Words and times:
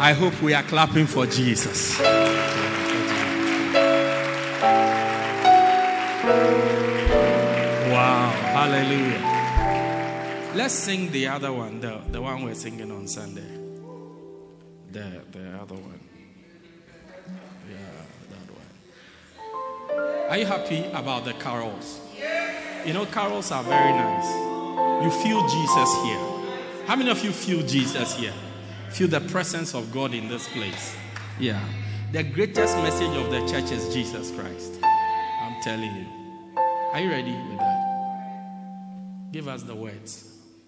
I 0.00 0.12
hope 0.12 0.40
we 0.40 0.54
are 0.54 0.62
clapping 0.62 1.06
for 1.08 1.26
Jesus. 1.26 1.98
Wow, 7.90 8.30
hallelujah. 8.54 10.52
Let's 10.54 10.74
sing 10.74 11.10
the 11.10 11.26
other 11.26 11.52
one, 11.52 11.80
the, 11.80 12.00
the 12.12 12.22
one 12.22 12.44
we're 12.44 12.54
singing 12.54 12.92
on 12.92 13.08
Sunday. 13.08 13.42
The, 14.92 15.20
the 15.32 15.58
other 15.60 15.74
one. 15.74 16.00
Yeah, 17.68 17.76
that 18.30 18.48
one. 18.54 20.30
Are 20.30 20.38
you 20.38 20.46
happy 20.46 20.84
about 20.94 21.24
the 21.24 21.32
carols? 21.32 22.00
You 22.86 22.92
know, 22.92 23.04
carols 23.06 23.50
are 23.50 23.64
very 23.64 23.90
nice. 23.90 24.30
You 25.02 25.10
feel 25.10 25.42
Jesus 25.48 26.02
here. 26.04 26.86
How 26.86 26.94
many 26.94 27.10
of 27.10 27.24
you 27.24 27.32
feel 27.32 27.66
Jesus 27.66 28.14
here? 28.14 28.32
Feel 28.90 29.08
the 29.08 29.20
presence 29.20 29.74
of 29.74 29.92
God 29.92 30.14
in 30.14 30.28
this 30.28 30.48
place. 30.48 30.96
Yeah. 31.38 31.62
The 32.12 32.22
greatest 32.22 32.76
message 32.78 33.14
of 33.16 33.30
the 33.30 33.40
church 33.46 33.70
is 33.70 33.92
Jesus 33.92 34.30
Christ. 34.32 34.80
I'm 34.82 35.60
telling 35.62 35.94
you. 35.94 36.06
Are 36.92 37.00
you 37.00 37.10
ready 37.10 37.32
with 37.32 37.58
that? 37.58 37.78
Give 39.30 39.46
us 39.46 39.62
the 39.62 39.74
words. 39.74 40.24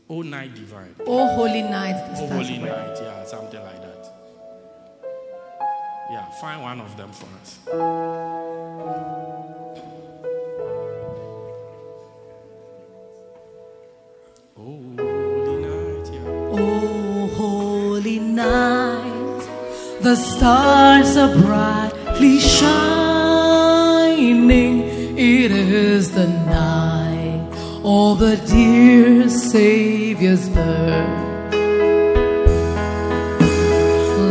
O 0.09 0.23
night 0.23 0.55
divine. 0.55 0.95
O 1.07 1.35
holy 1.35 1.63
night. 1.63 1.97
O 2.19 2.27
holy 2.27 2.59
night. 2.59 2.99
Yeah, 3.01 3.25
something 3.25 3.63
like 3.63 3.81
that. 3.81 4.13
Yeah, 6.11 6.29
find 6.41 6.63
one 6.63 6.81
of 6.81 6.97
them 6.97 7.11
for 7.13 7.27
us. 7.41 7.59
Oh, 14.59 14.85
holy 14.99 15.57
night. 15.63 16.11
Yeah. 16.13 16.27
O 16.27 16.90
the 20.03 20.17
stars 20.17 21.17
are 21.17 21.35
brightly 21.43 22.39
shining. 22.41 24.01
It 25.19 25.51
is 25.53 26.13
the 26.13 26.27
night 26.27 27.47
of 27.85 28.19
the 28.19 28.37
dear 28.47 29.29
Savior's 29.29 30.49
birth. 30.49 31.55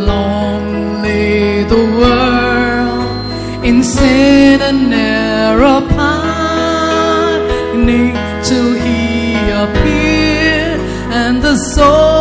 Long 0.08 1.03
lay 1.03 1.64
the 1.64 1.86
world 2.00 3.64
in 3.64 3.83
sin 3.83 4.61
and 4.61 4.92
error 4.94 5.81
pining 5.98 7.44
till 8.44 8.73
he 8.73 9.36
appeared 9.64 10.80
and 11.11 11.44
the 11.44 11.56
soul 11.56 12.19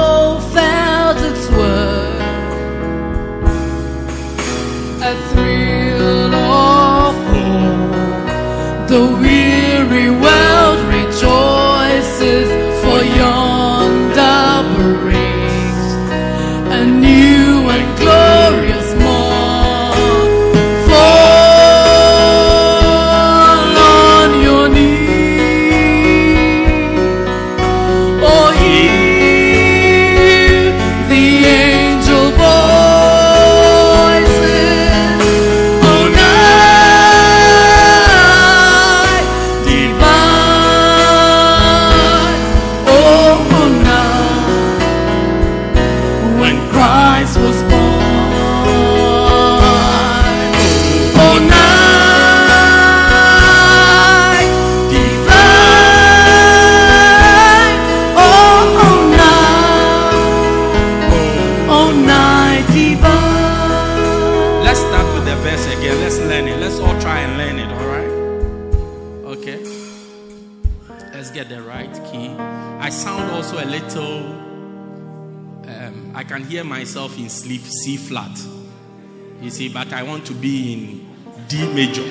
But 79.67 79.92
I 79.92 80.05
want 80.05 80.24
to 80.27 80.35
be 80.35 80.73
in 80.73 81.08
D 81.48 81.67
major. 81.74 82.02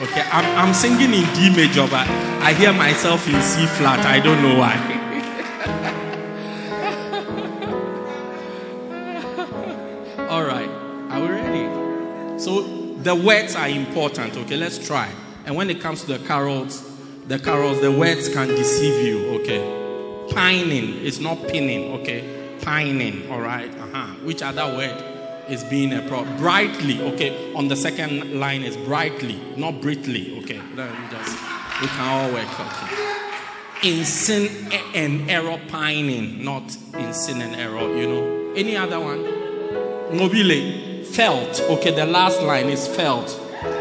Okay, 0.00 0.24
I'm, 0.32 0.68
I'm 0.68 0.72
singing 0.72 1.12
in 1.12 1.34
D 1.34 1.54
major, 1.54 1.86
but 1.86 2.08
I 2.40 2.54
hear 2.54 2.72
myself 2.72 3.28
in 3.28 3.38
C 3.42 3.66
flat. 3.66 3.98
I 4.06 4.20
don't 4.20 4.40
know 4.42 4.58
why. 4.58 4.74
All 10.30 10.44
right, 10.44 10.68
are 11.10 11.20
we 11.20 11.28
ready? 11.28 12.38
So 12.38 12.62
the 13.02 13.14
words 13.14 13.54
are 13.54 13.68
important. 13.68 14.34
Okay, 14.38 14.56
let's 14.56 14.78
try. 14.78 15.12
And 15.44 15.56
when 15.56 15.68
it 15.68 15.82
comes 15.82 16.04
to 16.04 16.16
the 16.16 16.26
carols, 16.26 16.82
the 17.26 17.38
carols, 17.38 17.82
the 17.82 17.92
words 17.92 18.30
can 18.30 18.48
deceive 18.48 19.06
you. 19.06 19.40
Okay, 19.40 19.60
pining 20.32 20.94
is 21.04 21.20
not 21.20 21.36
pinning. 21.48 22.00
Okay, 22.00 22.56
pining. 22.62 23.30
All 23.30 23.42
right. 23.42 23.70
Uh-huh. 23.78 24.06
Which 24.24 24.40
other 24.40 24.74
word 24.74 25.15
is 25.48 25.64
being 25.64 25.92
a 25.92 26.02
pro? 26.02 26.24
Brightly. 26.36 27.00
Okay. 27.14 27.54
On 27.54 27.68
the 27.68 27.76
second 27.76 28.38
line 28.38 28.62
is 28.62 28.76
brightly, 28.76 29.40
not 29.56 29.80
brightly. 29.80 30.38
Okay. 30.40 30.60
Just. 30.76 31.36
We 31.80 31.88
can 31.88 32.08
all 32.08 32.32
work. 32.32 32.60
Okay 32.60 33.16
in 33.82 34.04
sin 34.04 34.48
and 34.94 35.30
error 35.30 35.60
pining, 35.68 36.42
not 36.42 36.76
in 36.94 37.12
sin 37.12 37.42
and 37.42 37.54
error, 37.54 37.96
you 37.96 38.06
know. 38.06 38.52
Any 38.56 38.76
other 38.76 38.98
one? 38.98 39.22
Mobile, 40.16 41.04
felt. 41.04 41.60
Okay, 41.60 41.90
the 41.90 42.06
last 42.06 42.40
line 42.42 42.68
is 42.68 42.88
felt. 42.88 43.28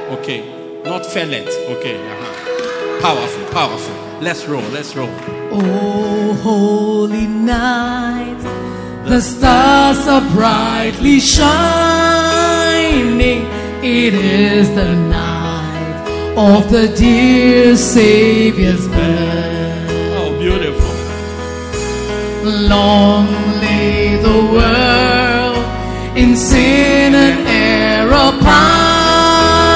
Okay, 0.09 0.81
not 0.83 1.05
fellet. 1.05 1.47
Okay, 1.47 1.95
uh-huh. 1.95 3.01
powerful, 3.01 3.45
powerful. 3.53 3.95
Let's 4.21 4.45
roll, 4.45 4.63
let's 4.69 4.95
roll. 4.95 5.09
Oh, 5.51 6.33
holy 6.43 7.27
night, 7.27 8.41
the 9.05 9.21
stars 9.21 10.07
are 10.07 10.27
brightly 10.31 11.19
shining. 11.19 11.45
It 13.83 14.15
is 14.15 14.69
the 14.69 14.95
night 14.95 16.33
of 16.35 16.71
the 16.71 16.87
dear 16.87 17.75
Savior's 17.75 18.87
birth. 18.87 19.89
Oh, 20.17 20.37
beautiful. 20.39 20.95
Long 22.67 23.27
lay 23.61 24.15
the 24.17 24.39
world 24.55 25.65
in 26.17 26.35
sin 26.35 27.13
and 27.13 27.47
error 27.47 28.31
pining 28.41 29.75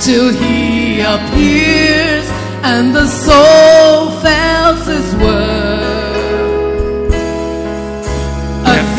till 0.00 0.32
he 0.32 1.00
appears 1.00 2.26
and 2.62 2.94
the 2.94 3.06
soul 3.06 4.10
felt 4.22 4.86
his 4.86 5.14
worth. 5.16 5.55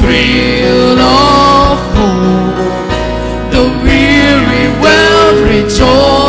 Thrill 0.08 1.00
of 1.00 1.80
hope, 1.96 3.52
the 3.52 3.64
weary 3.84 4.68
world 4.82 5.38
rejoices 5.50 6.27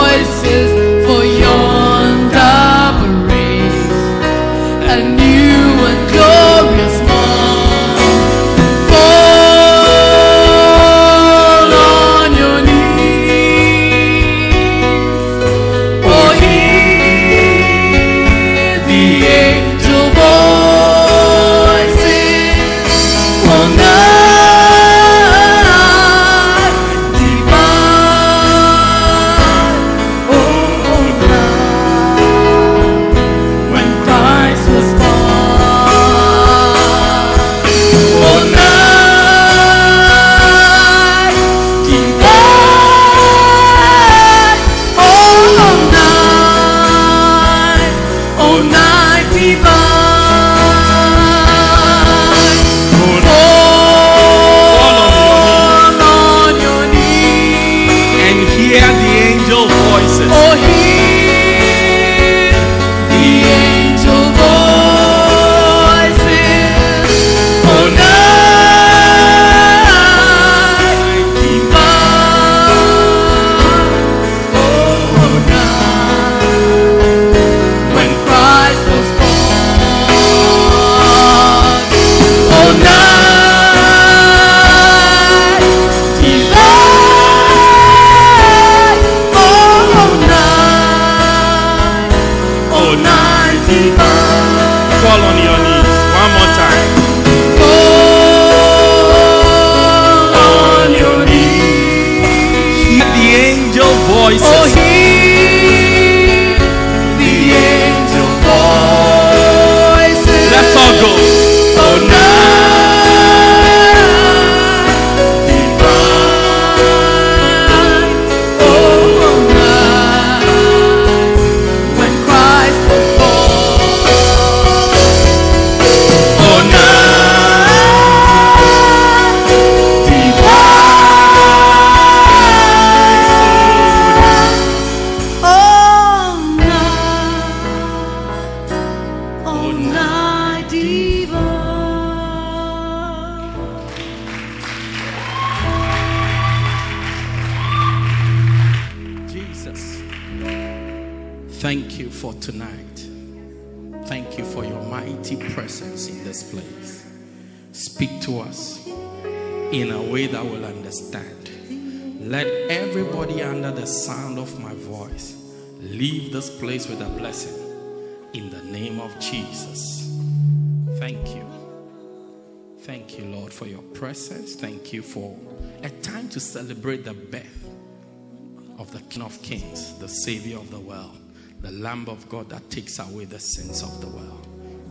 King 179.10 179.22
of 179.22 179.40
Kings, 179.43 179.99
the 179.99 180.08
Savior 180.08 180.58
of 180.58 180.70
the 180.70 180.81
world, 180.81 181.16
the 181.60 181.70
Lamb 181.72 182.08
of 182.08 182.28
God 182.28 182.50
that 182.50 182.70
takes 182.70 182.99
away 182.99 183.25
the 183.25 183.38
sins 183.38 183.82
of 183.82 184.00
the 184.00 184.08
world. 184.08 184.46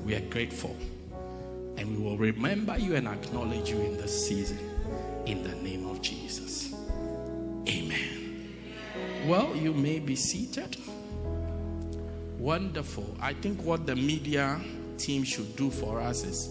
We 0.05 0.15
are 0.15 0.29
grateful 0.29 0.75
and 1.77 1.95
we 1.95 2.03
will 2.03 2.17
remember 2.17 2.77
you 2.77 2.95
and 2.95 3.07
acknowledge 3.07 3.69
you 3.69 3.79
in 3.79 3.97
this 3.97 4.27
season 4.27 4.59
in 5.25 5.43
the 5.43 5.55
name 5.55 5.87
of 5.87 6.01
Jesus. 6.01 6.73
Amen. 7.67 8.53
Well, 9.27 9.55
you 9.55 9.73
may 9.73 9.99
be 9.99 10.15
seated. 10.15 10.77
Wonderful. 12.39 13.17
I 13.19 13.33
think 13.33 13.61
what 13.63 13.85
the 13.85 13.95
media 13.95 14.59
team 14.97 15.23
should 15.23 15.55
do 15.55 15.69
for 15.69 16.01
us 16.01 16.23
is 16.23 16.49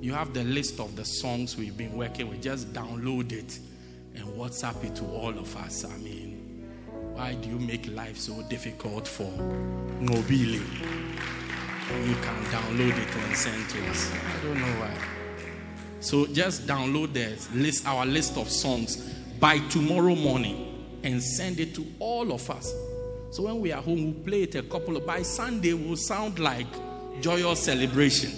you 0.00 0.12
have 0.12 0.34
the 0.34 0.44
list 0.44 0.80
of 0.80 0.96
the 0.96 1.04
songs 1.04 1.56
we've 1.56 1.76
been 1.76 1.96
working 1.96 2.28
with, 2.28 2.42
just 2.42 2.72
download 2.72 3.32
it 3.32 3.58
and 4.14 4.26
WhatsApp 4.36 4.84
it 4.84 4.96
to 4.96 5.04
all 5.06 5.30
of 5.38 5.56
us. 5.56 5.84
I 5.84 5.96
mean, 5.98 6.25
why 7.16 7.32
do 7.32 7.48
you 7.48 7.58
make 7.58 7.88
life 7.88 8.18
so 8.18 8.42
difficult 8.42 9.08
for 9.08 9.24
Nobili? 10.02 10.60
You 12.06 12.14
can 12.16 12.44
download 12.52 12.90
it 12.98 13.16
and 13.16 13.34
send 13.34 13.66
to 13.70 13.88
us. 13.88 14.12
I 14.12 14.42
don't 14.42 14.60
know 14.60 14.80
why. 14.80 14.94
So 16.00 16.26
just 16.26 16.66
download 16.66 17.14
the 17.14 17.38
list, 17.58 17.86
our 17.86 18.04
list 18.04 18.36
of 18.36 18.50
songs 18.50 18.96
by 19.40 19.60
tomorrow 19.70 20.14
morning 20.14 21.00
and 21.04 21.22
send 21.22 21.58
it 21.58 21.74
to 21.76 21.86
all 22.00 22.32
of 22.32 22.50
us. 22.50 22.74
So 23.30 23.44
when 23.44 23.60
we 23.60 23.72
are 23.72 23.80
home, 23.80 24.12
we'll 24.12 24.24
play 24.24 24.42
it 24.42 24.54
a 24.54 24.62
couple 24.62 24.98
of 24.98 25.06
by 25.06 25.22
Sunday, 25.22 25.72
we'll 25.72 25.96
sound 25.96 26.38
like 26.38 26.66
joyous 27.22 27.60
celebration. 27.60 28.30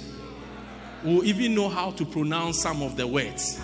We'll 1.03 1.25
even 1.25 1.57
know 1.57 1.69
how 1.69 1.91
to 1.93 2.05
pronounce 2.05 2.61
some 2.61 2.83
of 2.83 2.97
the 2.97 3.09
words. 3.09 3.61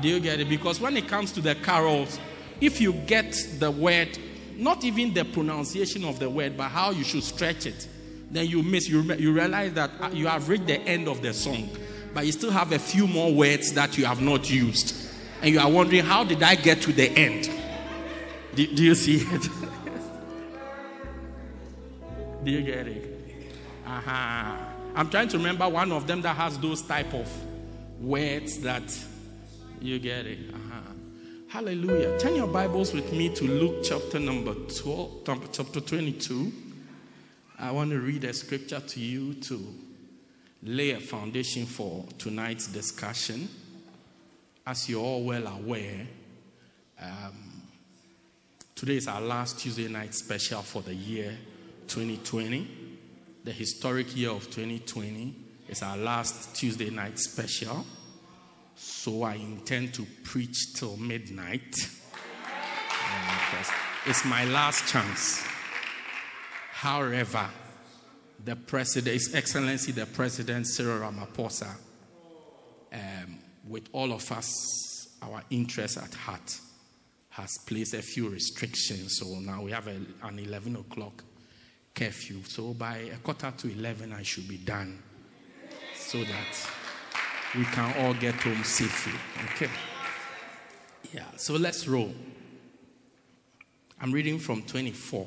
Do 0.00 0.06
you 0.06 0.20
get 0.20 0.38
it? 0.38 0.48
Because 0.48 0.80
when 0.80 0.96
it 0.96 1.08
comes 1.08 1.32
to 1.32 1.40
the 1.40 1.56
carols, 1.56 2.20
if 2.60 2.80
you 2.80 2.92
get 2.92 3.32
the 3.58 3.70
word, 3.70 4.18
not 4.56 4.84
even 4.84 5.14
the 5.14 5.24
pronunciation 5.24 6.04
of 6.04 6.18
the 6.18 6.28
word, 6.28 6.56
but 6.56 6.68
how 6.68 6.90
you 6.90 7.04
should 7.04 7.22
stretch 7.22 7.66
it, 7.66 7.88
then 8.30 8.46
you 8.46 8.62
miss, 8.62 8.88
you, 8.88 9.02
you 9.14 9.32
realize 9.32 9.72
that 9.74 9.90
uh, 10.00 10.10
you 10.12 10.26
have 10.26 10.48
reached 10.48 10.66
the 10.66 10.80
end 10.80 11.08
of 11.08 11.22
the 11.22 11.32
song, 11.32 11.68
but 12.12 12.26
you 12.26 12.32
still 12.32 12.50
have 12.50 12.72
a 12.72 12.78
few 12.78 13.06
more 13.06 13.32
words 13.32 13.72
that 13.72 13.96
you 13.96 14.04
have 14.04 14.20
not 14.20 14.50
used. 14.50 14.94
And 15.40 15.54
you 15.54 15.60
are 15.60 15.70
wondering, 15.70 16.04
how 16.04 16.24
did 16.24 16.42
I 16.42 16.56
get 16.56 16.82
to 16.82 16.92
the 16.92 17.08
end? 17.10 17.48
Do, 18.54 18.66
do 18.66 18.82
you 18.82 18.94
see 18.94 19.18
it? 19.18 19.42
do 22.44 22.50
you 22.50 22.62
get 22.62 22.88
it? 22.88 23.14
Uh-huh. 23.86 24.56
I'm 24.94 25.08
trying 25.10 25.28
to 25.28 25.38
remember 25.38 25.68
one 25.68 25.92
of 25.92 26.06
them 26.06 26.22
that 26.22 26.36
has 26.36 26.58
those 26.58 26.82
type 26.82 27.14
of 27.14 27.30
words 28.00 28.58
that 28.58 28.98
you 29.80 29.98
get 29.98 30.26
it. 30.26 30.38
Uh-huh. 30.52 30.67
Hallelujah. 31.48 32.18
Turn 32.18 32.36
your 32.36 32.46
Bibles 32.46 32.92
with 32.92 33.10
me 33.10 33.34
to 33.34 33.44
Luke 33.44 33.82
chapter 33.82 34.18
number 34.18 34.52
12, 34.52 35.50
chapter 35.50 35.80
22. 35.80 36.52
I 37.58 37.70
want 37.70 37.90
to 37.90 37.98
read 37.98 38.24
a 38.24 38.34
scripture 38.34 38.80
to 38.80 39.00
you 39.00 39.32
to 39.32 39.74
lay 40.62 40.90
a 40.90 41.00
foundation 41.00 41.64
for 41.64 42.04
tonight's 42.18 42.66
discussion. 42.66 43.48
As 44.66 44.90
you're 44.90 45.00
all 45.00 45.24
well 45.24 45.46
aware, 45.46 46.06
um, 47.00 47.62
today 48.74 48.96
is 48.98 49.08
our 49.08 49.22
last 49.22 49.58
Tuesday 49.58 49.88
night 49.88 50.14
special 50.14 50.60
for 50.60 50.82
the 50.82 50.94
year 50.94 51.34
2020. 51.86 52.68
The 53.44 53.52
historic 53.52 54.14
year 54.14 54.32
of 54.32 54.44
2020 54.50 55.34
is 55.70 55.82
our 55.82 55.96
last 55.96 56.54
Tuesday 56.56 56.90
night 56.90 57.18
special. 57.18 57.86
So 58.78 59.22
I 59.24 59.34
intend 59.34 59.94
to 59.94 60.06
preach 60.24 60.74
till 60.74 60.96
midnight. 60.96 61.76
It's 64.06 64.24
my 64.24 64.44
last 64.44 64.86
chance. 64.90 65.44
However, 66.70 67.48
the 68.44 68.54
president, 68.56 69.14
His 69.14 69.34
Excellency 69.34 69.92
the 69.92 70.06
President 70.06 70.66
Cyril 70.66 71.00
Ramaphosa, 71.00 71.68
um, 72.92 73.38
with 73.68 73.88
all 73.92 74.12
of 74.12 74.30
us, 74.30 75.08
our 75.22 75.42
interests 75.50 75.96
at 75.98 76.14
heart, 76.14 76.58
has 77.30 77.58
placed 77.66 77.94
a 77.94 78.02
few 78.02 78.28
restrictions. 78.28 79.18
So 79.18 79.26
now 79.40 79.62
we 79.62 79.72
have 79.72 79.88
a, 79.88 79.96
an 80.22 80.38
11 80.38 80.76
o'clock 80.76 81.24
curfew. 81.94 82.42
So 82.44 82.74
by 82.74 82.98
a 82.98 83.16
quarter 83.16 83.52
to 83.58 83.68
11, 83.72 84.12
I 84.12 84.22
should 84.22 84.48
be 84.48 84.58
done 84.58 85.02
so 85.94 86.18
that 86.24 86.70
we 87.54 87.64
can 87.64 88.04
all 88.04 88.14
get 88.14 88.34
home 88.34 88.62
safely. 88.64 89.18
Okay? 89.54 89.70
Yeah, 91.12 91.24
so 91.36 91.54
let's 91.54 91.88
roll. 91.88 92.12
I'm 94.00 94.12
reading 94.12 94.38
from 94.38 94.62
24. 94.62 95.26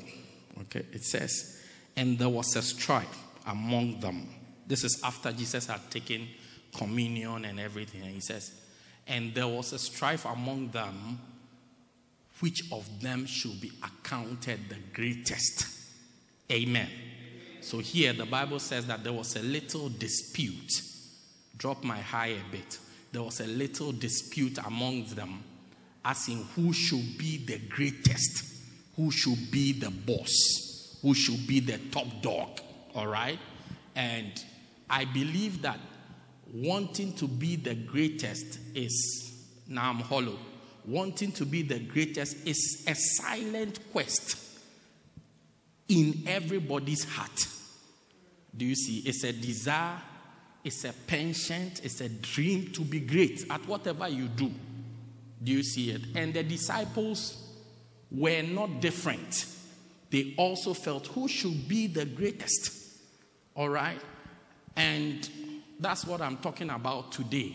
Okay, 0.62 0.86
it 0.92 1.04
says, 1.04 1.60
And 1.96 2.18
there 2.18 2.28
was 2.28 2.54
a 2.56 2.62
strife 2.62 3.18
among 3.46 4.00
them. 4.00 4.28
This 4.66 4.84
is 4.84 5.00
after 5.04 5.32
Jesus 5.32 5.66
had 5.66 5.90
taken 5.90 6.28
communion 6.76 7.44
and 7.44 7.58
everything. 7.58 8.02
And 8.02 8.12
he 8.12 8.20
says, 8.20 8.52
And 9.06 9.34
there 9.34 9.48
was 9.48 9.72
a 9.72 9.78
strife 9.78 10.24
among 10.24 10.68
them, 10.68 11.18
which 12.40 12.62
of 12.72 12.86
them 13.00 13.26
should 13.26 13.60
be 13.60 13.72
accounted 13.82 14.60
the 14.68 14.78
greatest. 14.94 15.66
Amen. 16.50 16.88
So 17.60 17.78
here 17.78 18.12
the 18.12 18.26
Bible 18.26 18.58
says 18.58 18.86
that 18.86 19.04
there 19.04 19.12
was 19.12 19.36
a 19.36 19.42
little 19.42 19.88
dispute. 19.88 20.82
Drop 21.62 21.84
my 21.84 22.00
high 22.00 22.34
a 22.34 22.50
bit. 22.50 22.80
There 23.12 23.22
was 23.22 23.38
a 23.38 23.46
little 23.46 23.92
dispute 23.92 24.58
among 24.66 25.04
them, 25.14 25.44
as 26.04 26.26
in 26.26 26.42
who 26.56 26.72
should 26.72 27.16
be 27.16 27.36
the 27.46 27.58
greatest, 27.68 28.44
who 28.96 29.12
should 29.12 29.52
be 29.52 29.72
the 29.72 29.90
boss, 29.90 30.98
who 31.02 31.14
should 31.14 31.46
be 31.46 31.60
the 31.60 31.78
top 31.92 32.08
dog. 32.20 32.48
All 32.96 33.06
right? 33.06 33.38
And 33.94 34.32
I 34.90 35.04
believe 35.04 35.62
that 35.62 35.78
wanting 36.52 37.12
to 37.18 37.28
be 37.28 37.54
the 37.54 37.76
greatest 37.76 38.58
is, 38.74 39.32
now 39.68 39.90
I'm 39.90 40.00
hollow, 40.00 40.40
wanting 40.84 41.30
to 41.30 41.46
be 41.46 41.62
the 41.62 41.78
greatest 41.78 42.44
is 42.44 42.82
a 42.88 42.96
silent 42.96 43.78
quest 43.92 44.36
in 45.86 46.24
everybody's 46.26 47.04
heart. 47.04 47.46
Do 48.56 48.64
you 48.64 48.74
see? 48.74 48.98
It's 49.06 49.22
a 49.22 49.32
desire, 49.32 50.00
it's 50.64 50.84
a 50.84 50.92
penchant, 51.06 51.84
it's 51.84 52.00
a 52.00 52.08
dream 52.08 52.72
to 52.72 52.82
be 52.82 53.00
great 53.00 53.46
at 53.50 53.66
whatever 53.66 54.08
you 54.08 54.28
do. 54.28 54.50
Do 55.42 55.52
you 55.52 55.62
see 55.62 55.90
it? 55.90 56.02
And 56.14 56.32
the 56.32 56.42
disciples 56.42 57.36
were 58.10 58.42
not 58.42 58.80
different. 58.80 59.46
They 60.10 60.34
also 60.36 60.74
felt 60.74 61.08
who 61.08 61.26
should 61.26 61.68
be 61.68 61.88
the 61.88 62.04
greatest. 62.04 62.72
All 63.56 63.68
right? 63.68 64.00
And 64.76 65.28
that's 65.80 66.04
what 66.04 66.20
I'm 66.20 66.36
talking 66.38 66.70
about 66.70 67.12
today. 67.12 67.54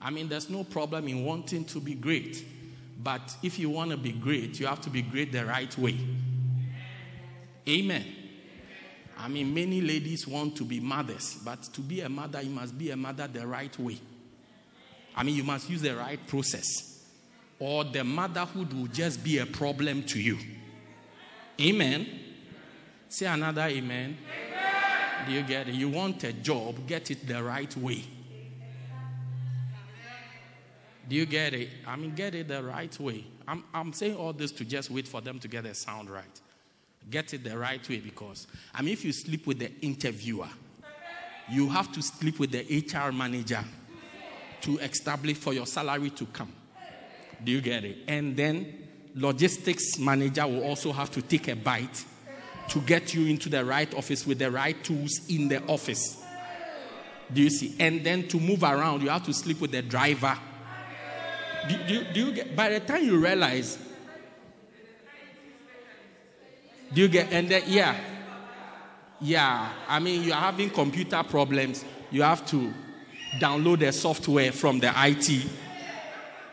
I 0.00 0.10
mean, 0.10 0.28
there's 0.28 0.48
no 0.48 0.64
problem 0.64 1.08
in 1.08 1.24
wanting 1.24 1.64
to 1.66 1.80
be 1.80 1.94
great. 1.94 2.44
But 3.00 3.36
if 3.42 3.58
you 3.58 3.68
want 3.70 3.90
to 3.90 3.96
be 3.96 4.12
great, 4.12 4.58
you 4.58 4.66
have 4.66 4.80
to 4.82 4.90
be 4.90 5.02
great 5.02 5.32
the 5.32 5.44
right 5.44 5.76
way. 5.76 5.98
Amen. 7.68 8.04
I 9.18 9.26
mean, 9.26 9.52
many 9.52 9.80
ladies 9.80 10.28
want 10.28 10.56
to 10.56 10.64
be 10.64 10.78
mothers, 10.78 11.38
but 11.44 11.62
to 11.74 11.80
be 11.80 12.02
a 12.02 12.08
mother, 12.08 12.40
you 12.40 12.50
must 12.50 12.78
be 12.78 12.90
a 12.90 12.96
mother 12.96 13.26
the 13.26 13.46
right 13.46 13.76
way. 13.78 13.98
I 15.16 15.24
mean, 15.24 15.34
you 15.34 15.42
must 15.42 15.68
use 15.68 15.82
the 15.82 15.96
right 15.96 16.24
process, 16.28 17.02
or 17.58 17.82
the 17.82 18.04
motherhood 18.04 18.72
will 18.72 18.86
just 18.86 19.24
be 19.24 19.38
a 19.38 19.46
problem 19.46 20.04
to 20.04 20.20
you. 20.20 20.38
Amen. 21.60 22.06
Say 23.08 23.26
another 23.26 23.62
amen. 23.62 24.16
amen. 24.16 25.26
Do 25.26 25.32
you 25.32 25.42
get 25.42 25.68
it? 25.68 25.74
You 25.74 25.88
want 25.88 26.22
a 26.22 26.32
job, 26.32 26.86
get 26.86 27.10
it 27.10 27.26
the 27.26 27.42
right 27.42 27.76
way. 27.76 28.04
Do 31.08 31.16
you 31.16 31.26
get 31.26 31.54
it? 31.54 31.70
I 31.86 31.96
mean, 31.96 32.14
get 32.14 32.34
it 32.34 32.48
the 32.48 32.62
right 32.62 32.98
way. 33.00 33.24
I'm, 33.48 33.64
I'm 33.74 33.92
saying 33.92 34.14
all 34.14 34.32
this 34.32 34.52
to 34.52 34.64
just 34.64 34.90
wait 34.90 35.08
for 35.08 35.20
them 35.20 35.40
to 35.40 35.48
get 35.48 35.64
the 35.64 35.74
sound 35.74 36.10
right. 36.10 36.40
Get 37.10 37.32
it 37.34 37.44
the 37.44 37.56
right 37.56 37.86
way 37.88 38.00
because, 38.00 38.46
I 38.74 38.82
mean, 38.82 38.92
if 38.92 39.04
you 39.04 39.12
sleep 39.12 39.46
with 39.46 39.58
the 39.58 39.72
interviewer, 39.80 40.48
you 41.48 41.68
have 41.70 41.90
to 41.92 42.02
sleep 42.02 42.38
with 42.38 42.50
the 42.52 42.62
HR 42.62 43.12
manager 43.12 43.64
to 44.62 44.78
establish 44.78 45.36
for 45.36 45.54
your 45.54 45.66
salary 45.66 46.10
to 46.10 46.26
come. 46.26 46.52
Do 47.42 47.52
you 47.52 47.60
get 47.60 47.84
it? 47.84 47.98
And 48.08 48.36
then 48.36 48.88
logistics 49.14 49.98
manager 49.98 50.46
will 50.46 50.64
also 50.64 50.92
have 50.92 51.10
to 51.12 51.22
take 51.22 51.48
a 51.48 51.56
bite 51.56 52.04
to 52.68 52.80
get 52.80 53.14
you 53.14 53.26
into 53.26 53.48
the 53.48 53.64
right 53.64 53.92
office 53.94 54.26
with 54.26 54.38
the 54.38 54.50
right 54.50 54.82
tools 54.84 55.20
in 55.28 55.48
the 55.48 55.64
office. 55.66 56.22
Do 57.32 57.42
you 57.42 57.50
see? 57.50 57.74
And 57.78 58.04
then 58.04 58.28
to 58.28 58.40
move 58.40 58.62
around, 58.62 59.02
you 59.02 59.08
have 59.08 59.24
to 59.24 59.32
sleep 59.32 59.60
with 59.60 59.70
the 59.70 59.82
driver. 59.82 60.36
Do, 61.68 61.76
do, 61.86 62.04
do 62.12 62.26
you 62.26 62.32
get? 62.32 62.56
By 62.56 62.70
the 62.70 62.80
time 62.80 63.04
you 63.04 63.18
realize, 63.18 63.78
do 66.92 67.02
you 67.02 67.08
get? 67.08 67.32
And 67.32 67.48
then 67.48 67.62
yeah, 67.66 67.96
yeah. 69.20 69.72
I 69.86 69.98
mean, 69.98 70.22
you're 70.22 70.34
having 70.34 70.70
computer 70.70 71.22
problems. 71.22 71.84
You 72.10 72.22
have 72.22 72.46
to 72.46 72.72
download 73.38 73.80
the 73.80 73.92
software 73.92 74.52
from 74.52 74.80
the 74.80 74.92
IT 74.94 75.46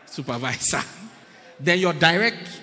supervisor. 0.06 0.82
then 1.60 1.78
your 1.78 1.94
direct 1.94 2.60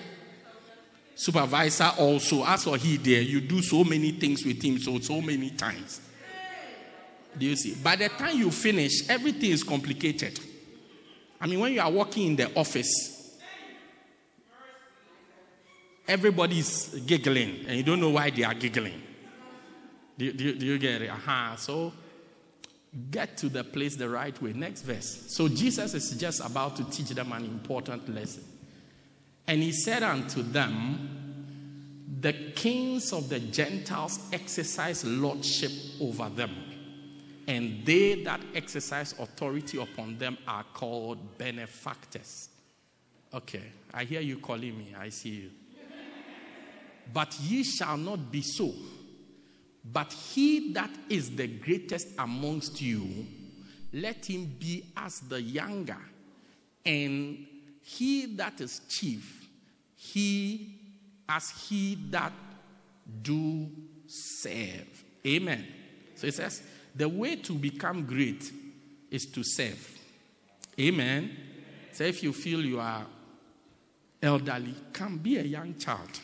supervisor 1.16 1.92
also, 1.98 2.44
as 2.44 2.66
or 2.66 2.76
he 2.76 2.96
there, 2.96 3.22
you 3.22 3.40
do 3.40 3.62
so 3.62 3.84
many 3.84 4.12
things 4.12 4.44
with 4.44 4.62
him 4.62 4.78
so 4.78 4.98
so 5.00 5.20
many 5.20 5.50
times. 5.50 6.00
Do 7.38 7.46
you 7.46 7.56
see? 7.56 7.74
By 7.74 7.96
the 7.96 8.08
time 8.10 8.38
you 8.38 8.50
finish, 8.50 9.08
everything 9.08 9.50
is 9.50 9.64
complicated. 9.64 10.38
I 11.40 11.46
mean, 11.46 11.58
when 11.58 11.72
you 11.72 11.80
are 11.80 11.90
working 11.90 12.28
in 12.28 12.36
the 12.36 12.54
office, 12.56 13.13
everybody's 16.06 16.88
giggling 17.06 17.64
and 17.66 17.76
you 17.76 17.82
don't 17.82 18.00
know 18.00 18.10
why 18.10 18.30
they 18.30 18.44
are 18.44 18.54
giggling. 18.54 19.00
Do, 20.18 20.32
do, 20.32 20.54
do 20.54 20.66
you 20.66 20.78
get 20.78 21.02
it? 21.02 21.10
Aha. 21.10 21.46
Uh-huh. 21.46 21.56
So 21.56 21.92
get 23.10 23.36
to 23.38 23.48
the 23.48 23.64
place 23.64 23.96
the 23.96 24.08
right 24.08 24.40
way. 24.40 24.52
Next 24.52 24.82
verse. 24.82 25.24
So 25.28 25.48
Jesus 25.48 25.94
is 25.94 26.10
just 26.12 26.40
about 26.44 26.76
to 26.76 26.84
teach 26.84 27.08
them 27.08 27.32
an 27.32 27.44
important 27.44 28.08
lesson. 28.14 28.44
And 29.46 29.62
he 29.62 29.72
said 29.72 30.02
unto 30.02 30.42
them, 30.42 32.06
The 32.20 32.32
kings 32.32 33.12
of 33.12 33.28
the 33.28 33.40
Gentiles 33.40 34.18
exercise 34.32 35.04
lordship 35.04 35.72
over 36.00 36.28
them, 36.30 36.54
and 37.46 37.84
they 37.84 38.22
that 38.22 38.40
exercise 38.54 39.14
authority 39.18 39.82
upon 39.82 40.18
them 40.18 40.38
are 40.46 40.64
called 40.72 41.36
benefactors. 41.36 42.48
Okay, 43.34 43.64
I 43.92 44.04
hear 44.04 44.20
you 44.20 44.38
calling 44.38 44.78
me, 44.78 44.94
I 44.98 45.10
see 45.10 45.30
you. 45.30 45.50
But 47.12 47.38
ye 47.40 47.62
shall 47.62 47.96
not 47.96 48.30
be 48.32 48.42
so. 48.42 48.72
But 49.84 50.12
he 50.12 50.72
that 50.72 50.90
is 51.08 51.36
the 51.36 51.46
greatest 51.46 52.08
amongst 52.18 52.80
you, 52.80 53.26
let 53.92 54.24
him 54.24 54.56
be 54.58 54.84
as 54.96 55.20
the 55.20 55.40
younger, 55.40 56.00
and 56.86 57.46
he 57.82 58.34
that 58.36 58.60
is 58.60 58.80
chief, 58.88 59.46
he 59.94 60.80
as 61.28 61.50
he 61.68 61.98
that 62.10 62.32
do 63.22 63.68
serve. 64.06 65.04
Amen. 65.26 65.66
So 66.16 66.26
it 66.26 66.34
says, 66.34 66.62
the 66.94 67.08
way 67.08 67.36
to 67.36 67.52
become 67.52 68.06
great 68.06 68.50
is 69.10 69.26
to 69.26 69.42
serve. 69.44 69.98
Amen. 70.80 71.36
So 71.92 72.04
if 72.04 72.22
you 72.22 72.32
feel 72.32 72.64
you 72.64 72.80
are 72.80 73.06
elderly, 74.22 74.74
come 74.92 75.18
be 75.18 75.38
a 75.38 75.42
young 75.42 75.76
child. 75.78 76.20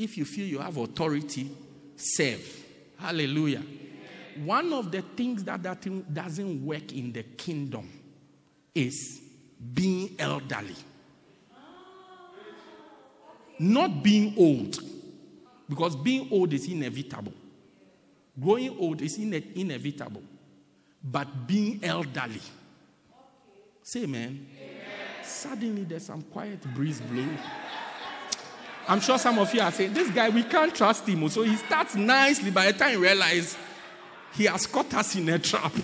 If 0.00 0.16
you 0.16 0.24
feel 0.24 0.46
you 0.46 0.60
have 0.60 0.78
authority, 0.78 1.50
serve. 1.94 2.64
Hallelujah. 2.96 3.62
One 4.42 4.72
of 4.72 4.90
the 4.90 5.02
things 5.02 5.44
that, 5.44 5.62
that 5.64 6.14
doesn't 6.14 6.64
work 6.64 6.90
in 6.94 7.12
the 7.12 7.22
kingdom 7.22 7.86
is 8.74 9.20
being 9.74 10.16
elderly. 10.18 10.74
Not 13.58 14.02
being 14.02 14.32
old, 14.38 14.78
because 15.68 15.96
being 15.96 16.28
old 16.32 16.54
is 16.54 16.66
inevitable. 16.66 17.34
Growing 18.40 18.78
old 18.78 19.02
is 19.02 19.18
ine- 19.18 19.52
inevitable. 19.54 20.22
But 21.04 21.46
being 21.46 21.80
elderly. 21.82 22.40
Say 23.82 24.04
amen. 24.04 24.46
amen. 24.56 25.24
Suddenly 25.24 25.84
there's 25.84 26.06
some 26.06 26.22
quiet 26.22 26.62
breeze 26.74 27.02
blowing. 27.02 27.38
I'm 28.90 29.00
sure 29.00 29.18
some 29.18 29.38
of 29.38 29.54
you 29.54 29.60
are 29.60 29.70
saying, 29.70 29.94
This 29.94 30.10
guy, 30.10 30.30
we 30.30 30.42
can't 30.42 30.74
trust 30.74 31.06
him. 31.06 31.28
So 31.28 31.42
he 31.42 31.54
starts 31.54 31.94
nicely. 31.94 32.50
By 32.50 32.72
the 32.72 32.78
time 32.78 32.94
you 32.94 32.98
realize 32.98 33.56
he 34.32 34.46
has 34.46 34.66
caught 34.66 34.92
us 34.94 35.14
in 35.14 35.28
a 35.28 35.38
trap. 35.38 35.72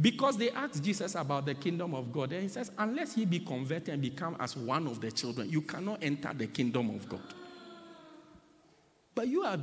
Because 0.00 0.36
they 0.36 0.50
asked 0.50 0.82
Jesus 0.82 1.14
about 1.14 1.46
the 1.46 1.54
kingdom 1.54 1.94
of 1.94 2.12
God. 2.12 2.32
And 2.32 2.42
he 2.42 2.48
says, 2.48 2.70
Unless 2.76 3.16
ye 3.16 3.24
be 3.24 3.38
converted 3.38 3.90
and 3.90 4.02
become 4.02 4.36
as 4.40 4.56
one 4.56 4.86
of 4.86 5.00
the 5.00 5.10
children, 5.10 5.48
you 5.48 5.62
cannot 5.62 6.02
enter 6.02 6.32
the 6.34 6.48
kingdom 6.48 6.90
of 6.90 7.08
God. 7.08 7.22
But 9.14 9.28
you 9.28 9.44
are 9.44 9.58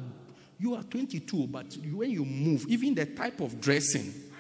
you 0.57 0.75
are 0.75 0.83
22, 0.83 1.47
but 1.47 1.77
when 1.91 2.09
you 2.09 2.23
move, 2.23 2.65
even 2.67 2.95
the 2.95 3.05
type 3.05 3.41
of 3.41 3.59
dressing. 3.59 4.30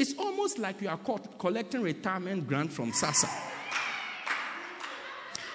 It's 0.00 0.14
almost 0.18 0.58
like 0.58 0.80
you 0.80 0.88
are 0.88 0.98
collecting 1.38 1.82
retirement 1.82 2.48
grant 2.48 2.72
from 2.72 2.90
SASSA. 2.90 3.28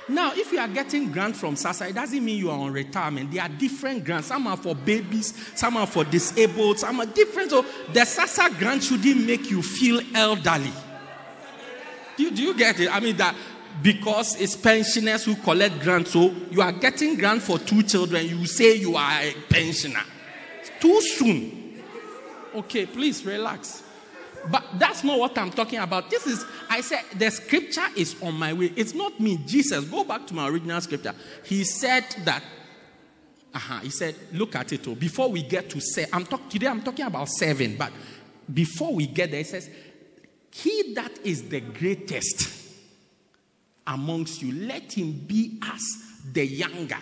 Now, 0.07 0.33
if 0.35 0.51
you 0.51 0.59
are 0.59 0.67
getting 0.67 1.11
grant 1.11 1.35
from 1.35 1.55
SASSA, 1.55 1.89
it 1.89 1.95
doesn't 1.95 2.23
mean 2.23 2.37
you 2.37 2.51
are 2.51 2.59
on 2.59 2.71
retirement. 2.71 3.31
There 3.31 3.41
are 3.41 3.49
different 3.49 4.05
grants. 4.05 4.27
Some 4.27 4.45
are 4.45 4.55
for 4.55 4.75
babies, 4.75 5.33
some 5.55 5.77
are 5.77 5.87
for 5.87 6.03
disabled, 6.03 6.77
some 6.77 6.99
are 6.99 7.07
different. 7.07 7.49
So 7.49 7.63
the 7.91 8.01
SASSA 8.01 8.59
grant 8.59 8.83
shouldn't 8.83 9.25
make 9.25 9.49
you 9.49 9.63
feel 9.63 9.99
elderly. 10.13 10.71
Do 12.15 12.23
you, 12.25 12.29
do 12.29 12.43
you 12.43 12.55
get 12.55 12.79
it? 12.79 12.95
I 12.95 12.99
mean 12.99 13.17
that 13.17 13.35
because 13.81 14.39
it's 14.39 14.55
pensioners 14.55 15.25
who 15.25 15.37
collect 15.37 15.79
grants, 15.79 16.11
so 16.11 16.29
you 16.51 16.61
are 16.61 16.71
getting 16.71 17.15
grant 17.15 17.41
for 17.41 17.57
two 17.57 17.81
children, 17.81 18.27
you 18.27 18.45
say 18.45 18.75
you 18.75 18.95
are 18.95 19.21
a 19.21 19.33
pensioner. 19.49 20.03
It's 20.61 20.69
too 20.79 21.01
soon. 21.01 21.81
Okay, 22.53 22.85
please 22.85 23.25
relax. 23.25 23.81
But 24.51 24.63
that's 24.75 25.03
not 25.03 25.19
what 25.19 25.37
I'm 25.37 25.51
talking 25.51 25.79
about. 25.79 26.09
This 26.09 26.27
is, 26.27 26.45
I 26.69 26.81
said, 26.81 27.03
the 27.15 27.29
scripture 27.31 27.87
is 27.95 28.15
on 28.21 28.35
my 28.35 28.53
way. 28.53 28.71
It's 28.75 28.93
not 28.93 29.19
me, 29.19 29.37
Jesus. 29.45 29.85
Go 29.85 30.03
back 30.03 30.27
to 30.27 30.33
my 30.33 30.47
original 30.47 30.79
scripture. 30.81 31.13
He 31.43 31.63
said 31.63 32.05
that, 32.25 32.43
uh-huh, 33.53 33.79
he 33.79 33.89
said, 33.89 34.15
look 34.33 34.55
at 34.55 34.71
it. 34.73 34.87
Oh, 34.87 34.95
before 34.95 35.29
we 35.29 35.41
get 35.41 35.69
to 35.71 35.79
say, 35.79 36.05
I'm 36.13 36.25
talking 36.25 36.49
today, 36.49 36.67
I'm 36.67 36.81
talking 36.81 37.05
about 37.05 37.29
seven, 37.29 37.75
but 37.77 37.91
before 38.53 38.93
we 38.93 39.07
get 39.07 39.31
there, 39.31 39.39
he 39.39 39.45
says, 39.45 39.69
He 40.51 40.93
that 40.93 41.11
is 41.23 41.49
the 41.49 41.61
greatest 41.61 42.65
amongst 43.87 44.41
you, 44.41 44.51
let 44.67 44.91
him 44.91 45.11
be 45.11 45.59
as 45.63 45.81
the 46.33 46.45
younger. 46.45 46.97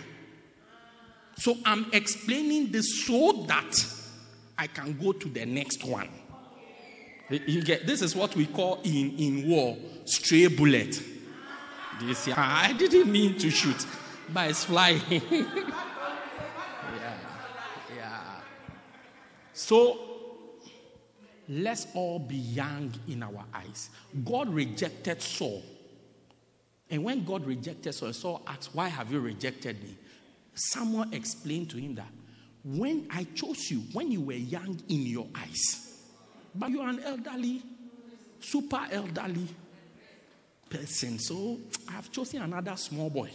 So 1.36 1.56
I'm 1.64 1.86
explaining 1.92 2.70
this 2.70 3.06
so 3.06 3.44
that 3.48 3.74
I 4.56 4.66
can 4.66 4.98
go 4.98 5.12
to 5.12 5.28
the 5.28 5.44
next 5.46 5.84
one. 5.84 6.08
You 7.30 7.62
get, 7.62 7.86
this 7.86 8.02
is 8.02 8.14
what 8.14 8.36
we 8.36 8.46
call 8.46 8.80
in, 8.84 9.16
in 9.18 9.48
war 9.48 9.76
stray 10.04 10.46
bullet. 10.46 11.02
This, 12.00 12.28
I 12.28 12.72
didn't 12.74 13.10
mean 13.10 13.38
to 13.38 13.50
shoot, 13.50 13.86
but 14.32 14.50
it's 14.50 14.64
flying. 14.64 15.00
yeah, 15.10 15.56
yeah. 17.96 18.40
So 19.52 19.98
let's 21.48 21.86
all 21.94 22.18
be 22.18 22.36
young 22.36 22.92
in 23.08 23.22
our 23.22 23.44
eyes. 23.54 23.90
God 24.24 24.48
rejected 24.48 25.22
Saul. 25.22 25.62
And 26.90 27.04
when 27.04 27.24
God 27.24 27.46
rejected 27.46 27.94
Saul, 27.94 28.12
Saul 28.12 28.42
asked, 28.46 28.74
Why 28.74 28.88
have 28.88 29.10
you 29.10 29.20
rejected 29.20 29.82
me? 29.82 29.96
Someone 30.54 31.14
explained 31.14 31.70
to 31.70 31.78
him 31.78 31.94
that 31.94 32.10
when 32.64 33.06
I 33.10 33.24
chose 33.34 33.70
you, 33.70 33.82
when 33.92 34.10
you 34.10 34.20
were 34.20 34.32
young 34.34 34.78
in 34.88 35.06
your 35.06 35.26
eyes, 35.34 35.83
but 36.54 36.70
you 36.70 36.80
are 36.80 36.88
an 36.88 37.00
elderly, 37.00 37.62
super 38.40 38.80
elderly 38.90 39.48
person. 40.70 41.18
So 41.18 41.58
I 41.88 41.92
have 41.92 42.10
chosen 42.10 42.42
another 42.42 42.76
small 42.76 43.10
boy. 43.10 43.30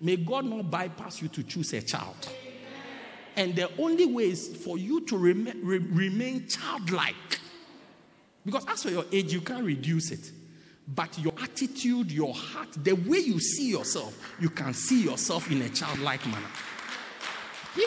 May 0.00 0.16
God 0.16 0.46
not 0.46 0.70
bypass 0.70 1.20
you 1.20 1.28
to 1.28 1.42
choose 1.42 1.72
a 1.72 1.82
child. 1.82 2.28
And 3.36 3.54
the 3.54 3.70
only 3.78 4.06
way 4.06 4.24
is 4.24 4.56
for 4.64 4.76
you 4.78 5.02
to 5.06 5.16
rem- 5.16 5.60
re- 5.62 5.78
remain 5.78 6.48
childlike. 6.48 7.40
Because 8.44 8.64
as 8.68 8.82
for 8.82 8.90
your 8.90 9.04
age, 9.12 9.32
you 9.32 9.40
can't 9.40 9.64
reduce 9.64 10.10
it. 10.10 10.32
But 10.88 11.16
your 11.18 11.34
attitude, 11.40 12.10
your 12.10 12.34
heart, 12.34 12.68
the 12.82 12.94
way 12.94 13.18
you 13.18 13.38
see 13.38 13.70
yourself, 13.70 14.16
you 14.40 14.50
can 14.50 14.74
see 14.74 15.02
yourself 15.04 15.50
in 15.50 15.62
a 15.62 15.68
childlike 15.68 16.24
manner. 16.26 16.48
Yeah. 17.76 17.86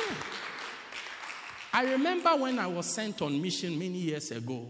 I 1.73 1.91
remember 1.91 2.29
when 2.36 2.59
I 2.59 2.67
was 2.67 2.86
sent 2.86 3.23
on 3.23 3.41
mission 3.41 3.79
many 3.79 3.97
years 3.97 4.29
ago, 4.29 4.69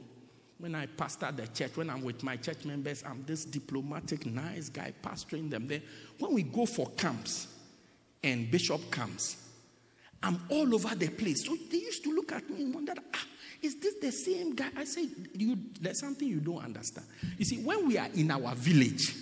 when 0.58 0.74
I 0.74 0.86
pastored 0.86 1.36
the 1.36 1.48
church, 1.48 1.76
when 1.76 1.90
I'm 1.90 2.02
with 2.02 2.24
my 2.24 2.38
church 2.38 2.64
members, 2.64 3.04
I'm 3.06 3.26
this 3.26 3.44
diplomatic, 3.44 4.26
nice 4.26 4.70
guy 4.70 4.94
pastoring 5.04 5.50
them 5.50 5.68
there. 5.68 5.82
When 6.20 6.34
we 6.34 6.44
go 6.44 6.66
for 6.66 6.88
camps 6.92 7.48
and 8.24 8.50
Bishop 8.50 8.90
camps, 8.90 9.36
I'm 10.24 10.40
all 10.48 10.74
over 10.74 10.96
the 10.96 11.10
place. 11.10 11.46
So 11.46 11.58
they 11.70 11.78
used 11.80 12.06
to 12.06 12.16
look 12.16 12.32
at 12.32 12.50
me 12.50 12.62
and 12.64 12.74
wonder, 12.74 12.94
ah, 13.14 13.26
is 13.62 13.76
this 13.82 13.96
the 14.02 14.12
same 14.14 14.56
guy? 14.56 14.70
I 14.78 14.86
said, 14.86 15.10
you, 15.34 15.58
there's 15.82 16.00
something 16.00 16.26
you 16.26 16.40
don't 16.40 16.64
understand. 16.64 17.06
You 17.38 17.44
see, 17.44 17.58
when 17.62 17.86
we 17.86 17.98
are 17.98 18.08
in 18.16 18.32
our 18.32 18.56
village, 18.56 19.14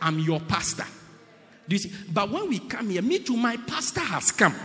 I'm 0.00 0.18
your 0.18 0.40
pastor. 0.40 0.86
Do 1.68 1.76
you 1.76 1.78
see? 1.78 1.92
But 2.12 2.30
when 2.32 2.48
we 2.48 2.58
come 2.58 2.90
here, 2.90 3.02
me 3.02 3.20
too, 3.20 3.36
my 3.36 3.56
pastor 3.56 4.00
has 4.00 4.32
come. 4.32 4.56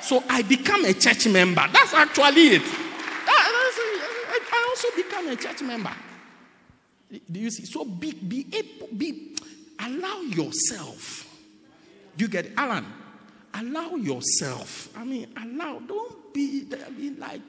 So 0.00 0.22
I 0.28 0.42
become 0.42 0.84
a 0.84 0.94
church 0.94 1.26
member. 1.26 1.64
That's 1.72 1.94
actually 1.94 2.56
it. 2.56 2.62
I 4.50 4.66
also 4.68 4.88
become 4.96 5.28
a 5.28 5.36
church 5.36 5.62
member. 5.62 5.92
Do 7.30 7.40
you 7.40 7.50
see? 7.50 7.64
So 7.64 7.84
be, 7.84 8.12
be, 8.12 8.46
able, 8.52 8.88
be 8.96 9.36
allow 9.80 10.20
yourself. 10.20 11.26
Do 12.16 12.24
you 12.24 12.28
get 12.28 12.46
it? 12.46 12.52
Alan? 12.56 12.84
Allow 13.54 13.96
yourself. 13.96 14.88
I 14.96 15.04
mean, 15.04 15.32
allow. 15.36 15.78
Don't 15.80 16.34
be, 16.34 16.66
I 16.86 16.90
mean, 16.90 17.16
like 17.18 17.40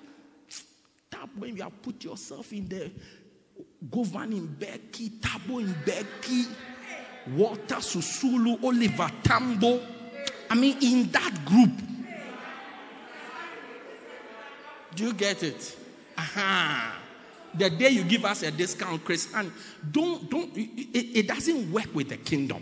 tap 1.12 1.30
when 1.38 1.56
you 1.58 1.64
have 1.64 1.82
put 1.82 2.04
yourself 2.04 2.52
in 2.54 2.68
the 2.70 2.92
Govan 3.92 4.32
Mbeki, 4.32 5.20
Tabo 5.20 5.60
in 5.60 5.76
Becky, 5.86 6.46
Walter 7.36 7.76
Sisulu, 7.76 8.64
Oliver 8.64 9.10
Tambo. 9.24 9.82
I 10.50 10.56
mean, 10.56 10.78
in 10.82 11.12
that 11.12 11.46
group, 11.46 11.72
do 15.00 15.06
you 15.06 15.14
get 15.14 15.44
it? 15.44 15.78
Aha. 16.18 17.02
The 17.56 17.70
day 17.70 17.90
you 17.90 18.04
give 18.04 18.26
us 18.26 18.44
a 18.44 18.52
discount, 18.52 19.06
Chris, 19.06 19.34
and 19.34 19.52
don't 19.92 20.30
don't 20.30 20.56
it, 20.56 21.18
it 21.20 21.28
doesn't 21.28 21.72
work 21.72 21.88
with 21.96 22.10
the 22.10 22.18
kingdom. 22.18 22.62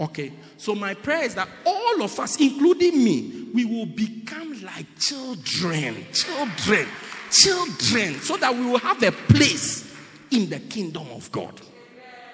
Okay. 0.00 0.32
So 0.56 0.74
my 0.74 0.94
prayer 0.94 1.24
is 1.24 1.34
that 1.34 1.48
all 1.66 2.02
of 2.02 2.18
us, 2.18 2.40
including 2.40 3.04
me, 3.04 3.50
we 3.52 3.66
will 3.66 3.84
become 3.84 4.62
like 4.62 4.86
children, 4.98 6.06
children, 6.12 6.86
children, 7.30 8.14
so 8.20 8.38
that 8.38 8.54
we 8.54 8.64
will 8.64 8.78
have 8.78 9.02
a 9.02 9.12
place 9.12 9.94
in 10.30 10.48
the 10.48 10.60
kingdom 10.60 11.06
of 11.10 11.30
God. 11.30 11.60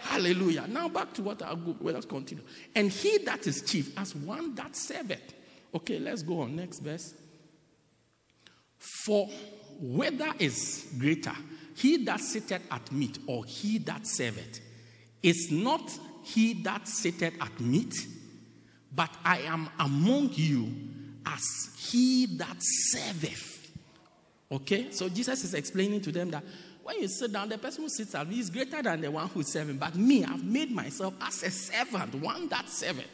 Hallelujah. 0.03 0.67
Now 0.69 0.89
back 0.89 1.13
to 1.15 1.23
what 1.23 1.43
I'll 1.43 1.57
go. 1.57 1.75
Well, 1.81 1.95
let's 1.95 2.07
continue. 2.07 2.45
And 2.77 2.89
he 2.89 3.19
that 3.25 3.49
is 3.49 3.63
chief 3.63 3.99
as 3.99 4.15
one 4.15 4.55
that 4.55 4.77
serveth. 4.77 5.35
Okay, 5.75 5.99
let's 5.99 6.23
go 6.23 6.43
on. 6.43 6.55
Next 6.55 6.79
verse. 6.79 7.15
For 8.85 9.29
whether 9.81 10.31
is 10.39 10.87
greater, 10.99 11.35
he 11.77 12.05
that 12.05 12.21
sitteth 12.21 12.63
at 12.71 12.93
meat 12.93 13.19
or 13.27 13.45
he 13.45 13.79
that 13.79 14.07
serveth, 14.07 14.61
is 15.23 15.51
not 15.51 15.91
he 16.23 16.63
that 16.63 16.87
sitteth 16.87 17.35
at 17.41 17.61
meat, 17.61 17.95
but 18.95 19.11
I 19.25 19.41
am 19.41 19.69
among 19.79 20.31
you 20.35 20.73
as 21.27 21.43
he 21.79 22.27
that 22.37 22.57
serveth. 22.61 23.73
Okay? 24.53 24.91
So 24.91 25.09
Jesus 25.09 25.45
is 25.45 25.55
explaining 25.55 26.03
to 26.03 26.13
them 26.13 26.31
that 26.31 26.45
when 26.83 27.01
you 27.01 27.09
sit 27.09 27.33
down, 27.33 27.49
the 27.49 27.57
person 27.59 27.85
who 27.85 27.89
sits 27.89 28.15
at 28.15 28.29
me 28.29 28.39
is 28.39 28.51
greater 28.51 28.83
than 28.83 29.01
the 29.01 29.11
one 29.11 29.29
who's 29.29 29.51
serving. 29.51 29.79
But 29.79 29.97
me, 29.97 30.23
I've 30.25 30.45
made 30.45 30.71
myself 30.71 31.15
as 31.23 31.43
a 31.43 31.51
servant, 31.51 32.15
one 32.17 32.49
that 32.49 32.69
serveth. 32.69 33.09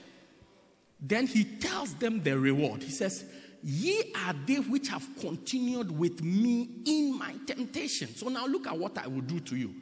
Then 1.00 1.26
he 1.26 1.44
tells 1.44 1.94
them 1.94 2.22
the 2.22 2.38
reward. 2.38 2.83
He 2.83 2.90
says, 2.90 3.24
Ye 3.62 4.12
are 4.27 4.35
they 4.46 4.57
which 4.57 4.88
have 4.88 5.07
continued 5.20 5.96
with 5.96 6.23
me 6.23 6.68
in 6.87 7.18
my 7.18 7.35
temptation. 7.46 8.14
So 8.14 8.29
now 8.29 8.46
look 8.46 8.66
at 8.66 8.79
what 8.79 8.96
I 8.96 9.07
will 9.07 9.20
do 9.20 9.40
to 9.40 9.57
you. 9.57 9.75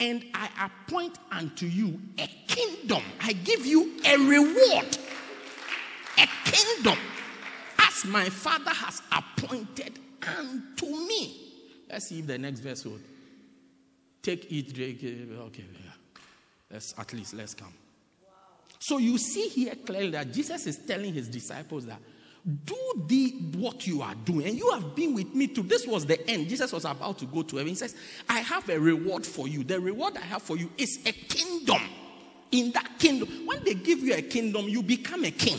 And 0.00 0.24
I 0.34 0.48
appoint 0.66 1.16
unto 1.30 1.66
you 1.66 2.00
a 2.18 2.28
kingdom. 2.48 3.02
I 3.20 3.32
give 3.32 3.64
you 3.64 3.92
a 4.04 4.18
reward. 4.18 4.98
A 6.18 6.28
kingdom. 6.44 6.98
As 7.78 8.04
my 8.04 8.28
father 8.28 8.72
has 8.72 9.00
appointed 9.12 9.98
unto 10.26 10.86
me. 10.86 11.40
Let's 11.88 12.08
see 12.08 12.18
if 12.18 12.26
the 12.26 12.38
next 12.38 12.60
verse 12.60 12.84
would. 12.84 13.04
Take 14.22 14.50
it. 14.50 14.76
Okay, 14.78 15.64
let's 16.70 16.94
at 16.98 17.12
least 17.12 17.34
let's 17.34 17.54
come. 17.54 17.72
So 18.80 18.98
you 18.98 19.16
see 19.18 19.48
here 19.48 19.74
clearly 19.86 20.10
that 20.10 20.32
Jesus 20.32 20.66
is 20.66 20.76
telling 20.78 21.14
his 21.14 21.28
disciples 21.28 21.86
that 21.86 22.00
do 22.44 23.06
the 23.06 23.30
what 23.56 23.86
you 23.86 24.02
are 24.02 24.14
doing. 24.26 24.46
And 24.46 24.58
you 24.58 24.70
have 24.72 24.94
been 24.94 25.14
with 25.14 25.34
me 25.34 25.46
too. 25.46 25.62
This 25.62 25.86
was 25.86 26.04
the 26.04 26.28
end. 26.28 26.48
Jesus 26.48 26.72
was 26.72 26.84
about 26.84 27.18
to 27.20 27.24
go 27.26 27.42
to 27.42 27.56
heaven. 27.56 27.70
He 27.70 27.74
says, 27.74 27.94
I 28.28 28.40
have 28.40 28.68
a 28.68 28.78
reward 28.78 29.24
for 29.24 29.48
you. 29.48 29.64
The 29.64 29.80
reward 29.80 30.16
I 30.18 30.20
have 30.26 30.42
for 30.42 30.56
you 30.56 30.70
is 30.76 30.98
a 31.06 31.12
kingdom. 31.12 31.80
In 32.52 32.70
that 32.72 32.98
kingdom, 32.98 33.46
when 33.46 33.64
they 33.64 33.74
give 33.74 34.00
you 34.00 34.14
a 34.14 34.22
kingdom, 34.22 34.68
you 34.68 34.82
become 34.82 35.24
a 35.24 35.30
king. 35.30 35.58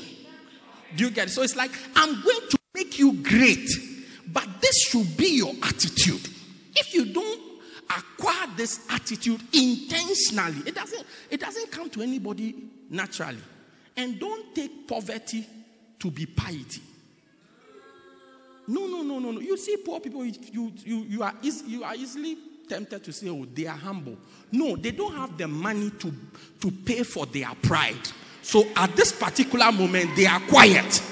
Do 0.95 1.05
you 1.05 1.09
get 1.09 1.27
it? 1.27 1.31
So 1.31 1.41
it's 1.41 1.55
like, 1.55 1.71
I'm 1.95 2.21
going 2.21 2.49
to 2.51 2.57
make 2.75 2.99
you 2.99 3.13
great, 3.13 3.69
but 4.27 4.47
this 4.61 4.83
should 4.83 5.17
be 5.17 5.37
your 5.37 5.53
attitude. 5.63 6.29
If 6.75 6.93
you 6.93 7.11
don't 7.13 7.41
acquire 7.89 8.47
this 8.55 8.85
attitude 8.89 9.41
intentionally, 9.53 10.61
it 10.65 10.75
doesn't, 10.75 11.03
it 11.31 11.39
doesn't 11.39 11.71
come 11.71 11.89
to 11.89 12.01
anybody 12.01 12.55
naturally. 12.89 13.41
And 13.97 14.19
don't 14.19 14.53
take 14.53 14.87
poverty 14.87 15.47
to 15.99 16.11
be 16.11 16.25
piety. 16.25 16.81
No, 18.67 18.87
no, 18.87 19.03
no, 19.03 19.19
no, 19.19 19.31
no. 19.31 19.39
You 19.39 19.57
see, 19.57 19.77
poor 19.77 19.99
people, 19.99 20.25
you, 20.25 20.71
you, 20.83 21.05
you, 21.07 21.23
are, 21.23 21.33
easy, 21.41 21.65
you 21.67 21.83
are 21.83 21.95
easily 21.95 22.37
tempted 22.67 23.03
to 23.03 23.13
say, 23.13 23.29
oh, 23.29 23.45
they 23.53 23.67
are 23.67 23.77
humble. 23.77 24.17
No, 24.51 24.75
they 24.75 24.91
don't 24.91 25.13
have 25.13 25.37
the 25.37 25.47
money 25.47 25.91
to, 25.99 26.13
to 26.61 26.71
pay 26.71 27.03
for 27.03 27.25
their 27.27 27.51
pride. 27.61 28.09
So 28.41 28.65
at 28.75 28.95
this 28.95 29.11
particular 29.11 29.71
moment, 29.71 30.15
they 30.15 30.25
are 30.25 30.39
quiet. 30.41 31.03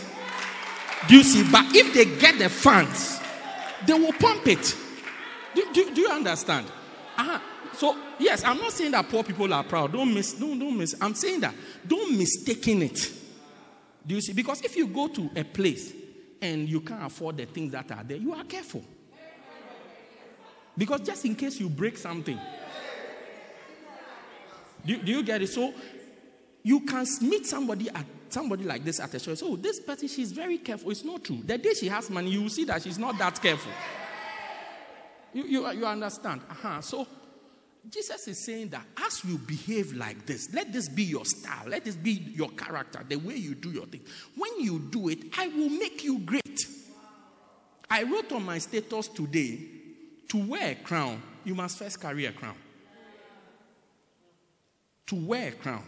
Do 1.08 1.18
you 1.18 1.24
see? 1.24 1.44
But 1.52 1.66
if 1.76 1.94
they 1.94 2.06
get 2.20 2.40
the 2.40 2.50
funds, 2.50 3.20
they 3.86 3.94
will 3.94 4.14
pump 4.14 4.48
it. 4.48 4.76
Do, 5.54 5.68
do, 5.74 5.94
do 5.94 6.02
you 6.02 6.10
understand? 6.10 6.66
Uh-huh. 7.18 7.40
So, 7.74 7.98
yes, 8.20 8.44
I'm 8.44 8.58
not 8.58 8.72
saying 8.72 8.92
that 8.92 9.10
poor 9.10 9.24
people 9.24 9.54
are 9.54 9.64
proud. 9.64 9.94
Don't 9.94 10.14
miss, 10.14 10.34
don't, 10.34 10.58
don't 10.58 10.78
miss. 10.78 10.96
I'm 11.02 11.16
saying 11.16 11.42
that 11.42 11.54
don't 11.88 12.18
mistaken 12.18 12.84
it. 12.84 13.12
Do 14.06 14.16
you 14.16 14.22
see? 14.22 14.34
Because 14.34 14.62
if 14.62 14.76
you 14.76 14.88
go 14.88 15.08
to 15.08 15.30
a 15.36 15.44
place 15.44 15.94
and 16.42 16.68
you 16.68 16.82
can't 16.82 17.04
afford 17.04 17.38
the 17.38 17.46
things 17.46 17.72
that 17.72 17.92
are 17.92 18.04
there, 18.04 18.18
you 18.18 18.34
are 18.34 18.44
careful. 18.44 18.84
Because 20.78 21.02
just 21.02 21.24
in 21.26 21.36
case 21.36 21.60
you 21.60 21.70
break 21.70 21.98
something, 21.98 22.40
do, 24.86 24.98
do 24.98 25.12
you 25.12 25.24
get 25.24 25.42
it? 25.42 25.48
So 25.50 25.74
you 26.64 26.82
can 26.82 27.06
meet 27.22 27.46
somebody 27.46 27.90
at 27.90 28.06
somebody 28.30 28.64
like 28.64 28.84
this 28.84 29.00
at 29.00 29.14
a 29.14 29.20
show. 29.20 29.36
So 29.36 29.56
this 29.56 29.80
person, 29.80 30.08
she's 30.08 30.32
very 30.32 30.58
careful. 30.58 30.92
It's 30.92 31.06
not 31.06 31.24
true. 31.24 31.42
The 31.46 31.58
day 31.58 31.74
she 31.76 31.88
has 31.88 32.10
money, 32.10 32.32
you 32.32 32.42
will 32.44 32.50
see 32.50 32.66
that 32.66 32.82
she's 32.82 32.98
not 32.98 33.18
that 33.20 33.42
careful. 33.42 33.72
You, 35.34 35.44
you, 35.46 35.72
you 35.72 35.86
understand? 35.86 36.42
Uh-huh. 36.50 36.82
So 36.82 37.08
Jesus 37.90 38.28
is 38.28 38.46
saying 38.46 38.70
that 38.70 38.86
as 39.06 39.24
you 39.26 39.38
behave 39.38 39.94
like 39.94 40.26
this, 40.26 40.54
let 40.54 40.72
this 40.72 40.88
be 40.88 41.04
your 41.04 41.26
style, 41.26 41.68
let 41.68 41.84
this 41.84 41.96
be 41.96 42.12
your 42.12 42.50
character, 42.50 43.04
the 43.08 43.18
way 43.18 43.36
you 43.36 43.56
do 43.56 43.70
your 43.70 43.86
thing. 43.86 44.02
When 44.38 44.60
you 44.62 44.80
do 44.80 45.10
it, 45.10 45.20
I 45.38 45.48
will 45.48 45.70
make 45.70 46.04
you 46.04 46.20
great. 46.20 46.60
I 47.90 48.04
wrote 48.04 48.32
on 48.32 48.46
my 48.46 48.60
status 48.60 49.10
today 49.10 49.60
to 50.30 50.38
wear 50.48 50.72
a 50.72 50.76
crown, 50.76 51.22
you 51.44 51.56
must 51.56 51.78
first 51.78 52.02
carry 52.02 52.26
a 52.26 52.32
crown. 52.32 52.56
To 55.08 55.16
wear 55.16 55.50
a 55.50 55.52
crown, 55.52 55.84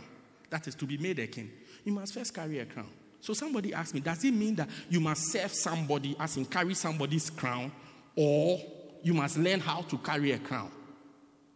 that 0.50 0.68
is 0.68 0.76
to 0.76 0.86
be 0.86 0.98
made 0.98 1.18
a 1.20 1.28
king, 1.28 1.50
you 1.86 1.94
must 1.94 2.14
first 2.14 2.34
carry 2.34 2.60
a 2.60 2.66
crown. 2.66 2.90
So 3.22 3.34
somebody 3.34 3.74
asked 3.74 3.96
me, 3.96 4.02
does 4.02 4.24
it 4.24 4.34
mean 4.34 4.56
that 4.56 4.70
you 4.90 5.00
must 5.00 5.32
serve 5.32 5.52
somebody, 5.52 6.16
as 6.20 6.36
in 6.36 6.46
carry 6.46 6.76
somebody's 6.76 7.30
crown, 7.30 7.72
or 8.16 8.60
you 9.02 9.14
must 9.14 9.38
learn 9.38 9.62
how 9.62 9.82
to 9.84 9.98
carry 9.98 10.34
a 10.34 10.38
crown. 10.38 10.70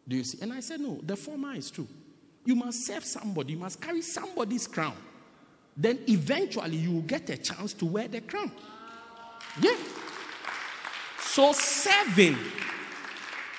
Do 0.09 0.15
you 0.17 0.23
see? 0.23 0.39
And 0.41 0.51
I 0.51 0.59
said, 0.59 0.81
no, 0.81 0.99
the 1.03 1.15
former 1.15 1.53
is 1.53 1.69
true. 1.69 1.87
You 2.43 2.55
must 2.55 2.85
serve 2.85 3.05
somebody, 3.05 3.53
you 3.53 3.59
must 3.59 3.79
carry 3.79 4.01
somebody's 4.01 4.67
crown. 4.67 4.95
Then 5.77 5.99
eventually 6.07 6.77
you 6.77 6.91
will 6.91 7.01
get 7.01 7.29
a 7.29 7.37
chance 7.37 7.73
to 7.75 7.85
wear 7.85 8.07
the 8.07 8.21
crown. 8.21 8.51
Yeah. 9.61 9.77
So 11.21 11.53
serving 11.53 12.37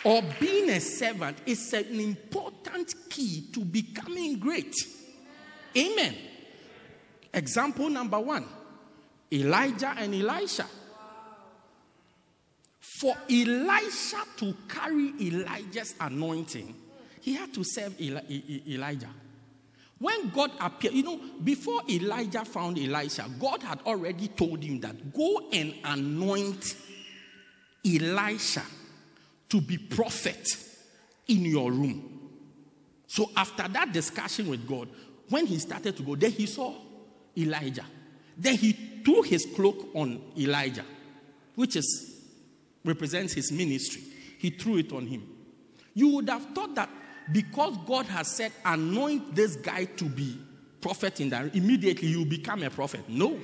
or 0.04 0.22
being 0.40 0.70
a 0.70 0.80
servant 0.80 1.38
is 1.46 1.72
an 1.72 2.00
important 2.00 2.94
key 3.08 3.44
to 3.52 3.60
becoming 3.60 4.38
great. 4.38 4.74
Amen. 5.76 6.16
Example 7.32 7.88
number 7.88 8.18
one 8.18 8.44
Elijah 9.32 9.94
and 9.96 10.14
Elisha. 10.14 10.66
For 13.00 13.16
Elisha 13.30 14.18
to 14.36 14.54
carry 14.68 15.14
Elijah's 15.18 15.94
anointing, 16.00 16.74
he 17.22 17.32
had 17.32 17.54
to 17.54 17.64
serve 17.64 17.98
Eli- 17.98 18.20
Elijah. 18.68 19.08
When 19.98 20.28
God 20.28 20.50
appeared, 20.60 20.92
you 20.92 21.04
know, 21.04 21.18
before 21.42 21.80
Elijah 21.88 22.44
found 22.44 22.78
Elisha, 22.78 23.24
God 23.40 23.62
had 23.62 23.80
already 23.86 24.28
told 24.28 24.62
him 24.62 24.80
that 24.80 25.14
go 25.14 25.48
and 25.50 25.74
anoint 25.82 26.76
Elisha 27.86 28.64
to 29.48 29.62
be 29.62 29.78
prophet 29.78 30.58
in 31.26 31.46
your 31.46 31.72
room. 31.72 32.28
So 33.06 33.30
after 33.34 33.66
that 33.66 33.94
discussion 33.94 34.50
with 34.50 34.68
God, 34.68 34.90
when 35.30 35.46
he 35.46 35.58
started 35.58 35.96
to 35.96 36.02
go, 36.02 36.16
then 36.16 36.32
he 36.32 36.44
saw 36.44 36.74
Elijah. 37.38 37.86
Then 38.36 38.58
he 38.58 38.72
threw 39.06 39.22
his 39.22 39.46
cloak 39.56 39.88
on 39.94 40.20
Elijah, 40.36 40.84
which 41.54 41.76
is 41.76 42.09
represents 42.84 43.32
his 43.32 43.52
ministry. 43.52 44.02
He 44.38 44.50
threw 44.50 44.78
it 44.78 44.92
on 44.92 45.06
him. 45.06 45.26
You 45.94 46.08
would 46.08 46.28
have 46.28 46.44
thought 46.54 46.74
that 46.76 46.88
because 47.32 47.76
God 47.86 48.06
has 48.06 48.28
said, 48.28 48.52
anoint 48.64 49.34
this 49.34 49.56
guy 49.56 49.84
to 49.84 50.04
be 50.04 50.38
prophet 50.80 51.20
in 51.20 51.28
that, 51.30 51.54
immediately 51.54 52.08
you 52.08 52.24
become 52.24 52.62
a 52.62 52.70
prophet. 52.70 53.08
No. 53.08 53.38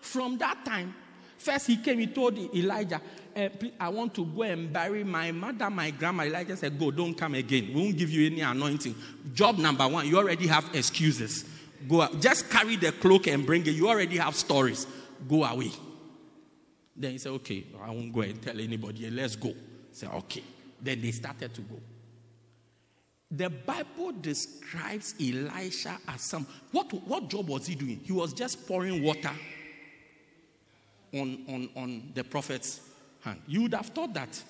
From 0.00 0.38
that 0.38 0.64
time, 0.64 0.94
first 1.38 1.66
he 1.66 1.76
came, 1.76 1.98
he 1.98 2.06
told 2.08 2.36
Elijah, 2.54 3.00
eh, 3.34 3.48
I 3.80 3.88
want 3.88 4.14
to 4.14 4.24
go 4.24 4.42
and 4.42 4.72
bury 4.72 5.04
my 5.04 5.32
mother, 5.32 5.70
my 5.70 5.90
grandma. 5.90 6.24
Elijah 6.24 6.56
said, 6.56 6.78
Go, 6.78 6.90
don't 6.90 7.14
come 7.14 7.34
again. 7.34 7.68
We 7.74 7.80
won't 7.82 7.96
give 7.96 8.10
you 8.10 8.26
any 8.26 8.40
anointing. 8.40 8.94
Job 9.32 9.58
number 9.58 9.86
one, 9.88 10.06
you 10.06 10.18
already 10.18 10.46
have 10.48 10.68
excuses. 10.74 11.44
Go 11.88 12.02
out. 12.02 12.20
Just 12.20 12.50
carry 12.50 12.76
the 12.76 12.92
cloak 12.92 13.26
and 13.26 13.46
bring 13.46 13.62
it. 13.62 13.70
You 13.70 13.88
already 13.88 14.18
have 14.18 14.34
stories. 14.34 14.86
Go 15.28 15.44
away. 15.44 15.70
Then 16.96 17.12
he 17.12 17.18
said, 17.18 17.32
Okay, 17.32 17.64
I 17.82 17.90
won't 17.90 18.12
go 18.12 18.20
and 18.20 18.40
tell 18.40 18.58
anybody. 18.58 19.10
Let's 19.10 19.36
go. 19.36 19.52
Say, 19.92 20.06
Okay. 20.06 20.42
Then 20.80 21.00
they 21.00 21.12
started 21.12 21.54
to 21.54 21.60
go. 21.62 21.76
The 23.30 23.50
Bible 23.50 24.12
describes 24.20 25.14
Elisha 25.20 25.98
as 26.06 26.20
some. 26.20 26.46
What, 26.72 26.92
what 27.06 27.28
job 27.28 27.48
was 27.48 27.66
he 27.66 27.74
doing? 27.74 28.00
He 28.04 28.12
was 28.12 28.32
just 28.32 28.66
pouring 28.68 29.02
water 29.02 29.32
on, 31.12 31.44
on, 31.48 31.68
on 31.74 32.12
the 32.14 32.22
prophet's 32.22 32.80
hand. 33.22 33.40
You 33.46 33.62
would 33.62 33.74
have 33.74 33.86
thought 33.86 34.14
that 34.14 34.40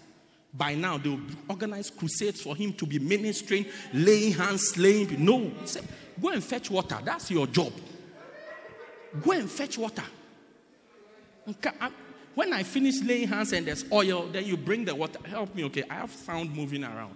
by 0.52 0.74
now 0.74 0.98
they 0.98 1.10
would 1.10 1.36
organize 1.48 1.90
crusades 1.90 2.40
for 2.40 2.54
him 2.54 2.72
to 2.74 2.86
be 2.86 2.98
ministering, 2.98 3.66
laying 3.92 4.32
hands, 4.32 4.76
laying. 4.76 5.24
No, 5.24 5.50
go 6.20 6.28
and 6.30 6.42
fetch 6.42 6.70
water. 6.70 6.98
That's 7.04 7.30
your 7.30 7.46
job. 7.46 7.72
Go 9.22 9.32
and 9.32 9.50
fetch 9.50 9.78
water. 9.78 10.04
When 12.34 12.52
I 12.52 12.62
finish 12.62 13.00
laying 13.02 13.28
hands 13.28 13.52
and 13.52 13.66
there's 13.66 13.84
oil, 13.92 14.28
then 14.28 14.44
you 14.44 14.56
bring 14.56 14.84
the 14.84 14.94
water. 14.94 15.18
Help 15.24 15.54
me, 15.54 15.64
okay? 15.64 15.84
I 15.88 15.94
have 15.94 16.12
sound 16.12 16.54
moving 16.54 16.82
around. 16.82 17.14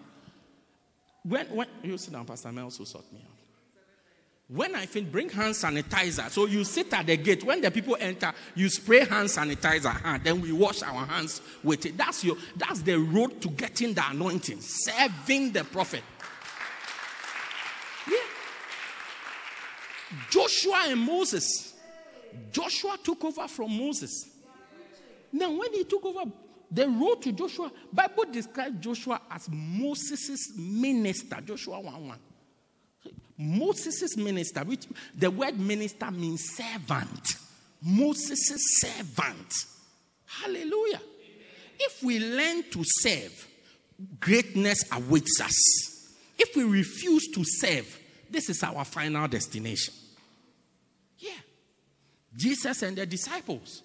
When, 1.25 1.47
when 1.47 1.67
you 1.83 1.99
sit 1.99 2.13
down, 2.13 2.25
Pastor 2.25 2.53
Mel 2.53 2.65
also 2.65 2.85
sort 2.85 3.13
me 3.13 3.21
out. 3.25 3.39
When 4.49 4.75
I 4.75 4.87
finish, 4.87 5.11
bring 5.11 5.29
hand 5.29 5.55
sanitizer. 5.55 6.31
So 6.31 6.47
you 6.47 6.65
sit 6.65 6.93
at 6.95 7.07
the 7.07 7.19
gate. 7.19 7.45
When 7.45 7.61
the 7.61 7.71
people 7.71 7.99
enter, 8.01 8.33
you 8.55 8.71
spray 8.71 9.01
hand 9.01 9.29
sanitizer. 9.29 9.95
And 10.05 10.25
then 10.25 10.41
we 10.41 10.53
wash 10.53 10.83
our 10.83 11.05
hands 11.05 11.43
with 11.63 11.85
it. 11.85 11.99
That's 11.99 12.25
your 12.25 12.37
that's 12.57 12.81
the 12.81 12.97
road 12.99 13.43
to 13.43 13.51
getting 13.51 13.93
the 13.93 14.03
anointing. 14.09 14.61
Serving 14.63 15.53
the 15.53 15.65
prophet. 15.65 16.03
Yeah. 18.11 18.17
Joshua 20.31 20.85
and 20.87 21.01
Moses. 21.01 21.75
Joshua 22.51 22.97
took 23.05 23.23
over 23.25 23.49
from 23.49 23.77
Moses. 23.77 24.31
Now, 25.33 25.51
when 25.51 25.73
he 25.73 25.85
took 25.85 26.05
over, 26.05 26.31
the 26.71 26.89
road 26.89 27.23
to 27.23 27.33
Joshua, 27.33 27.73
Bible 27.93 28.25
describes 28.31 28.79
Joshua 28.81 29.21
as 29.31 29.49
Moses' 29.51 30.53
minister. 30.57 31.41
Joshua 31.41 31.81
1 31.81 32.09
1. 32.09 32.19
Moses' 33.39 34.17
minister, 34.17 34.61
which 34.65 34.87
the 35.15 35.31
word 35.31 35.59
minister 35.59 36.11
means 36.11 36.45
servant. 36.57 37.37
Moses' 37.81 38.81
servant. 38.81 39.55
Hallelujah. 40.27 41.01
If 41.79 42.03
we 42.03 42.19
learn 42.19 42.65
to 42.71 42.83
serve, 42.85 43.49
greatness 44.21 44.83
awaits 44.93 45.41
us. 45.41 46.09
If 46.39 46.55
we 46.57 46.65
refuse 46.65 47.29
to 47.29 47.43
serve, 47.45 47.99
this 48.31 48.51
is 48.51 48.63
our 48.63 48.85
final 48.85 49.27
destination. 49.29 49.95
Yeah. 51.19 51.31
Jesus 52.37 52.83
and 52.83 52.97
the 52.97 53.07
disciples. 53.07 53.83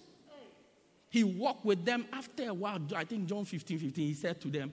He 1.14 1.22
walked 1.22 1.64
with 1.64 1.84
them 1.84 2.06
after 2.12 2.48
a 2.48 2.52
while. 2.52 2.80
I 2.96 3.04
think 3.04 3.28
John 3.28 3.44
15 3.44 3.78
15, 3.78 4.04
he 4.04 4.14
said 4.14 4.40
to 4.40 4.48
them, 4.48 4.72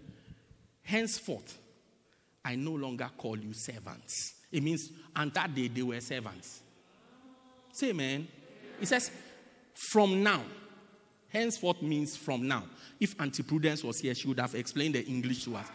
Henceforth, 0.81 1.55
I 2.43 2.55
no 2.55 2.71
longer 2.71 3.07
call 3.15 3.37
you 3.37 3.53
servants. 3.53 4.33
It 4.51 4.63
means, 4.63 4.89
and 5.15 5.31
that 5.35 5.53
day 5.53 5.67
they 5.67 5.83
were 5.83 6.01
servants. 6.01 6.61
Say 7.73 7.91
amen. 7.91 8.27
It 8.81 8.87
says, 8.87 9.11
from 9.91 10.23
now. 10.23 10.41
Henceforth 11.29 11.83
means 11.83 12.17
from 12.17 12.47
now. 12.47 12.63
If 12.99 13.21
Auntie 13.21 13.43
Prudence 13.43 13.83
was 13.83 13.99
here, 13.99 14.15
she 14.15 14.27
would 14.27 14.39
have 14.39 14.55
explained 14.55 14.95
the 14.95 15.05
English 15.05 15.43
to 15.43 15.57
us. 15.57 15.67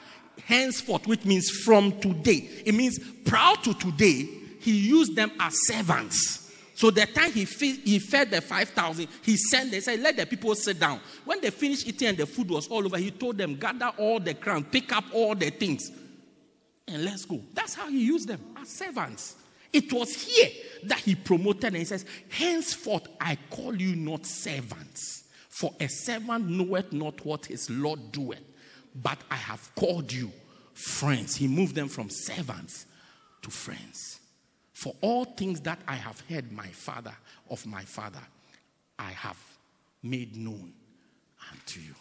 Henceforth, 0.45 1.07
which 1.07 1.25
means 1.25 1.49
from 1.49 1.93
today. 2.01 2.51
It 2.67 2.75
means 2.75 2.99
prior 3.25 3.55
to 3.63 3.73
today, 3.75 4.29
he 4.59 4.73
used 4.73 5.15
them 5.15 5.31
as 5.39 5.55
servants. 5.69 6.46
So 6.77 6.91
the 6.91 7.07
time 7.07 7.33
he, 7.33 7.47
fed, 7.47 7.79
he 7.85 7.99
fed 7.99 8.31
the 8.31 8.41
5,000, 8.41 9.09
he 9.23 9.37
sent, 9.37 9.71
they 9.71 9.81
said, 9.81 9.99
let 10.01 10.17
the 10.17 10.27
people 10.27 10.55
sit 10.55 10.79
down. 10.79 11.01
When 11.25 11.41
they 11.41 11.51
finished 11.51 11.87
eating 11.87 12.09
and 12.09 12.19
the 12.19 12.27
food 12.27 12.51
was 12.51 12.69
all 12.69 12.85
over, 12.85 12.99
he 12.99 13.11
told 13.11 13.39
them, 13.39 13.57
gather 13.57 13.91
all 13.97 14.21
the 14.21 14.35
crown, 14.35 14.65
pick 14.65 14.93
up 14.93 15.05
all 15.13 15.35
the 15.35 15.51
things 15.51 15.91
and 16.89 17.05
let's 17.05 17.25
go. 17.25 17.41
That's 17.55 17.75
how 17.75 17.89
he 17.89 18.05
used 18.05 18.29
them 18.29 18.41
as 18.61 18.69
servants. 18.69 19.37
It 19.73 19.93
was 19.93 20.15
here 20.15 20.51
that 20.85 21.01
he 21.01 21.15
promoted 21.15 21.65
and 21.65 21.77
he 21.77 21.85
says, 21.85 22.05
Henceforth 22.29 23.09
I 23.21 23.37
call 23.51 23.75
you 23.75 23.97
not 23.97 24.25
servants, 24.25 25.25
for 25.49 25.73
a 25.81 25.89
servant 25.89 26.49
knoweth 26.49 26.93
not 26.93 27.25
what 27.25 27.47
his 27.47 27.69
Lord 27.69 28.13
doeth, 28.13 28.43
but 28.95 29.19
I 29.31 29.37
have 29.37 29.75
called 29.75 30.13
you 30.13 30.31
friends. 30.75 31.35
He 31.35 31.49
moved 31.49 31.75
them 31.75 31.89
from 31.89 32.11
servants 32.11 32.87
to 33.43 33.51
friends. 33.51 34.16
For 34.77 34.95
all 35.01 35.25
things 35.25 35.63
that 35.63 35.79
I 35.89 35.95
have 35.95 36.21
heard 36.29 36.53
my 36.53 36.67
father 36.67 37.15
of 37.49 37.65
my 37.65 37.81
father, 37.87 38.21
I 38.99 39.11
have 39.13 39.39
made 40.03 40.37
known 40.37 40.75
unto 41.51 41.81
you. 41.81 41.95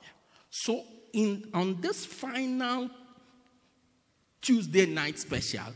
Yeah. 0.00 0.08
So 0.48 0.84
in 1.12 1.50
on 1.52 1.82
this 1.82 2.06
final 2.06 2.88
Tuesday 4.40 4.86
night 4.86 5.18
special, 5.18 5.66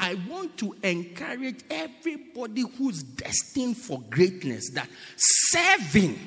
I 0.00 0.16
want 0.28 0.56
to 0.58 0.74
encourage 0.82 1.60
everybody 1.70 2.64
who's 2.76 3.04
destined 3.04 3.76
for 3.76 4.00
greatness 4.10 4.70
that 4.70 4.88
serving, 5.16 6.18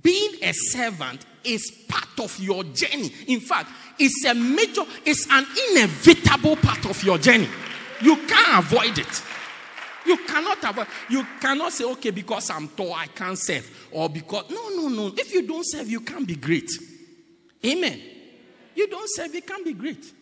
being 0.00 0.32
a 0.42 0.52
servant, 0.54 1.26
is 1.44 1.70
part 1.88 2.20
of 2.20 2.40
your 2.40 2.64
journey. 2.64 3.12
In 3.28 3.40
fact, 3.40 3.68
it's 3.98 4.24
a 4.24 4.32
major, 4.32 4.84
it's 5.04 5.26
an 5.30 5.44
inevitable 5.68 6.56
part 6.56 6.86
of 6.86 7.04
your 7.04 7.18
journey. 7.18 7.50
You 8.04 8.16
can't 8.26 8.64
avoid 8.64 8.98
it. 8.98 9.22
You 10.06 10.18
cannot 10.26 10.62
avoid. 10.62 10.86
You 11.08 11.26
cannot 11.40 11.72
say, 11.72 11.84
okay, 11.84 12.10
because 12.10 12.50
I'm 12.50 12.68
tall, 12.68 12.92
I 12.92 13.06
can't 13.06 13.38
serve, 13.38 13.68
or 13.90 14.10
because 14.10 14.50
no, 14.50 14.68
no, 14.68 14.88
no. 14.88 15.14
If 15.16 15.32
you 15.32 15.46
don't 15.46 15.64
serve, 15.64 15.88
you 15.88 16.00
can't 16.00 16.26
be 16.26 16.36
great. 16.36 16.70
Amen. 17.64 18.00
You 18.74 18.88
don't 18.88 19.08
serve, 19.08 19.34
you 19.34 19.40
can't 19.40 19.64
be 19.64 19.72
great. 19.72 20.12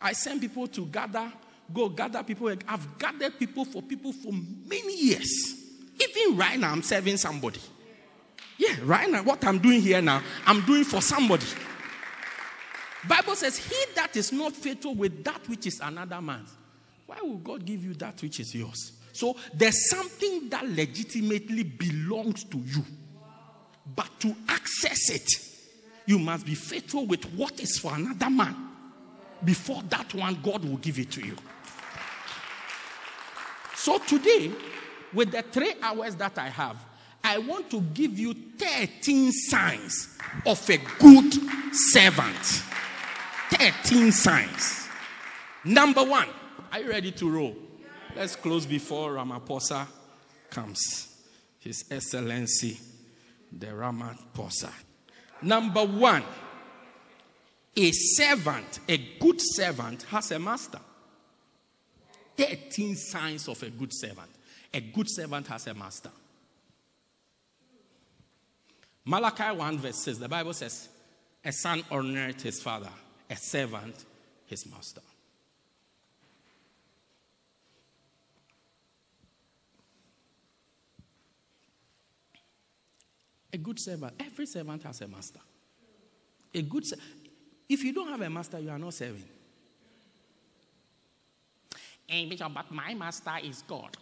I 0.00 0.12
send 0.12 0.42
people 0.42 0.66
to 0.66 0.84
gather, 0.86 1.32
go 1.72 1.88
gather 1.88 2.22
people. 2.22 2.54
I've 2.68 2.98
gathered 2.98 3.38
people 3.38 3.64
for 3.64 3.80
people 3.80 4.12
for 4.12 4.32
many 4.66 4.94
years. 4.94 5.54
Even 5.98 6.36
right 6.36 6.58
now, 6.58 6.72
I'm 6.72 6.82
serving 6.82 7.16
somebody. 7.16 7.60
Yeah, 8.58 8.76
right 8.84 9.08
now, 9.08 9.22
what 9.22 9.44
I'm 9.46 9.58
doing 9.58 9.80
here 9.80 10.02
now, 10.02 10.22
I'm 10.44 10.60
doing 10.66 10.84
for 10.84 11.00
somebody. 11.00 11.46
Bible 13.08 13.34
says, 13.34 13.56
He 13.56 13.76
that 13.94 14.16
is 14.16 14.32
not 14.32 14.52
faithful 14.52 14.94
with 14.94 15.24
that 15.24 15.48
which 15.48 15.66
is 15.66 15.80
another 15.80 16.20
man's, 16.20 16.50
why 17.12 17.28
will 17.28 17.38
God 17.38 17.66
give 17.66 17.84
you 17.84 17.92
that 17.94 18.22
which 18.22 18.40
is 18.40 18.54
yours? 18.54 18.92
So 19.12 19.36
there's 19.52 19.90
something 19.90 20.48
that 20.48 20.66
legitimately 20.66 21.64
belongs 21.64 22.44
to 22.44 22.58
you. 22.58 22.84
But 23.94 24.08
to 24.20 24.34
access 24.48 25.10
it, 25.10 25.28
you 26.06 26.18
must 26.18 26.46
be 26.46 26.54
faithful 26.54 27.06
with 27.06 27.24
what 27.34 27.60
is 27.60 27.78
for 27.78 27.94
another 27.94 28.30
man. 28.30 28.56
Before 29.44 29.82
that 29.90 30.14
one, 30.14 30.38
God 30.42 30.64
will 30.64 30.78
give 30.78 30.98
it 30.98 31.10
to 31.12 31.26
you. 31.26 31.36
So 33.74 33.98
today, 33.98 34.50
with 35.12 35.32
the 35.32 35.42
three 35.42 35.74
hours 35.82 36.14
that 36.16 36.38
I 36.38 36.48
have, 36.48 36.76
I 37.24 37.38
want 37.38 37.70
to 37.72 37.80
give 37.80 38.18
you 38.18 38.34
13 38.58 39.32
signs 39.32 40.18
of 40.46 40.70
a 40.70 40.78
good 40.98 41.34
servant. 41.72 42.62
13 43.50 44.12
signs. 44.12 44.88
Number 45.64 46.02
one, 46.02 46.28
are 46.72 46.80
you 46.80 46.88
ready 46.88 47.12
to 47.12 47.30
roll? 47.30 47.54
Let's 48.16 48.34
close 48.34 48.64
before 48.64 49.12
Ramaphosa 49.12 49.86
comes. 50.50 51.08
His 51.60 51.84
Excellency, 51.90 52.78
the 53.52 53.66
Ramaphosa. 53.66 54.72
Number 55.42 55.84
one, 55.84 56.24
a 57.76 57.90
servant, 57.92 58.80
a 58.88 58.96
good 59.20 59.40
servant, 59.40 60.02
has 60.04 60.30
a 60.32 60.38
master. 60.38 60.80
13 62.36 62.96
signs 62.96 63.48
of 63.48 63.62
a 63.62 63.70
good 63.70 63.92
servant. 63.92 64.30
A 64.72 64.80
good 64.80 65.10
servant 65.10 65.46
has 65.48 65.66
a 65.66 65.74
master. 65.74 66.10
Malachi 69.04 69.56
1 69.56 69.78
verse 69.78 69.96
6, 69.96 70.18
the 70.18 70.28
Bible 70.28 70.54
says, 70.54 70.88
A 71.44 71.52
son 71.52 71.82
honored 71.90 72.40
his 72.40 72.62
father, 72.62 72.90
a 73.28 73.36
servant 73.36 73.94
his 74.46 74.64
master. 74.66 75.02
A 83.52 83.58
good 83.58 83.78
servant, 83.78 84.14
every 84.18 84.46
servant 84.46 84.82
has 84.84 85.00
a 85.02 85.08
master. 85.08 85.40
A 86.54 86.62
good 86.62 86.84
if 87.68 87.82
you 87.82 87.92
don't 87.92 88.08
have 88.08 88.20
a 88.20 88.28
master, 88.28 88.58
you 88.58 88.70
are 88.70 88.78
not 88.78 88.94
serving. 88.94 89.24
And 92.08 92.28
Bishop, 92.28 92.52
but 92.52 92.70
my 92.70 92.92
master 92.94 93.32
is 93.42 93.62
God. 93.62 93.96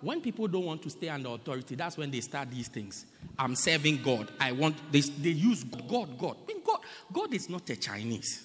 When 0.00 0.20
people 0.20 0.46
don't 0.46 0.64
want 0.64 0.82
to 0.82 0.90
stay 0.90 1.08
under 1.08 1.30
authority, 1.30 1.74
that's 1.74 1.96
when 1.96 2.10
they 2.10 2.20
start 2.20 2.50
these 2.50 2.68
things. 2.68 3.04
I'm 3.38 3.56
serving 3.56 4.02
God. 4.02 4.30
I 4.40 4.52
want 4.52 4.76
they, 4.92 5.00
they 5.00 5.30
use 5.30 5.64
God, 5.64 6.16
God. 6.18 6.36
I 6.44 6.46
mean, 6.46 6.62
God, 6.64 6.80
God 7.12 7.34
is 7.34 7.50
not 7.50 7.68
a 7.68 7.76
Chinese. 7.76 8.44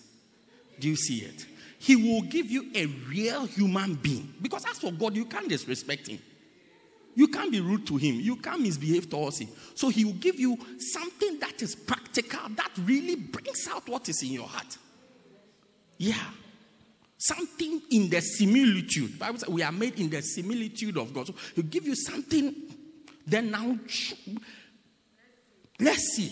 Do 0.80 0.90
you 0.90 0.96
see 0.96 1.20
it? 1.20 1.46
He 1.78 1.96
will 1.96 2.24
give 2.24 2.50
you 2.50 2.72
a 2.74 2.88
real 3.08 3.46
human 3.46 3.96
being. 3.96 4.34
Because 4.42 4.66
as 4.66 4.80
for 4.80 4.92
God, 4.92 5.16
you 5.16 5.26
can't 5.26 5.48
disrespect 5.48 6.08
him. 6.08 6.20
You 7.16 7.28
can't 7.28 7.52
be 7.52 7.60
rude 7.60 7.86
to 7.88 7.98
him. 7.98 8.20
You 8.20 8.38
can't 8.38 8.62
misbehave 8.62 9.10
towards 9.10 9.40
him. 9.40 9.50
So 9.76 9.90
he 9.90 10.06
will 10.06 10.14
give 10.14 10.40
you 10.40 10.58
something 10.80 11.40
that 11.40 11.62
is 11.62 11.76
practical, 11.76 12.40
that 12.56 12.72
really 12.80 13.16
brings 13.16 13.68
out 13.68 13.88
what 13.88 14.10
is 14.10 14.22
in 14.24 14.30
your 14.30 14.48
heart. 14.48 14.78
Yeah. 15.98 16.16
Something 17.18 17.82
in 17.92 18.10
the 18.10 18.22
similitude. 18.22 19.20
Bible 19.20 19.40
says 19.40 19.50
we 19.50 19.64
are 19.64 19.72
made 19.72 20.00
in 20.00 20.10
the 20.10 20.22
similitude 20.22 20.98
of 20.98 21.14
God. 21.14 21.28
So 21.28 21.36
he'll 21.56 21.66
give 21.66 21.86
you 21.86 21.96
something, 21.96 22.54
then 23.26 23.52
now 23.52 23.78
let's 25.80 26.16
see. 26.16 26.32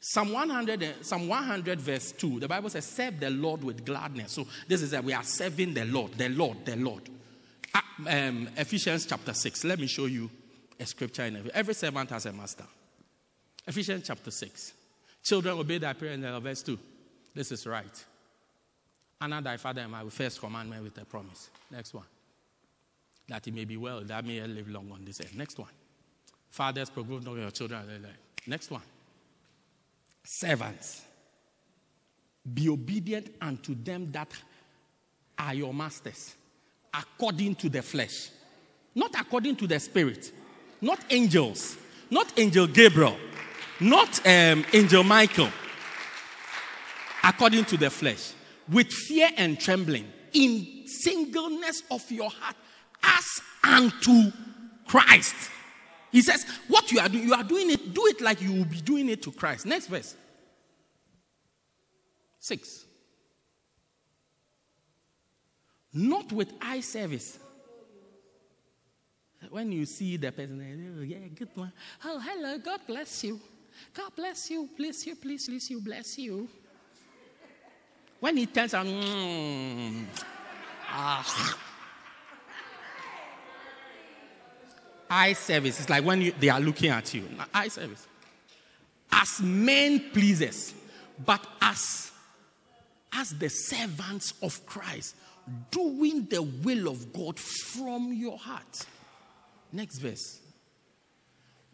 Psalm 0.00 0.32
100, 0.32 0.82
eh, 0.82 0.92
Psalm 1.02 1.28
100, 1.28 1.80
verse 1.82 2.12
2, 2.12 2.40
the 2.40 2.48
Bible 2.48 2.70
says, 2.70 2.86
Serve 2.86 3.20
the 3.20 3.28
Lord 3.28 3.62
with 3.62 3.84
gladness. 3.84 4.32
So, 4.32 4.46
this 4.66 4.80
is 4.80 4.92
that 4.92 5.04
we 5.04 5.12
are 5.12 5.22
serving 5.22 5.74
the 5.74 5.84
Lord, 5.84 6.12
the 6.16 6.30
Lord, 6.30 6.64
the 6.64 6.76
Lord. 6.76 7.02
Uh, 7.74 7.80
um, 8.08 8.48
Ephesians 8.56 9.06
chapter 9.06 9.34
6. 9.34 9.64
Let 9.64 9.78
me 9.78 9.86
show 9.86 10.06
you 10.06 10.30
a 10.80 10.86
scripture 10.86 11.24
in 11.24 11.36
every. 11.36 11.52
Every 11.52 11.74
servant 11.74 12.10
has 12.10 12.26
a 12.26 12.32
master. 12.32 12.64
Ephesians 13.66 14.04
chapter 14.06 14.30
6. 14.30 14.72
Children 15.22 15.58
obey 15.58 15.78
their 15.78 15.94
parents. 15.94 16.26
Verse 16.42 16.62
2. 16.62 16.78
This 17.34 17.52
is 17.52 17.66
right. 17.66 18.04
Honor 19.20 19.42
thy 19.42 19.56
father 19.56 19.80
and 19.82 19.92
my 19.92 20.08
first 20.08 20.40
commandment 20.40 20.84
with 20.84 20.96
a 20.98 21.04
promise. 21.04 21.50
Next 21.70 21.92
one. 21.92 22.04
That 23.28 23.46
it 23.46 23.54
may 23.54 23.64
be 23.64 23.76
well, 23.76 24.00
that 24.04 24.24
may 24.24 24.40
live 24.40 24.68
long 24.68 24.90
on 24.92 25.04
this 25.04 25.20
earth. 25.20 25.34
Next 25.34 25.58
one. 25.58 25.68
Fathers, 26.50 26.88
provoke 26.88 27.24
not 27.24 27.36
your 27.36 27.50
children. 27.50 28.06
Next 28.46 28.70
one. 28.70 28.82
Servants. 30.24 31.02
Be 32.54 32.68
obedient 32.70 33.34
unto 33.40 33.74
them 33.74 34.12
that 34.12 34.28
are 35.38 35.54
your 35.54 35.74
masters 35.74 36.34
according 36.94 37.54
to 37.56 37.68
the 37.68 37.82
flesh, 37.82 38.30
not 38.94 39.14
according 39.18 39.56
to 39.56 39.66
the 39.66 39.78
spirit, 39.78 40.32
not 40.80 40.98
angels, 41.10 41.76
not 42.10 42.32
angel 42.38 42.66
Gabriel, 42.66 43.16
not 43.80 44.26
um, 44.26 44.64
angel 44.72 45.04
Michael, 45.04 45.48
according 47.24 47.64
to 47.66 47.76
the 47.76 47.90
flesh, 47.90 48.32
with 48.70 48.92
fear 48.92 49.30
and 49.36 49.58
trembling, 49.58 50.06
in 50.32 50.86
singleness 50.86 51.82
of 51.90 52.10
your 52.10 52.30
heart, 52.30 52.56
as 53.02 53.40
unto 53.64 54.30
Christ. 54.86 55.34
He 56.10 56.22
says, 56.22 56.46
What 56.68 56.90
you 56.90 57.00
are 57.00 57.08
doing, 57.08 57.28
you 57.28 57.34
are 57.34 57.44
doing 57.44 57.70
it, 57.70 57.94
do 57.94 58.06
it 58.06 58.20
like 58.20 58.40
you 58.40 58.52
will 58.52 58.64
be 58.64 58.80
doing 58.80 59.08
it 59.08 59.22
to 59.22 59.32
Christ. 59.32 59.66
Next 59.66 59.86
verse. 59.86 60.14
Six. 62.40 62.86
Not 65.98 66.30
with 66.30 66.52
eye 66.62 66.78
service. 66.78 67.36
When 69.50 69.72
you 69.72 69.84
see 69.84 70.16
the 70.16 70.30
person, 70.30 70.96
oh, 70.96 71.02
yeah, 71.02 71.18
good 71.34 71.48
one. 71.56 71.72
Oh, 72.04 72.20
hello, 72.20 72.58
God 72.58 72.80
bless 72.86 73.24
you. 73.24 73.40
God 73.94 74.12
bless 74.14 74.48
you, 74.48 74.68
bless 74.76 75.04
you, 75.08 75.16
please, 75.16 75.48
bless 75.48 75.70
you, 75.70 75.80
bless 75.80 76.16
you. 76.16 76.48
When 78.20 78.36
he 78.36 78.46
turns 78.46 78.74
on, 78.74 78.86
mm, 78.86 80.04
ah. 80.88 81.58
Eye 85.10 85.32
service. 85.32 85.80
It's 85.80 85.90
like 85.90 86.04
when 86.04 86.22
you, 86.22 86.32
they 86.38 86.48
are 86.48 86.60
looking 86.60 86.90
at 86.90 87.12
you. 87.12 87.24
Eye 87.52 87.68
service. 87.68 88.06
As 89.10 89.40
men 89.40 90.10
pleasers, 90.12 90.74
but 91.26 91.44
as 91.60 92.12
as 93.12 93.30
the 93.30 93.48
servants 93.48 94.34
of 94.42 94.64
Christ 94.66 95.16
doing 95.70 96.26
the 96.30 96.42
will 96.42 96.88
of 96.88 97.12
God 97.12 97.38
from 97.38 98.12
your 98.12 98.38
heart. 98.38 98.86
Next 99.72 99.98
verse. 99.98 100.40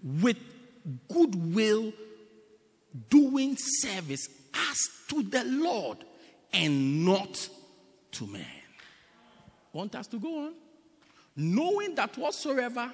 With 0.03 0.39
goodwill, 1.09 1.93
doing 3.09 3.57
service 3.59 4.29
as 4.55 4.79
to 5.09 5.23
the 5.23 5.45
Lord 5.45 5.99
and 6.53 7.05
not 7.05 7.49
to 8.13 8.27
man. 8.27 8.45
Want 9.73 9.95
us 9.95 10.07
to 10.09 10.19
go 10.19 10.47
on? 10.47 10.55
Knowing 11.37 11.97
that 11.97 12.17
whatsoever 12.17 12.93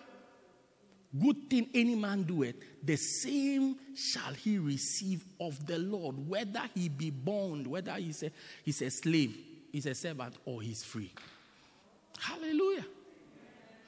good 1.18 1.50
thing 1.50 1.68
any 1.74 1.94
man 1.94 2.22
doeth, 2.22 2.54
the 2.84 2.96
same 2.96 3.76
shall 3.94 4.32
he 4.32 4.58
receive 4.58 5.24
of 5.40 5.66
the 5.66 5.78
Lord, 5.78 6.28
whether 6.28 6.62
he 6.74 6.88
be 6.88 7.10
bond, 7.10 7.66
whether 7.66 7.92
he's 7.94 8.22
a, 8.22 8.30
he's 8.64 8.80
a 8.80 8.90
slave 8.90 9.36
is 9.72 9.86
a 9.86 9.94
servant 9.94 10.34
or 10.44 10.62
he's 10.62 10.82
free. 10.82 11.12
Hallelujah. 12.18 12.84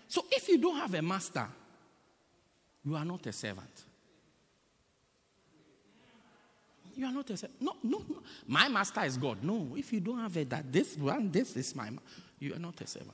So 0.08 0.24
if 0.30 0.48
you 0.48 0.58
don't 0.58 0.76
have 0.76 0.94
a 0.94 1.02
master, 1.02 1.46
you 2.84 2.96
are 2.96 3.04
not 3.04 3.26
a 3.26 3.32
servant. 3.32 3.84
You 6.94 7.06
are 7.06 7.12
not 7.12 7.30
a 7.30 7.36
servant. 7.36 7.62
No, 7.62 7.76
no, 7.82 8.02
no. 8.08 8.22
My 8.46 8.68
master 8.68 9.04
is 9.04 9.16
God. 9.16 9.42
No, 9.42 9.74
if 9.76 9.92
you 9.92 10.00
don't 10.00 10.18
have 10.18 10.36
it, 10.36 10.50
that 10.50 10.72
this 10.72 10.96
one, 10.96 11.30
this 11.30 11.56
is 11.56 11.74
my, 11.74 11.90
you 12.38 12.54
are 12.54 12.58
not 12.58 12.80
a 12.80 12.86
servant. 12.86 13.12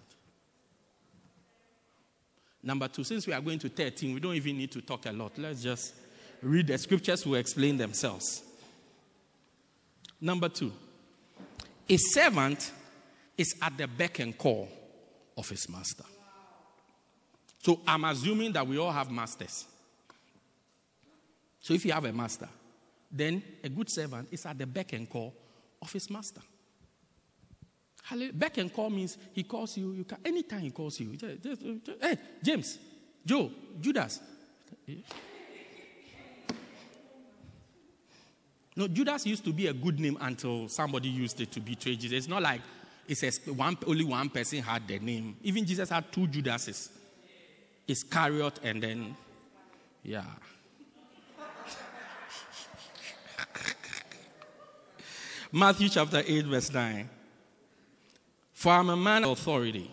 Number 2.63 2.89
two, 2.89 3.05
since 3.05 3.27
we 3.27 3.33
are 3.33 3.41
going 3.41 3.61
to 3.61 3.69
13, 3.69 4.15
we 4.15 4.21
don't 4.21 4.35
even 4.35 4.59
need 4.59 4.73
to 4.73 4.81
talk 4.81 5.07
a 5.07 5.13
lot. 5.13 5.39
Let's 5.39 5.63
just 5.63 5.95
read 6.43 6.67
the 6.67 6.79
scriptures 6.79 7.25
will 7.25 7.37
explain 7.37 7.77
themselves. 7.77 8.43
Number 10.21 10.49
two, 10.49 10.73
a 11.89 11.97
servant 11.97 12.73
is 13.37 13.55
at 13.63 13.77
the 13.77 13.87
beck 13.87 14.19
and 14.19 14.37
call 14.37 14.69
of 15.37 15.49
his 15.49 15.69
master. 15.69 16.05
So 17.61 17.81
I'm 17.87 18.05
assuming 18.05 18.53
that 18.53 18.67
we 18.67 18.79
all 18.79 18.93
have 18.93 19.11
masters. 19.11 19.65
So 21.61 21.75
if 21.75 21.85
you 21.85 21.93
have 21.93 22.05
a 22.05 22.13
master, 22.13 22.49
then 23.11 23.43
a 23.65 23.69
good 23.69 23.91
servant 23.91 24.29
is 24.31 24.45
at 24.47 24.59
the 24.59 24.67
beck 24.67 24.93
and 24.93 25.09
call 25.09 25.35
of 25.83 25.93
his 25.93 26.11
master. 26.11 26.41
Beck 28.33 28.57
and 28.59 28.73
call 28.73 28.91
means 28.91 29.19
he 29.33 29.43
calls 29.43 29.77
you, 29.77 29.93
you 29.93 30.05
can, 30.05 30.19
anytime 30.25 30.61
he 30.61 30.71
calls 30.71 30.99
you. 30.99 31.17
Hey, 32.01 32.17
James, 32.43 32.79
Joe, 33.25 33.51
Judas. 33.81 34.21
No, 38.79 38.87
Judas 38.87 39.27
used 39.27 39.45
to 39.45 39.53
be 39.53 39.67
a 39.67 39.73
good 39.73 39.99
name 39.99 40.17
until 40.21 40.69
somebody 40.69 41.09
used 41.09 41.41
it 41.41 41.51
to 41.51 41.59
betray 41.59 41.97
Jesus. 41.97 42.17
It's 42.17 42.29
not 42.29 42.43
like 42.43 42.61
it's 43.09 43.45
one, 43.49 43.77
only 43.85 44.05
one 44.05 44.29
person 44.29 44.63
had 44.63 44.87
the 44.87 45.01
name. 45.01 45.37
Even 45.43 45.67
Jesus 45.67 45.89
had 45.89 46.13
two 46.13 46.29
Judases. 46.29 46.89
It's 47.89 48.05
Iscariot 48.05 48.61
and 48.63 48.81
then, 48.81 49.17
yeah. 50.05 50.23
Matthew 55.53 55.89
chapter 55.89 56.23
8, 56.25 56.45
verse 56.47 56.73
9. 56.73 57.11
For 58.53 58.71
I'm 58.71 58.91
a 58.91 58.97
man 58.97 59.25
of 59.25 59.31
authority, 59.33 59.91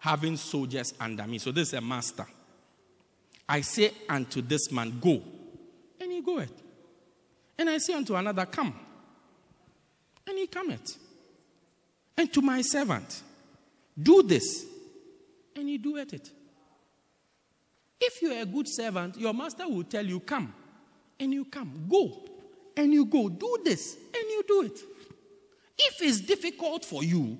having 0.00 0.36
soldiers 0.36 0.92
under 1.00 1.26
me. 1.26 1.38
So 1.38 1.50
this 1.50 1.68
is 1.68 1.74
a 1.74 1.80
master. 1.80 2.26
I 3.48 3.62
say 3.62 3.90
unto 4.06 4.42
this 4.42 4.70
man, 4.70 4.98
go. 5.00 5.22
And 5.98 6.12
he 6.12 6.20
goeth. 6.20 6.67
And 7.58 7.68
I 7.68 7.78
say 7.78 7.94
unto 7.94 8.14
another, 8.14 8.46
Come, 8.46 8.74
and 10.26 10.38
he 10.38 10.46
cometh. 10.46 10.96
And 12.16 12.32
to 12.32 12.40
my 12.40 12.62
servant, 12.62 13.22
Do 14.00 14.22
this, 14.22 14.64
and 15.56 15.68
he 15.68 15.78
doeth 15.78 16.12
it. 16.12 16.30
If 18.00 18.22
you're 18.22 18.40
a 18.40 18.46
good 18.46 18.68
servant, 18.68 19.16
your 19.16 19.34
master 19.34 19.68
will 19.68 19.84
tell 19.84 20.06
you, 20.06 20.20
Come, 20.20 20.54
and 21.18 21.32
you 21.32 21.44
come. 21.46 21.86
Go, 21.88 22.28
and 22.76 22.92
you 22.92 23.06
go. 23.06 23.28
Do 23.28 23.58
this, 23.64 23.96
and 23.96 24.24
you 24.30 24.44
do 24.46 24.62
it. 24.62 24.78
If 25.78 26.02
it's 26.02 26.20
difficult 26.20 26.84
for 26.84 27.02
you, 27.02 27.38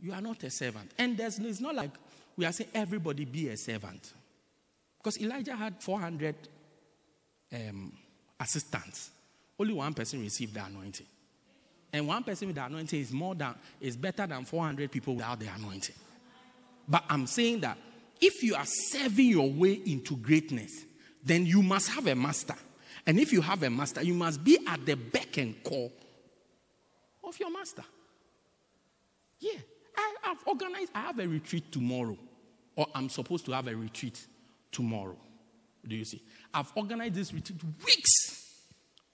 you 0.00 0.12
are 0.12 0.20
not 0.20 0.42
a 0.42 0.50
servant. 0.50 0.90
And 0.98 1.18
it's 1.18 1.60
not 1.60 1.74
like 1.74 1.90
we 2.36 2.44
are 2.44 2.52
saying 2.52 2.70
everybody 2.74 3.24
be 3.24 3.48
a 3.48 3.56
servant. 3.56 4.12
Because 4.98 5.20
Elijah 5.20 5.56
had 5.56 5.82
400 5.82 6.34
um, 7.52 7.92
assistants. 8.40 9.10
Only 9.58 9.74
one 9.74 9.94
person 9.94 10.20
received 10.20 10.54
the 10.54 10.64
anointing. 10.64 11.06
And 11.92 12.08
one 12.08 12.24
person 12.24 12.48
with 12.48 12.56
the 12.56 12.64
anointing 12.64 13.00
is 13.00 13.12
more 13.12 13.34
than 13.34 13.54
is 13.80 13.96
better 13.96 14.26
than 14.26 14.44
400 14.44 14.90
people 14.90 15.14
without 15.14 15.38
the 15.38 15.46
anointing. 15.46 15.94
But 16.88 17.04
I'm 17.08 17.26
saying 17.26 17.60
that 17.60 17.78
if 18.20 18.42
you 18.42 18.56
are 18.56 18.66
serving 18.66 19.26
your 19.26 19.50
way 19.50 19.74
into 19.86 20.16
greatness, 20.16 20.84
then 21.24 21.46
you 21.46 21.62
must 21.62 21.88
have 21.90 22.06
a 22.06 22.14
master. 22.14 22.56
And 23.06 23.18
if 23.20 23.32
you 23.32 23.40
have 23.42 23.62
a 23.62 23.70
master, 23.70 24.02
you 24.02 24.14
must 24.14 24.42
be 24.42 24.58
at 24.66 24.84
the 24.84 24.96
beck 24.96 25.36
and 25.38 25.62
call 25.62 25.92
of 27.22 27.38
your 27.38 27.50
master. 27.50 27.84
Yeah. 29.38 29.58
I 29.96 30.14
have 30.22 30.38
organized, 30.46 30.90
I 30.94 31.02
have 31.02 31.18
a 31.18 31.28
retreat 31.28 31.70
tomorrow. 31.70 32.18
Or 32.76 32.86
I'm 32.94 33.08
supposed 33.08 33.46
to 33.46 33.52
have 33.52 33.68
a 33.68 33.76
retreat 33.76 34.20
tomorrow. 34.72 35.16
Do 35.86 35.94
you 35.94 36.04
see? 36.04 36.22
I've 36.52 36.72
organized 36.74 37.14
this 37.14 37.32
retreat 37.32 37.60
weeks. 37.84 38.43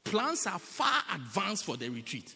Plans 0.05 0.47
are 0.47 0.59
far 0.59 1.03
advanced 1.15 1.65
for 1.65 1.77
the 1.77 1.89
retreat. 1.89 2.35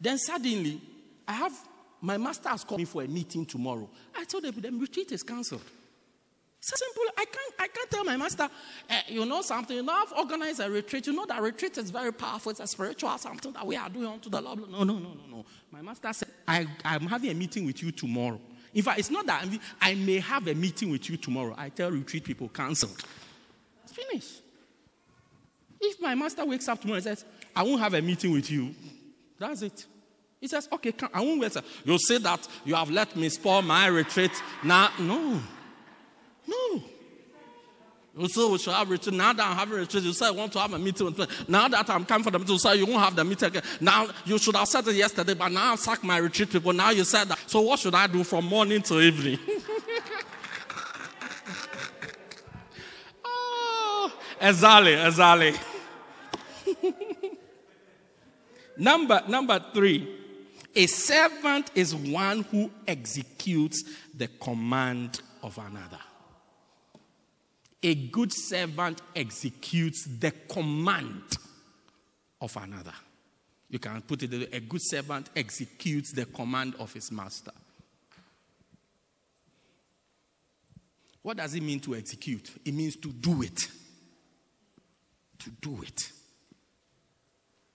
Then 0.00 0.18
suddenly, 0.18 0.80
I 1.26 1.32
have 1.34 1.52
my 2.00 2.16
master 2.16 2.48
has 2.48 2.64
called 2.64 2.80
me 2.80 2.86
for 2.86 3.02
a 3.02 3.08
meeting 3.08 3.44
tomorrow. 3.44 3.88
I 4.16 4.24
told 4.24 4.44
them 4.44 4.54
the 4.58 4.70
retreat 4.72 5.12
is 5.12 5.22
cancelled. 5.22 5.62
So 6.60 6.76
simple. 6.76 7.02
I 7.16 7.24
can't, 7.24 7.54
I 7.58 7.68
can't 7.68 7.90
tell 7.90 8.04
my 8.04 8.16
master, 8.16 8.48
eh, 8.90 9.00
you 9.08 9.24
know 9.24 9.40
something, 9.40 9.76
you 9.76 9.82
know, 9.82 9.94
I've 9.94 10.12
organized 10.12 10.60
a 10.60 10.70
retreat. 10.70 11.06
You 11.06 11.14
know 11.14 11.24
that 11.26 11.40
retreat 11.40 11.78
is 11.78 11.90
very 11.90 12.12
powerful. 12.12 12.50
It's 12.50 12.60
a 12.60 12.66
spiritual 12.66 13.16
something 13.16 13.52
that 13.52 13.66
we 13.66 13.76
are 13.76 13.88
doing 13.88 14.06
unto 14.06 14.28
the 14.28 14.40
Lord. 14.40 14.58
No, 14.70 14.84
no, 14.84 14.98
no, 14.98 14.98
no, 14.98 15.20
no. 15.30 15.44
My 15.70 15.80
master 15.80 16.12
said, 16.12 16.28
I, 16.46 16.66
I'm 16.84 17.06
having 17.06 17.30
a 17.30 17.34
meeting 17.34 17.64
with 17.64 17.82
you 17.82 17.92
tomorrow. 17.92 18.40
In 18.74 18.82
fact, 18.82 18.98
it's 18.98 19.10
not 19.10 19.26
that 19.26 19.46
I 19.80 19.94
may 19.94 20.20
have 20.20 20.46
a 20.48 20.54
meeting 20.54 20.90
with 20.90 21.08
you 21.08 21.16
tomorrow. 21.16 21.54
I 21.56 21.70
tell 21.70 21.90
retreat 21.90 22.24
people, 22.24 22.48
cancel. 22.48 22.90
It's 23.84 23.92
finished. 23.92 24.42
If 25.80 26.00
my 26.00 26.14
master 26.14 26.44
wakes 26.44 26.68
up 26.68 26.80
tomorrow 26.80 26.96
and 26.96 27.04
says, 27.04 27.24
I 27.56 27.62
won't 27.62 27.80
have 27.80 27.94
a 27.94 28.02
meeting 28.02 28.32
with 28.32 28.50
you, 28.50 28.74
that's 29.38 29.62
it. 29.62 29.86
He 30.40 30.48
says, 30.48 30.68
okay, 30.72 30.92
I 31.12 31.20
won't 31.20 31.40
wait. 31.40 31.54
You 31.84 31.98
say 31.98 32.18
that 32.18 32.46
you 32.64 32.74
have 32.74 32.90
let 32.90 33.14
me 33.14 33.28
spoil 33.28 33.62
my 33.62 33.86
retreat. 33.86 34.30
Now, 34.64 34.90
no. 34.98 35.40
No. 36.46 36.82
You 38.18 38.28
So 38.28 38.48
oh, 38.48 38.52
we 38.52 38.58
should 38.58 38.72
have 38.72 38.90
retreat. 38.90 39.14
Now 39.14 39.32
that 39.32 39.46
I'm 39.46 39.56
having 39.56 39.78
retreat, 39.78 40.02
you 40.02 40.12
say 40.12 40.26
I 40.26 40.30
want 40.30 40.52
to 40.52 40.58
have 40.58 40.72
a 40.72 40.78
meeting 40.78 41.06
with 41.06 41.18
me. 41.18 41.26
Now 41.46 41.68
that 41.68 41.88
I'm 41.88 42.04
coming 42.04 42.24
for 42.24 42.30
the 42.30 42.38
meeting, 42.38 42.54
you 42.54 42.58
say 42.58 42.76
you 42.76 42.86
won't 42.86 43.02
have 43.02 43.14
the 43.14 43.24
meeting 43.24 43.48
again. 43.48 43.62
Now 43.80 44.08
you 44.24 44.38
should 44.38 44.56
have 44.56 44.66
said 44.66 44.88
it 44.88 44.96
yesterday, 44.96 45.34
but 45.34 45.52
now 45.52 45.72
I've 45.72 45.78
sacked 45.78 46.04
my 46.04 46.16
retreat 46.16 46.50
people. 46.50 46.72
Now 46.72 46.90
you 46.90 47.04
said 47.04 47.24
that. 47.28 47.38
So 47.46 47.60
what 47.60 47.78
should 47.78 47.94
I 47.94 48.06
do 48.06 48.24
from 48.24 48.46
morning 48.46 48.82
to 48.82 49.00
evening? 49.00 49.38
oh, 53.24 54.12
exactly, 54.40 54.94
exactly. 54.94 55.54
number 58.76 59.22
number 59.28 59.64
three. 59.74 60.16
A 60.76 60.86
servant 60.86 61.70
is 61.74 61.94
one 61.94 62.42
who 62.42 62.70
executes 62.86 63.82
the 64.16 64.28
command 64.28 65.20
of 65.42 65.58
another. 65.58 65.98
A 67.82 67.94
good 67.94 68.32
servant 68.32 69.00
executes 69.16 70.04
the 70.04 70.30
command 70.48 71.22
of 72.40 72.56
another. 72.56 72.92
You 73.68 73.78
can 73.78 74.00
put 74.02 74.22
it 74.22 74.32
a 74.52 74.60
good 74.60 74.82
servant 74.82 75.30
executes 75.34 76.12
the 76.12 76.26
command 76.26 76.74
of 76.78 76.92
his 76.92 77.10
master. 77.10 77.52
What 81.22 81.36
does 81.36 81.54
it 81.54 81.62
mean 81.62 81.80
to 81.80 81.94
execute? 81.94 82.50
It 82.64 82.74
means 82.74 82.96
to 82.96 83.12
do 83.12 83.42
it. 83.42 83.68
To 85.40 85.50
do 85.60 85.82
it. 85.82 86.12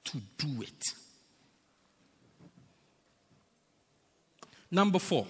To 0.05 0.21
do 0.37 0.61
it. 0.61 0.83
Number 4.71 4.99
four, 4.99 5.25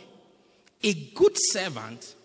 a 0.83 0.93
good 1.13 1.35
servant 1.35 2.15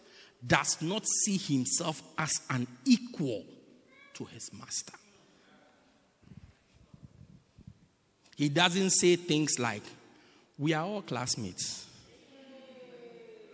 does 0.46 0.80
not 0.80 1.04
see 1.06 1.36
himself 1.36 2.02
as 2.18 2.32
an 2.48 2.66
equal 2.84 3.44
to 4.14 4.24
his 4.24 4.50
master. 4.52 4.92
He 8.36 8.48
doesn't 8.48 8.90
say 8.90 9.16
things 9.16 9.58
like, 9.58 9.82
We 10.58 10.72
are 10.72 10.84
all 10.84 11.02
classmates, 11.02 11.86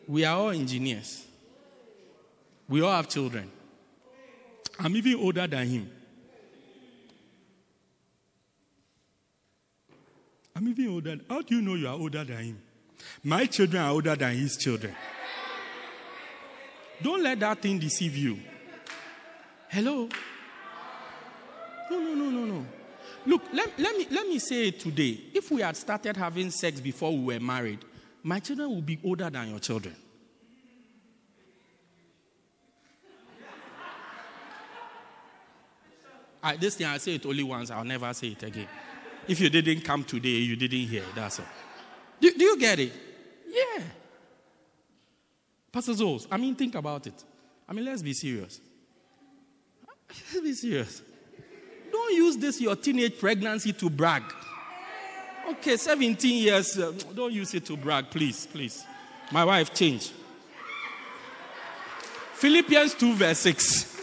we 0.07 0.25
are 0.25 0.37
all 0.37 0.51
engineers, 0.51 1.25
we 2.69 2.83
all 2.83 2.93
have 2.93 3.09
children. 3.09 3.51
I'm 4.79 4.95
even 4.97 5.15
older 5.17 5.47
than 5.47 5.67
him. 5.67 5.91
I'm 10.57 10.67
even 10.69 10.89
older. 10.89 11.19
How 11.29 11.43
do 11.43 11.55
you 11.55 11.61
know 11.61 11.75
you 11.75 11.87
are 11.87 11.95
older 11.95 12.25
than 12.25 12.39
him? 12.39 12.63
My 13.23 13.45
children 13.45 13.83
are 13.83 13.91
older 13.91 14.17
than 14.17 14.35
his 14.35 14.57
children. 14.57 14.95
Don't 17.03 17.23
let 17.23 17.39
that 17.41 17.61
thing 17.61 17.79
deceive 17.79 18.17
you. 18.17 18.39
Hello? 19.69 20.09
No, 21.91 21.99
no, 22.01 22.15
no, 22.15 22.31
no, 22.31 22.45
no. 22.47 22.67
Look, 23.27 23.43
let, 23.53 23.79
let, 23.79 23.99
me, 23.99 24.07
let 24.11 24.27
me 24.27 24.39
say 24.39 24.69
it 24.69 24.81
today. 24.81 25.21
If 25.35 25.51
we 25.51 25.61
had 25.61 25.77
started 25.77 26.17
having 26.17 26.51
sex 26.51 26.81
before 26.81 27.13
we 27.15 27.35
were 27.35 27.41
married, 27.41 27.81
my 28.23 28.41
children 28.41 28.75
would 28.75 28.87
be 28.87 28.99
older 29.05 29.29
than 29.29 29.51
your 29.51 29.59
children. 29.59 29.95
I, 36.43 36.57
this 36.57 36.77
thing, 36.77 36.87
I 36.87 36.97
say 36.97 37.17
it 37.17 37.27
only 37.27 37.43
once, 37.43 37.71
I'll 37.71 37.85
never 37.85 38.11
say 38.15 38.29
it 38.29 38.43
again. 38.43 38.69
If 39.29 39.41
you 39.41 39.51
didn't 39.51 39.83
come 39.83 40.05
today, 40.05 40.29
you 40.29 40.57
didn't 40.57 40.79
hear. 40.79 41.03
That's 41.15 41.41
all. 41.41 41.47
Do, 42.21 42.33
do 42.33 42.45
you 42.45 42.59
get 42.59 42.79
it? 42.79 42.93
Yeah. 43.49 43.83
Pastor 45.73 45.93
Zoles, 45.93 46.27
I 46.31 46.37
mean, 46.37 46.55
think 46.55 46.75
about 46.75 47.07
it. 47.07 47.25
I 47.69 47.73
mean, 47.73 47.85
let's 47.85 48.03
be 48.03 48.15
serious. 48.15 48.61
Let's 50.33 50.41
be 50.41 50.53
serious. 50.55 51.03
Don't 51.93 52.15
use 52.15 52.37
this, 52.37 52.61
your 52.61 52.77
teenage 52.77 53.19
pregnancy, 53.19 53.73
to 53.75 53.91
brag. 53.91 54.23
Okay, 55.51 55.77
17 55.77 56.43
years, 56.43 56.79
uh, 56.79 56.93
don't 57.15 57.33
use 57.33 57.55
it 57.55 57.67
to 57.67 57.77
brag, 57.77 58.11
please, 58.11 58.47
please. 58.47 58.85
My 59.33 59.45
wife 59.45 59.75
changed. 59.75 60.13
Philippians 62.35 62.95
2, 62.95 63.15
verse 63.15 63.39
6. 63.39 64.01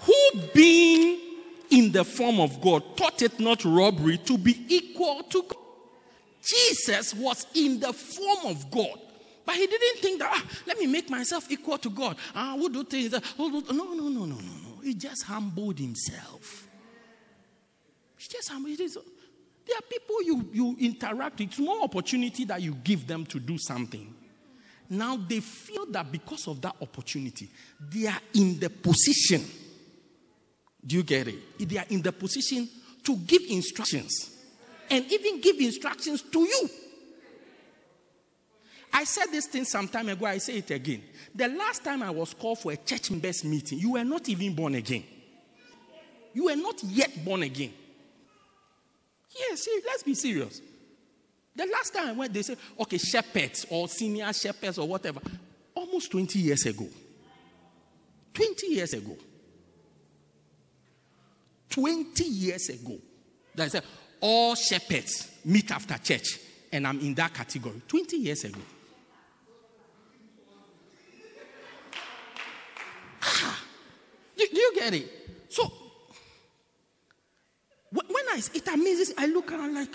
Who 0.00 0.14
being 0.54 1.31
in 1.72 1.90
the 1.90 2.04
form 2.04 2.38
of 2.38 2.60
God 2.60 2.82
thought 2.96 3.22
it 3.22 3.40
not 3.40 3.64
robbery 3.64 4.18
to 4.18 4.36
be 4.36 4.64
equal 4.68 5.22
to 5.24 5.42
God. 5.42 5.56
Jesus 6.42 7.14
was 7.14 7.46
in 7.54 7.80
the 7.80 7.92
form 7.92 8.46
of 8.46 8.70
God. 8.70 8.98
But 9.44 9.56
he 9.56 9.66
didn't 9.66 9.98
think 10.00 10.20
that, 10.20 10.30
ah, 10.32 10.44
let 10.66 10.78
me 10.78 10.86
make 10.86 11.10
myself 11.10 11.50
equal 11.50 11.78
to 11.78 11.90
God. 11.90 12.16
Ah, 12.34 12.54
we'll 12.56 12.68
do 12.68 12.84
things 12.84 13.10
that, 13.10 13.24
no, 13.38 13.48
no, 13.48 13.60
no, 13.60 13.94
no, 13.94 14.08
no, 14.08 14.24
no. 14.26 14.80
He 14.84 14.94
just 14.94 15.24
humbled 15.24 15.78
himself. 15.78 16.68
He 18.18 18.28
just 18.28 18.50
humbled 18.50 18.78
himself. 18.78 19.06
There 19.66 19.76
are 19.76 19.82
people 19.82 20.22
you, 20.22 20.48
you 20.52 20.76
interact 20.78 21.38
with, 21.38 21.54
small 21.54 21.82
opportunity 21.82 22.44
that 22.44 22.60
you 22.60 22.74
give 22.84 23.06
them 23.06 23.24
to 23.26 23.40
do 23.40 23.56
something. 23.58 24.14
Now 24.90 25.16
they 25.16 25.40
feel 25.40 25.86
that 25.86 26.12
because 26.12 26.46
of 26.48 26.60
that 26.60 26.76
opportunity, 26.82 27.48
they 27.80 28.08
are 28.08 28.20
in 28.34 28.60
the 28.60 28.68
position. 28.68 29.44
Do 30.84 30.96
you 30.96 31.02
get 31.02 31.28
it? 31.28 31.68
They 31.68 31.78
are 31.78 31.86
in 31.90 32.02
the 32.02 32.12
position 32.12 32.68
to 33.04 33.16
give 33.16 33.42
instructions 33.48 34.30
and 34.90 35.10
even 35.10 35.40
give 35.40 35.58
instructions 35.60 36.22
to 36.22 36.40
you. 36.40 36.68
I 38.92 39.04
said 39.04 39.26
this 39.30 39.46
thing 39.46 39.64
some 39.64 39.88
time 39.88 40.08
ago, 40.08 40.26
I 40.26 40.38
say 40.38 40.58
it 40.58 40.70
again. 40.70 41.02
The 41.34 41.48
last 41.48 41.82
time 41.82 42.02
I 42.02 42.10
was 42.10 42.34
called 42.34 42.58
for 42.58 42.72
a 42.72 42.76
church 42.76 43.10
members 43.10 43.42
meeting, 43.42 43.78
you 43.78 43.92
were 43.92 44.04
not 44.04 44.28
even 44.28 44.54
born 44.54 44.74
again. 44.74 45.04
You 46.34 46.44
were 46.44 46.56
not 46.56 46.82
yet 46.84 47.24
born 47.24 47.42
again. 47.42 47.72
See, 49.54 49.80
let's 49.86 50.02
be 50.02 50.14
serious. 50.14 50.60
The 51.56 51.66
last 51.66 51.94
time 51.94 52.08
I 52.08 52.12
went, 52.12 52.32
they 52.32 52.42
said, 52.42 52.58
okay, 52.80 52.98
shepherds 52.98 53.66
or 53.70 53.88
senior 53.88 54.32
shepherds 54.32 54.78
or 54.78 54.88
whatever, 54.88 55.20
almost 55.74 56.10
20 56.10 56.38
years 56.38 56.66
ago. 56.66 56.86
20 58.34 58.66
years 58.68 58.92
ago. 58.94 59.16
20 61.72 62.24
years 62.24 62.68
ago. 62.68 62.96
They 63.54 63.68
said, 63.68 63.82
all 64.20 64.54
shepherds 64.54 65.30
meet 65.44 65.70
after 65.70 65.98
church, 65.98 66.38
and 66.70 66.86
I'm 66.86 67.00
in 67.00 67.14
that 67.14 67.34
category. 67.34 67.82
20 67.88 68.16
years 68.16 68.44
ago. 68.44 68.60
Ah, 73.24 73.64
do, 74.36 74.46
do 74.52 74.60
you 74.60 74.72
get 74.76 74.94
it? 74.94 75.08
So, 75.48 75.72
when 77.90 78.04
I, 78.30 78.40
it 78.54 78.68
amazes, 78.68 79.12
I 79.18 79.26
look 79.26 79.50
around 79.52 79.74
like, 79.74 79.94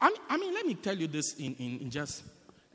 I 0.00 0.08
mean, 0.08 0.18
I 0.28 0.36
mean, 0.36 0.54
let 0.54 0.66
me 0.66 0.74
tell 0.74 0.96
you 0.96 1.06
this 1.06 1.34
in, 1.34 1.54
in, 1.56 1.78
in 1.80 1.90
just 1.90 2.22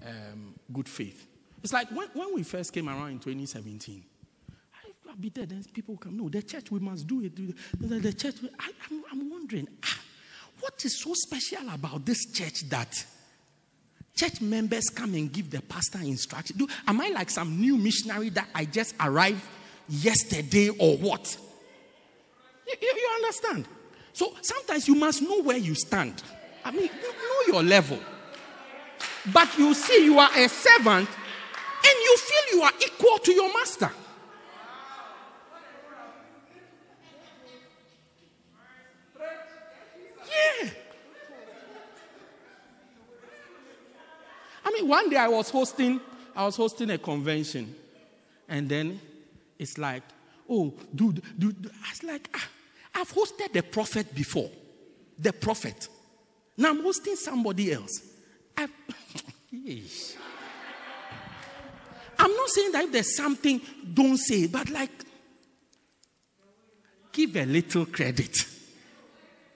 um, 0.06 0.54
good 0.74 0.88
faith. 0.88 1.28
It's 1.64 1.74
like 1.74 1.90
when, 1.92 2.08
when 2.14 2.34
we 2.34 2.44
first 2.44 2.74
came 2.74 2.90
around 2.90 3.12
in 3.12 3.20
2017, 3.20 4.04
Be 5.20 5.30
there, 5.30 5.46
then 5.46 5.64
people 5.74 5.98
come, 5.98 6.18
no, 6.18 6.30
the 6.30 6.42
church, 6.42 6.72
we 6.72 6.80
must 6.80 7.08
do 7.08 7.24
it. 7.24 7.36
The, 7.36 8.00
the 8.00 8.14
church, 8.14 8.36
I, 8.60 8.70
I'm, 8.90 9.04
I'm 9.12 9.30
wondering, 9.30 9.68
ah, 9.84 10.00
what 10.60 10.84
is 10.86 11.02
so 11.02 11.14
special 11.14 11.70
about 11.70 12.06
this 12.06 12.32
church 12.32 12.70
that 12.70 13.06
church 14.16 14.42
members 14.42 14.90
come 14.90 15.14
and 15.14 15.32
give 15.32 15.50
the 15.50 15.62
pastor 15.62 16.00
instruction? 16.00 16.58
Do, 16.58 16.68
am 16.88 17.02
I 17.02 17.10
like 17.10 17.30
some 17.30 17.60
new 17.60 17.78
missionary 17.78 18.30
that 18.30 18.48
I 18.56 18.66
just 18.66 18.96
arrived 19.00 19.42
yesterday 19.90 20.70
or 20.70 20.98
what? 20.98 21.38
You, 22.68 22.76
you, 22.82 22.94
you 22.96 23.10
understand? 23.24 23.68
So 24.14 24.34
sometimes 24.42 24.88
you 24.88 24.96
must 24.96 25.22
know 25.22 25.42
where 25.42 25.58
you 25.58 25.76
stand. 25.76 26.22
I 26.64 26.72
mean, 26.72 26.84
you 26.84 27.12
know 27.12 27.54
your 27.54 27.64
level. 27.64 28.00
But 29.34 29.58
you 29.58 29.74
see, 29.74 30.06
you 30.06 30.20
are 30.20 30.30
a 30.36 30.48
servant 30.48 31.08
and 31.08 31.96
you 32.04 32.18
feel 32.18 32.58
you 32.58 32.64
are 32.64 32.74
equal 32.82 33.18
to 33.20 33.32
your 33.34 33.54
master. 33.54 33.92
Yeah. 40.28 40.70
I 44.64 44.72
mean, 44.72 44.81
one 44.92 45.10
day 45.10 45.16
I 45.16 45.30
was 45.30 45.50
hosting, 45.50 46.02
I 46.36 46.44
was 46.44 46.58
hosting 46.58 46.90
a 46.90 46.98
convention, 46.98 47.74
and 48.50 48.68
then 48.68 49.00
it's 49.58 49.78
like, 49.78 50.04
oh, 50.50 50.74
dude, 50.94 51.24
dude, 51.40 51.72
I 51.86 51.92
was 51.92 52.04
like, 52.04 52.30
ah, 52.36 52.50
I've 52.96 53.10
hosted 53.10 53.54
the 53.54 53.64
prophet 53.64 54.14
before. 54.14 54.50
The 55.18 55.32
prophet. 55.32 55.88
Now 56.58 56.72
I'm 56.72 56.84
hosting 56.84 57.16
somebody 57.16 57.72
else. 57.72 58.02
I, 58.58 58.64
I'm 62.20 62.36
not 62.36 62.50
saying 62.50 62.74
that 62.74 62.84
if 62.84 62.92
there's 62.92 63.16
something, 63.16 63.62
don't 63.94 64.18
say 64.18 64.42
it, 64.42 64.52
but 64.52 64.70
like, 64.72 64.92
give 67.14 67.38
a 67.38 67.46
little 67.46 67.86
credit. 67.86 68.46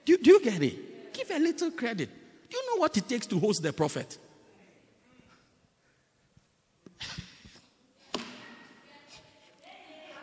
Do, 0.06 0.16
do 0.16 0.30
you 0.30 0.40
get 0.40 0.62
it? 0.62 1.12
Give 1.12 1.30
a 1.30 1.38
little 1.38 1.72
credit. 1.72 2.08
Do 2.48 2.56
you 2.56 2.70
know 2.70 2.80
what 2.80 2.96
it 2.96 3.06
takes 3.06 3.26
to 3.26 3.38
host 3.38 3.62
the 3.62 3.74
prophet? 3.74 4.16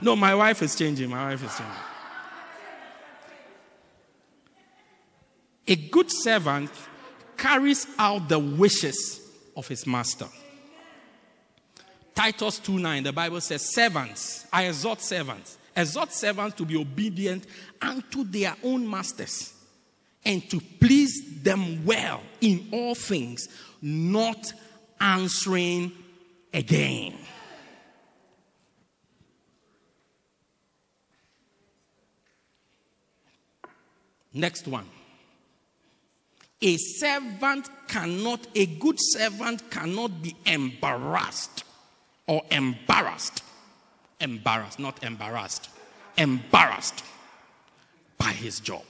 No, 0.03 0.17
my 0.17 0.35
wife 0.35 0.61
is 0.61 0.75
changing. 0.75 1.09
My 1.09 1.29
wife 1.29 1.45
is 1.45 1.51
changing. 1.57 1.75
A 5.65 5.75
good 5.89 6.11
servant 6.11 6.69
carries 7.37 7.87
out 7.97 8.27
the 8.27 8.37
wishes 8.37 9.21
of 9.55 9.65
his 9.65 9.87
master. 9.87 10.27
Titus 12.15 12.59
2 12.59 12.79
9, 12.79 13.03
the 13.03 13.13
Bible 13.13 13.39
says, 13.39 13.73
Servants, 13.73 14.45
I 14.51 14.63
exhort 14.65 15.01
servants, 15.01 15.57
exhort 15.75 16.11
servants 16.11 16.57
to 16.57 16.65
be 16.65 16.75
obedient 16.75 17.45
unto 17.81 18.25
their 18.25 18.55
own 18.61 18.87
masters 18.89 19.53
and 20.25 20.47
to 20.49 20.59
please 20.81 21.41
them 21.43 21.85
well 21.85 22.21
in 22.41 22.67
all 22.73 22.93
things, 22.93 23.47
not 23.81 24.51
answering 24.99 25.93
again. 26.53 27.15
Next 34.33 34.67
one. 34.67 34.87
A 36.61 36.77
servant 36.77 37.69
cannot, 37.87 38.47
a 38.55 38.65
good 38.65 38.97
servant 38.99 39.69
cannot 39.69 40.21
be 40.21 40.35
embarrassed 40.45 41.65
or 42.27 42.41
embarrassed. 42.49 43.43
Embarrassed, 44.19 44.79
not 44.79 45.03
embarrassed. 45.03 45.69
Embarrassed 46.17 47.03
by 48.17 48.31
his 48.31 48.59
job. 48.59 48.83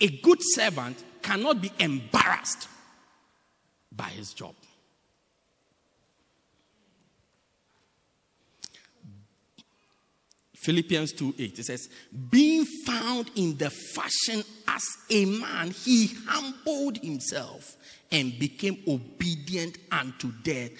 A 0.00 0.08
good 0.18 0.42
servant 0.42 1.02
cannot 1.22 1.62
be 1.62 1.72
embarrassed 1.78 2.68
by 3.92 4.08
his 4.10 4.34
job. 4.34 4.54
Philippians 10.66 11.12
2 11.12 11.36
8, 11.38 11.58
it 11.60 11.64
says, 11.64 11.88
Being 12.28 12.64
found 12.64 13.30
in 13.36 13.56
the 13.56 13.70
fashion 13.70 14.42
as 14.66 14.82
a 15.08 15.24
man, 15.24 15.70
he 15.70 16.10
humbled 16.26 16.98
himself 16.98 17.76
and 18.10 18.36
became 18.36 18.82
obedient 18.88 19.78
unto 19.92 20.32
death, 20.42 20.72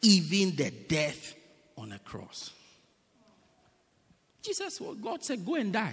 even 0.00 0.56
the 0.56 0.70
death 0.88 1.34
on 1.76 1.92
a 1.92 1.98
cross. 1.98 2.52
Jesus, 4.42 4.80
well, 4.80 4.94
God 4.94 5.22
said, 5.22 5.44
Go 5.44 5.56
and 5.56 5.74
die. 5.74 5.92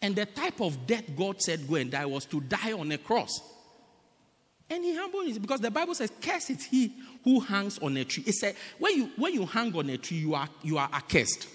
And 0.00 0.16
the 0.16 0.26
type 0.26 0.60
of 0.60 0.84
death 0.84 1.04
God 1.16 1.40
said, 1.40 1.68
Go 1.68 1.76
and 1.76 1.92
die, 1.92 2.06
was 2.06 2.24
to 2.24 2.40
die 2.40 2.72
on 2.72 2.90
a 2.90 2.98
cross. 2.98 3.40
And 4.68 4.84
he 4.84 4.96
humbled 4.96 5.26
himself 5.26 5.42
because 5.42 5.60
the 5.60 5.70
Bible 5.70 5.94
says, 5.94 6.10
Cursed 6.20 6.50
is 6.50 6.64
he 6.64 6.92
who 7.22 7.38
hangs 7.38 7.78
on 7.78 7.96
a 7.96 8.04
tree. 8.04 8.24
It 8.26 8.34
said, 8.34 8.56
when 8.80 8.96
you, 8.96 9.10
when 9.16 9.32
you 9.32 9.46
hang 9.46 9.76
on 9.76 9.88
a 9.90 9.96
tree, 9.96 10.16
you 10.16 10.34
are, 10.34 10.48
you 10.64 10.78
are 10.78 10.88
accursed. 10.92 11.46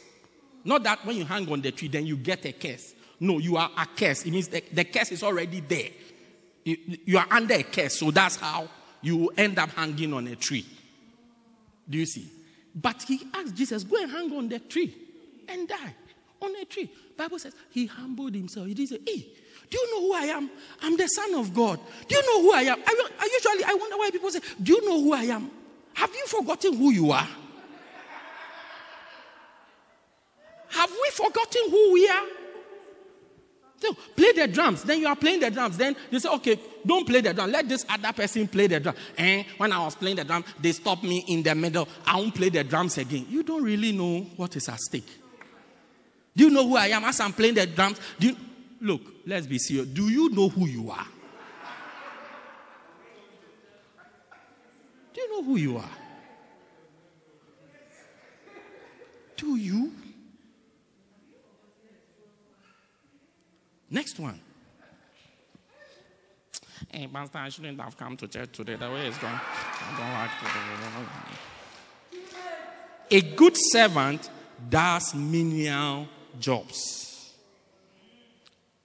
Not 0.67 0.83
that 0.83 1.05
when 1.05 1.15
you 1.15 1.23
hang 1.23 1.49
on 1.49 1.61
the 1.61 1.71
tree, 1.71 1.87
then 1.87 2.05
you 2.05 2.17
get 2.17 2.45
a 2.45 2.51
curse. 2.51 2.93
No, 3.21 3.37
you 3.37 3.55
are 3.55 3.71
a 3.77 3.85
curse. 3.85 4.25
It 4.25 4.31
means 4.31 4.49
the, 4.49 4.61
the 4.73 4.83
curse 4.83 5.13
is 5.13 5.23
already 5.23 5.61
there. 5.61 5.91
You, 6.65 6.77
you, 7.05 7.17
are 7.17 7.25
under 7.31 7.53
a 7.53 7.63
curse, 7.63 7.97
so 7.97 8.11
that's 8.11 8.35
how 8.35 8.67
you 9.01 9.31
end 9.37 9.57
up 9.59 9.69
hanging 9.69 10.11
on 10.13 10.27
a 10.27 10.35
tree. 10.35 10.65
Do 11.89 11.97
you 11.97 12.05
see? 12.05 12.29
But 12.75 13.01
he 13.01 13.21
asked 13.33 13.55
Jesus, 13.55 13.85
go 13.85 13.95
and 13.95 14.11
hang 14.11 14.29
on 14.33 14.49
the 14.49 14.59
tree 14.59 14.93
and 15.47 15.69
die 15.69 15.95
on 16.41 16.53
a 16.61 16.65
tree. 16.65 16.91
Bible 17.15 17.39
says 17.39 17.55
he 17.71 17.85
humbled 17.85 18.35
himself. 18.35 18.67
He 18.67 18.73
didn't 18.73 18.89
say, 18.89 18.99
hey, 19.07 19.25
do 19.69 19.77
you 19.77 19.91
know 19.93 20.01
who 20.01 20.13
I 20.15 20.35
am? 20.35 20.49
I'm 20.81 20.97
the 20.97 21.07
son 21.07 21.33
of 21.35 21.53
God. 21.53 21.79
Do 22.09 22.15
you 22.17 22.21
know 22.23 22.41
who 22.41 22.53
I 22.53 22.63
am? 22.63 22.79
I, 22.85 23.09
I 23.17 23.29
usually 23.31 23.63
I 23.63 23.73
wonder 23.73 23.95
why 23.95 24.09
people 24.11 24.29
say, 24.31 24.41
do 24.61 24.73
you 24.73 24.85
know 24.85 25.01
who 25.01 25.13
I 25.13 25.23
am? 25.23 25.49
Have 25.93 26.13
you 26.13 26.25
forgotten 26.27 26.75
who 26.75 26.91
you 26.91 27.11
are? 27.11 27.27
Have 30.77 30.91
we 30.91 31.09
forgotten 31.11 31.71
who 31.71 31.93
we 31.93 32.07
are? 32.07 32.23
So 33.79 33.93
play 34.15 34.31
the 34.33 34.47
drums. 34.47 34.83
Then 34.83 34.99
you 34.99 35.07
are 35.07 35.15
playing 35.15 35.39
the 35.39 35.49
drums. 35.49 35.75
Then 35.75 35.95
you 36.11 36.19
say, 36.19 36.29
okay, 36.29 36.59
don't 36.85 37.07
play 37.07 37.21
the 37.21 37.33
drum. 37.33 37.51
Let 37.51 37.67
this 37.67 37.83
other 37.89 38.13
person 38.13 38.47
play 38.47 38.67
the 38.67 38.79
drum. 38.79 38.93
And 39.17 39.43
when 39.57 39.71
I 39.71 39.83
was 39.83 39.95
playing 39.95 40.17
the 40.17 40.23
drum, 40.23 40.45
they 40.59 40.71
stopped 40.71 41.03
me 41.03 41.25
in 41.27 41.41
the 41.41 41.55
middle. 41.55 41.87
I 42.05 42.17
won't 42.17 42.35
play 42.35 42.49
the 42.49 42.63
drums 42.63 42.99
again. 42.99 43.25
You 43.27 43.41
don't 43.41 43.63
really 43.63 43.91
know 43.91 44.21
what 44.35 44.55
is 44.55 44.69
at 44.69 44.79
stake. 44.79 45.09
Do 46.35 46.43
you 46.43 46.51
know 46.51 46.67
who 46.67 46.77
I 46.77 46.87
am 46.87 47.03
as 47.05 47.19
I'm 47.19 47.33
playing 47.33 47.55
the 47.55 47.65
drums? 47.65 47.99
Do 48.19 48.27
you, 48.27 48.35
look, 48.79 49.01
let's 49.25 49.47
be 49.47 49.57
serious. 49.57 49.87
Do 49.87 50.09
you 50.09 50.29
know 50.29 50.49
who 50.49 50.67
you 50.67 50.91
are? 50.91 51.07
Do 55.15 55.21
you 55.21 55.31
know 55.31 55.43
who 55.43 55.55
you 55.55 55.77
are? 55.77 55.89
Do 59.37 59.55
you? 59.55 59.91
Next 63.89 64.19
one. 64.19 64.39
Hey, 66.91 67.07
Pastor, 67.07 67.37
I 67.37 67.49
shouldn't 67.49 67.79
have 67.81 67.97
come 67.97 68.17
to 68.17 68.27
church 68.27 68.51
today. 68.53 68.75
The 68.75 68.89
way 68.89 69.07
it's 69.07 69.17
going, 69.17 69.33
I 69.33 69.95
don't 69.97 70.13
like 70.13 70.29
it. 73.09 73.25
A 73.31 73.35
good 73.35 73.55
servant 73.55 74.29
does 74.69 75.15
menial 75.15 76.07
jobs. 76.39 77.33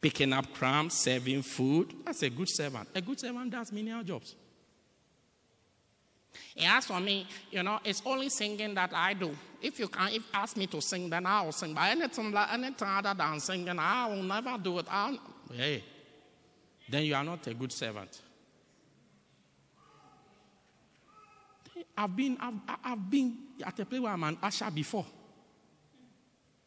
Picking 0.01 0.33
up 0.33 0.53
crumbs, 0.55 0.95
serving 0.95 1.43
food. 1.43 1.93
That's 2.05 2.23
a 2.23 2.31
good 2.31 2.49
servant. 2.49 2.89
A 2.95 3.01
good 3.01 3.21
servant 3.21 3.51
does 3.51 3.73
menial 3.73 4.03
jobs. 4.03 4.35
As 6.65 6.87
for 6.87 7.01
me, 7.01 7.27
you 7.51 7.63
know, 7.63 7.79
it's 7.85 8.03
only 8.05 8.29
singing 8.29 8.75
that 8.75 8.93
I 8.95 9.15
do. 9.15 9.35
If 9.61 9.79
you 9.79 9.89
can 9.89 10.13
if 10.13 10.23
ask 10.35 10.57
me 10.57 10.67
to 10.69 10.81
sing, 10.81 11.11
then 11.11 11.27
I 11.27 11.43
will 11.43 11.53
sing. 11.53 11.75
But 11.75 11.91
anything, 11.91 12.35
anything 12.37 12.89
other 12.89 13.15
than 13.15 13.41
singing, 13.41 13.79
I 13.79 14.07
will 14.09 14.23
never 14.23 14.57
do 14.63 14.79
it. 14.79 14.87
I'll, 14.91 15.19
Hey, 15.53 15.83
then 16.89 17.05
you 17.05 17.15
are 17.15 17.25
not 17.25 17.47
a 17.47 17.55
good 17.55 17.73
servant. 17.73 18.21
I've 21.97 22.17
been, 22.17 22.37
I've, 22.41 22.55
I've 22.85 23.11
been 23.11 23.37
at 23.65 23.79
a 23.79 23.85
place 23.85 24.01
where 24.01 24.13
I'm 24.13 24.23
an 24.25 24.39
usher 24.43 24.71
before. 24.71 25.07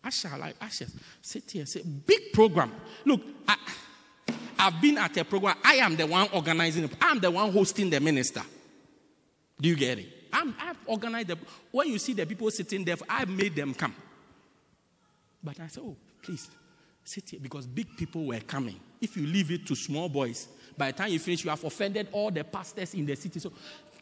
Usher, 0.03 0.29
like 0.37 0.55
ushers. 0.61 0.91
Sit 1.21 1.49
here, 1.49 1.65
say, 1.65 1.81
big 1.81 2.31
program. 2.31 2.71
Look, 3.05 3.21
I, 3.47 3.55
I've 4.59 4.79
been 4.79 4.97
at 4.97 5.17
a 5.17 5.25
program. 5.25 5.57
I 5.63 5.75
am 5.75 5.95
the 5.95 6.05
one 6.05 6.27
organizing. 6.31 6.89
I'm 7.01 7.19
the 7.19 7.31
one 7.31 7.51
hosting 7.51 7.89
the 7.89 7.99
minister. 7.99 8.41
Do 9.59 9.69
you 9.69 9.75
get 9.75 9.99
it? 9.99 10.07
I'm, 10.33 10.53
I've 10.59 10.77
organized 10.85 11.29
the. 11.29 11.37
When 11.71 11.87
you 11.87 11.97
see 11.97 12.13
the 12.13 12.25
people 12.25 12.51
sitting 12.51 12.83
there, 12.83 12.97
I've 13.09 13.29
made 13.29 13.55
them 13.55 13.73
come. 13.73 13.95
But 15.43 15.59
I 15.59 15.67
said, 15.67 15.83
oh, 15.85 15.95
please, 16.21 16.49
sit 17.03 17.29
here 17.29 17.39
because 17.41 17.65
big 17.67 17.95
people 17.97 18.25
were 18.25 18.39
coming. 18.39 18.79
If 18.99 19.15
you 19.15 19.25
leave 19.27 19.51
it 19.51 19.67
to 19.67 19.75
small 19.75 20.09
boys, 20.09 20.47
by 20.77 20.91
the 20.91 20.97
time 20.97 21.11
you 21.11 21.19
finish, 21.19 21.43
you 21.43 21.51
have 21.51 21.63
offended 21.63 22.09
all 22.11 22.31
the 22.31 22.43
pastors 22.43 22.93
in 22.95 23.05
the 23.05 23.15
city. 23.15 23.39
So, 23.39 23.51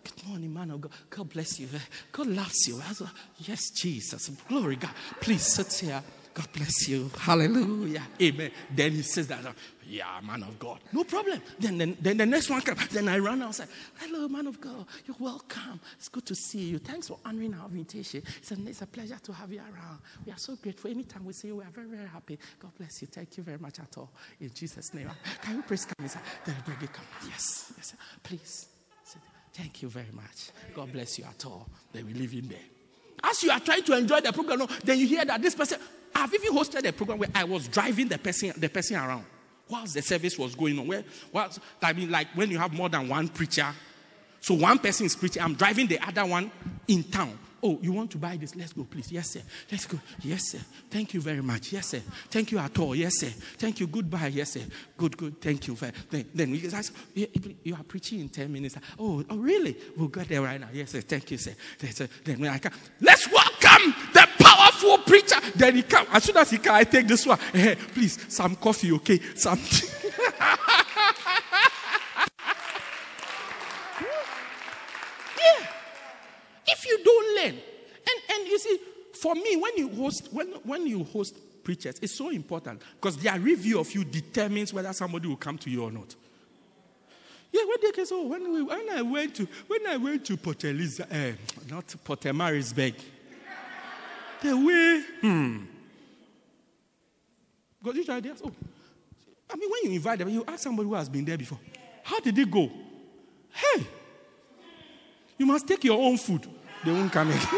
good 0.03 0.27
morning, 0.27 0.53
man 0.53 0.71
of 0.71 0.81
God. 0.81 0.91
God 1.09 1.29
bless 1.29 1.59
you. 1.59 1.67
God 2.11 2.27
loves 2.27 2.67
you. 2.67 2.81
I 2.87 2.93
said, 2.93 3.09
yes, 3.39 3.69
Jesus. 3.71 4.29
Glory, 4.47 4.77
God. 4.77 4.91
Please 5.19 5.45
sit 5.45 5.87
here. 5.87 6.01
God 6.33 6.51
bless 6.51 6.87
you. 6.87 7.11
Hallelujah. 7.19 8.03
Amen. 8.21 8.51
Then 8.75 8.91
he 8.93 9.03
says 9.03 9.27
that, 9.27 9.45
yeah, 9.87 10.19
man 10.25 10.41
of 10.41 10.57
God. 10.57 10.79
No 10.91 11.03
problem. 11.03 11.41
Then, 11.59 11.77
then, 11.77 11.97
then 12.01 12.17
the 12.17 12.25
next 12.25 12.49
one 12.49 12.61
comes. 12.61 12.87
Then 12.87 13.07
I 13.07 13.19
run 13.19 13.41
outside. 13.43 13.67
Hello, 13.99 14.27
man 14.27 14.47
of 14.47 14.59
God. 14.59 14.85
You're 15.05 15.15
welcome. 15.19 15.79
It's 15.97 16.09
good 16.09 16.25
to 16.25 16.35
see 16.35 16.61
you. 16.61 16.79
Thanks 16.79 17.07
for 17.07 17.19
honoring 17.23 17.53
our 17.53 17.67
invitation. 17.67 18.23
It's 18.39 18.51
a, 18.51 18.55
it's 18.67 18.81
a 18.81 18.87
pleasure 18.87 19.19
to 19.21 19.33
have 19.33 19.51
you 19.51 19.59
around. 19.59 19.99
We 20.25 20.31
are 20.31 20.37
so 20.37 20.55
grateful. 20.55 20.89
Anytime 20.89 21.25
we 21.25 21.33
see 21.33 21.49
you, 21.49 21.57
we 21.57 21.63
are 21.63 21.71
very, 21.71 21.87
very 21.87 22.07
happy. 22.07 22.39
God 22.59 22.71
bless 22.77 23.01
you. 23.01 23.07
Thank 23.11 23.37
you 23.37 23.43
very 23.43 23.59
much 23.59 23.79
at 23.79 23.95
all. 23.97 24.09
In 24.41 24.51
Jesus' 24.53 24.93
name. 24.93 25.11
Can 25.43 25.57
you 25.57 25.63
please 25.63 25.85
come 25.85 26.03
inside? 26.03 26.23
Then 26.45 26.55
baby, 26.65 26.87
come. 26.91 27.05
Yes. 27.29 27.71
Yes. 27.77 27.93
Please. 28.23 28.67
Thank 29.53 29.83
you 29.83 29.89
very 29.89 30.11
much. 30.13 30.49
God 30.73 30.91
bless 30.91 31.19
you 31.19 31.25
at 31.25 31.45
all. 31.45 31.67
Then 31.91 32.07
we 32.07 32.13
leave 32.13 32.33
in 32.33 32.47
there. 32.47 32.57
As 33.23 33.43
you 33.43 33.51
are 33.51 33.59
trying 33.59 33.83
to 33.83 33.97
enjoy 33.97 34.19
the 34.21 34.33
program, 34.33 34.67
then 34.83 34.97
you 34.99 35.07
hear 35.07 35.23
that 35.23 35.41
this 35.41 35.55
person, 35.55 35.79
I've 36.23 36.33
even 36.33 36.53
hosted 36.53 36.87
a 36.87 36.93
program 36.93 37.19
where 37.19 37.29
I 37.35 37.43
was 37.43 37.67
driving 37.67 38.07
the 38.07 38.17
person, 38.17 38.53
the 38.55 38.69
person 38.69 38.95
around 38.95 39.25
whilst 39.67 39.93
the 39.93 40.01
service 40.01 40.39
was 40.39 40.55
going 40.55 40.79
on. 40.79 40.87
Where, 40.87 41.03
whilst, 41.33 41.59
I 41.81 41.91
mean, 41.91 42.11
like 42.11 42.27
when 42.33 42.49
you 42.49 42.57
have 42.59 42.71
more 42.71 42.87
than 42.87 43.09
one 43.09 43.27
preacher, 43.27 43.67
so 44.39 44.53
one 44.53 44.79
person 44.79 45.05
is 45.05 45.17
preaching, 45.17 45.43
I'm 45.43 45.55
driving 45.55 45.87
the 45.87 45.99
other 45.99 46.25
one 46.25 46.49
in 46.87 47.03
town. 47.03 47.37
Oh, 47.61 47.77
you 47.81 47.91
want 47.91 48.11
to 48.11 48.17
buy 48.17 48.37
this? 48.37 48.55
Let's 48.55 48.71
go, 48.71 48.85
please. 48.85 49.11
Yes, 49.11 49.31
sir. 49.31 49.41
Let's 49.69 49.85
go. 49.85 49.99
Yes, 50.21 50.51
sir. 50.51 50.59
Thank 50.89 51.13
you 51.13 51.19
very 51.19 51.41
much. 51.41 51.73
Yes, 51.73 51.87
sir. 51.87 52.01
Thank 52.29 52.53
you 52.53 52.59
at 52.59 52.77
all. 52.79 52.95
Yes, 52.95 53.19
sir. 53.19 53.29
Thank 53.57 53.81
you. 53.81 53.87
Goodbye. 53.87 54.27
Yes, 54.27 54.51
sir. 54.51 54.61
Good, 54.95 55.17
good. 55.17 55.41
Thank 55.41 55.67
you. 55.67 55.77
Then, 56.09 56.25
then 56.33 56.51
we 56.51 56.59
guys, 56.59 56.91
you 57.13 57.75
are 57.75 57.83
preaching 57.83 58.21
in 58.21 58.29
10 58.29 58.51
minutes. 58.51 58.75
Oh, 58.97 59.25
oh, 59.29 59.37
really? 59.37 59.77
We'll 59.97 60.07
get 60.07 60.29
there 60.29 60.41
right 60.41 60.59
now. 60.59 60.69
Yes, 60.71 60.91
sir. 60.91 61.01
Thank 61.01 61.31
you, 61.31 61.37
sir. 61.37 61.53
Then 62.23 62.39
when 62.39 62.49
I 62.49 62.59
come, 62.59 62.73
let's 63.01 63.27
the 63.27 63.42
powerful 64.83 65.03
preacher. 65.05 65.35
Then 65.55 65.75
he 65.75 65.83
come. 65.83 66.07
As 66.11 66.23
soon 66.23 66.37
as 66.37 66.49
he 66.49 66.57
come, 66.57 66.75
I 66.75 66.83
take 66.83 67.07
this 67.07 67.25
one. 67.25 67.39
Hey, 67.51 67.75
please, 67.75 68.17
some 68.33 68.55
coffee, 68.55 68.91
okay? 68.93 69.19
Some. 69.35 69.59
if 76.67 76.85
you 76.85 77.03
don't 77.03 77.35
learn. 77.35 77.55
And, 77.55 78.37
and 78.39 78.47
you 78.47 78.59
see, 78.59 78.77
for 79.13 79.35
me, 79.35 79.55
when 79.55 79.77
you 79.77 79.89
host, 79.89 80.29
when, 80.31 80.47
when 80.63 80.87
you 80.87 81.03
host 81.05 81.37
preachers, 81.63 81.95
it's 82.01 82.13
so 82.13 82.29
important 82.29 82.81
because 82.95 83.17
their 83.17 83.39
review 83.39 83.79
of 83.79 83.93
you 83.93 84.03
determines 84.03 84.73
whether 84.73 84.91
somebody 84.93 85.27
will 85.27 85.37
come 85.37 85.57
to 85.59 85.69
you 85.69 85.83
or 85.83 85.91
not. 85.91 86.15
Yeah, 87.53 87.61
when 87.65 87.77
they 87.83 87.91
can 87.91 88.05
say, 88.07 88.15
oh, 88.15 88.27
when, 88.27 88.51
we, 88.51 88.63
when 88.63 88.89
I 88.89 89.03
went 89.03 89.35
to 89.35 89.47
when 89.67 89.85
I 89.85 89.97
went 89.97 90.25
to 90.25 90.37
Port 90.37 90.63
Eliza, 90.63 91.07
uh, 91.09 91.33
not 91.69 91.85
Port 92.03 92.21
Marisburg, 92.21 92.95
the 94.43 94.57
way, 94.57 95.01
hmm. 95.21 95.57
Because 97.81 97.97
usually 97.97 98.21
they 98.21 98.29
oh, 98.29 98.51
I 99.49 99.55
mean, 99.55 99.69
when 99.69 99.79
you 99.83 99.91
invite 99.91 100.19
them, 100.19 100.29
you 100.29 100.43
ask 100.47 100.59
somebody 100.63 100.87
who 100.87 100.95
has 100.95 101.09
been 101.09 101.25
there 101.25 101.37
before, 101.37 101.59
how 102.03 102.19
did 102.19 102.37
it 102.37 102.51
go? 102.51 102.69
Hey, 103.51 103.85
you 105.37 105.45
must 105.45 105.67
take 105.67 105.83
your 105.83 105.99
own 105.99 106.17
food. 106.17 106.47
They 106.85 106.91
won't 106.91 107.11
come 107.11 107.29
again. 107.29 107.41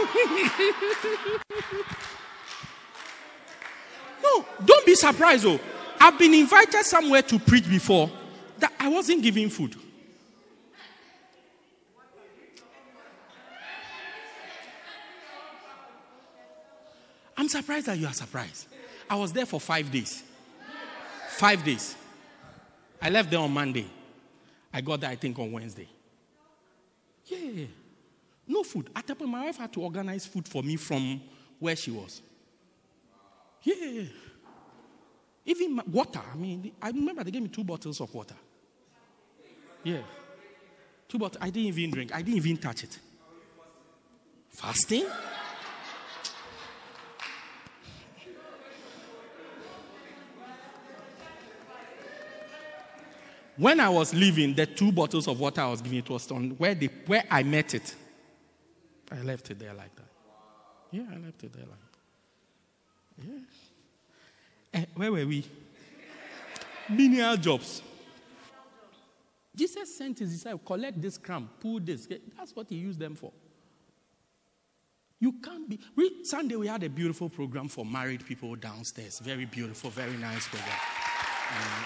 no, 4.24 4.46
don't 4.66 4.86
be 4.86 4.96
surprised, 4.96 5.46
oh. 5.46 5.60
I've 6.00 6.20
been 6.20 6.34
invited 6.34 6.84
somewhere 6.84 7.22
to 7.24 7.40
preach 7.40 7.68
before 7.70 8.12
that 8.60 8.72
I 8.80 8.90
wasn't 8.90 9.24
giving 9.24 9.50
food. 9.50 9.76
I'm 17.38 17.50
surprised 17.50 17.88
that 17.88 17.98
you 17.98 18.08
are 18.08 18.14
surprised. 18.14 18.68
I 19.10 19.16
was 19.16 19.34
there 19.34 19.46
for 19.46 19.60
five 19.60 19.92
days. 19.92 20.24
Five 21.30 21.64
days. 21.64 21.96
I 23.02 23.10
left 23.10 23.30
there 23.30 23.40
on 23.40 23.52
Monday. 23.52 23.88
I 24.74 24.82
got 24.82 25.02
there, 25.02 25.10
I 25.10 25.16
think, 25.16 25.38
on 25.40 25.52
Wednesday. 25.52 25.88
Yeah. 27.26 27.66
No 28.48 28.64
food. 28.64 28.90
At 28.96 29.08
the 29.08 29.16
point, 29.16 29.32
my 29.32 29.46
wife 29.46 29.58
had 29.58 29.74
to 29.74 29.82
organize 29.82 30.26
food 30.26 30.48
for 30.48 30.64
me 30.64 30.76
from 30.76 31.22
where 31.60 31.76
she 31.76 31.92
was. 31.92 32.22
Yeah. 33.64 34.04
Even 35.46 35.82
water. 35.92 36.22
I 36.32 36.36
mean, 36.36 36.72
I 36.82 36.90
remember 36.90 37.24
they 37.24 37.32
gave 37.32 37.42
me 37.42 37.50
two 37.50 37.64
bottles 37.64 38.00
of 38.02 38.14
water. 38.14 38.36
Yeah. 39.84 40.02
Two 41.08 41.20
bottles. 41.20 41.42
I 41.42 41.50
didn't 41.50 41.68
even 41.68 41.92
drink. 41.92 42.14
I 42.14 42.22
didn't 42.22 42.38
even 42.38 42.58
touch 42.58 42.84
it. 42.84 42.98
Fasting? 44.50 45.06
When 53.58 53.80
I 53.80 53.90
was 53.90 54.14
leaving, 54.14 54.54
the 54.54 54.66
two 54.66 54.92
bottles 54.92 55.28
of 55.28 55.40
water 55.40 55.62
I 55.62 55.68
was 55.70 55.82
giving 55.82 56.00
it 56.00 56.10
was 56.10 56.30
on 56.32 56.52
where, 56.52 56.76
the, 56.76 56.90
where 57.06 57.24
I 57.32 57.44
met 57.44 57.74
it. 57.74 57.96
I 59.12 59.22
left 59.22 59.50
it 59.52 59.60
there 59.60 59.74
like 59.74 59.96
that. 59.96 60.06
Yeah, 60.92 61.04
I 61.12 61.18
left 61.18 61.44
it 61.44 61.54
there 61.54 61.66
like 61.66 61.80
that. 63.18 63.26
Yeah. 63.28 64.82
Eh, 64.82 64.86
where 64.96 65.12
were 65.12 65.26
we? 65.26 65.46
Menial 66.90 67.38
jobs. 67.38 67.82
Jesus 69.56 69.98
sent 69.98 70.20
his 70.20 70.34
disciples, 70.34 70.62
collect 70.66 71.02
this 71.02 71.18
crumb, 71.18 71.50
pull 71.62 71.80
this. 71.80 72.08
That's 72.38 72.54
what 72.56 72.68
he 72.70 72.76
used 72.76 73.00
them 73.00 73.16
for. 73.16 73.32
You 75.22 75.32
can't 75.42 75.70
be. 75.70 75.80
We, 75.96 76.26
Sunday, 76.26 76.58
we 76.58 76.68
had 76.68 76.84
a 76.84 76.90
beautiful 76.90 77.30
program 77.30 77.70
for 77.70 77.86
married 77.86 78.26
people 78.26 78.54
downstairs. 78.56 79.20
Very 79.20 79.46
beautiful, 79.46 79.90
very 79.90 80.18
nice 80.18 80.46
program. 80.48 80.78
Um, 81.52 81.86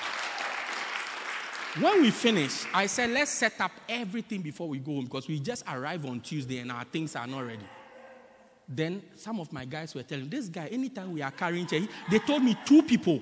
when 1.78 2.02
we 2.02 2.12
finished, 2.12 2.68
I 2.74 2.88
said, 2.88 3.12
let's 3.12 3.32
set 3.32 3.62
up 3.62 3.72
everything 3.88 4.42
before 4.42 4.68
we 4.68 4.80
go 4.80 4.94
home 4.96 5.06
because 5.06 5.28
we 5.28 5.40
just 5.40 5.64
arrived 5.68 6.06
on 6.08 6.20
Tuesday 6.22 6.60
and 6.60 6.72
our 6.72 6.84
things 6.86 7.16
are 7.16 7.28
not 7.28 7.46
ready. 7.46 7.66
Then 8.68 9.02
some 9.16 9.40
of 9.40 9.52
my 9.54 9.66
guys 9.66 9.94
were 9.94 10.04
telling 10.04 10.30
this 10.30 10.48
guy, 10.48 10.68
anytime 10.68 11.12
we 11.12 11.22
are 11.22 11.32
carrying 11.32 11.68
chairs, 11.68 11.88
they 12.10 12.20
told 12.20 12.44
me 12.44 12.56
two 12.66 12.82
people, 12.84 13.20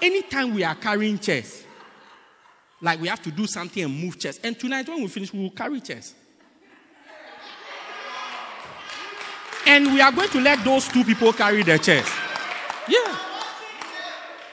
anytime 0.00 0.54
we 0.54 0.64
are 0.64 0.74
carrying 0.74 1.18
chairs, 1.18 1.64
like 2.80 3.00
we 3.00 3.08
have 3.08 3.22
to 3.22 3.30
do 3.30 3.46
something 3.46 3.82
and 3.82 3.94
move 4.02 4.18
chairs. 4.18 4.38
And 4.42 4.58
tonight, 4.58 4.88
when 4.88 5.00
we 5.02 5.08
finish, 5.08 5.32
we 5.32 5.40
will 5.40 5.50
carry 5.50 5.80
chairs. 5.80 6.14
And 9.66 9.92
we 9.92 10.00
are 10.00 10.12
going 10.12 10.28
to 10.30 10.40
let 10.40 10.62
those 10.64 10.86
two 10.88 11.04
people 11.04 11.32
carry 11.32 11.62
their 11.62 11.78
chairs. 11.78 12.08
Yeah. 12.88 13.18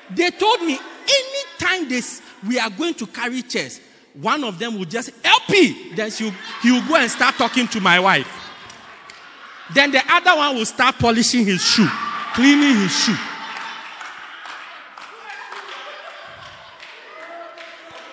They 0.09 0.31
told 0.31 0.61
me 0.61 0.79
anytime 1.07 1.87
this 1.87 2.21
we 2.47 2.59
are 2.59 2.69
going 2.69 2.93
to 2.95 3.07
carry 3.07 3.41
chairs, 3.41 3.79
one 4.13 4.43
of 4.43 4.59
them 4.59 4.77
will 4.77 4.85
just 4.85 5.11
help 5.23 5.49
me. 5.49 5.93
Then 5.95 6.11
he 6.11 6.71
will 6.71 6.87
go 6.87 6.95
and 6.95 7.09
start 7.09 7.35
talking 7.35 7.67
to 7.69 7.79
my 7.79 7.99
wife. 7.99 8.27
Then 9.73 9.91
the 9.91 10.01
other 10.09 10.35
one 10.35 10.55
will 10.55 10.65
start 10.65 10.99
polishing 10.99 11.45
his 11.45 11.61
shoe, 11.61 11.87
cleaning 12.33 12.75
his 12.75 12.95
shoe. 12.95 13.17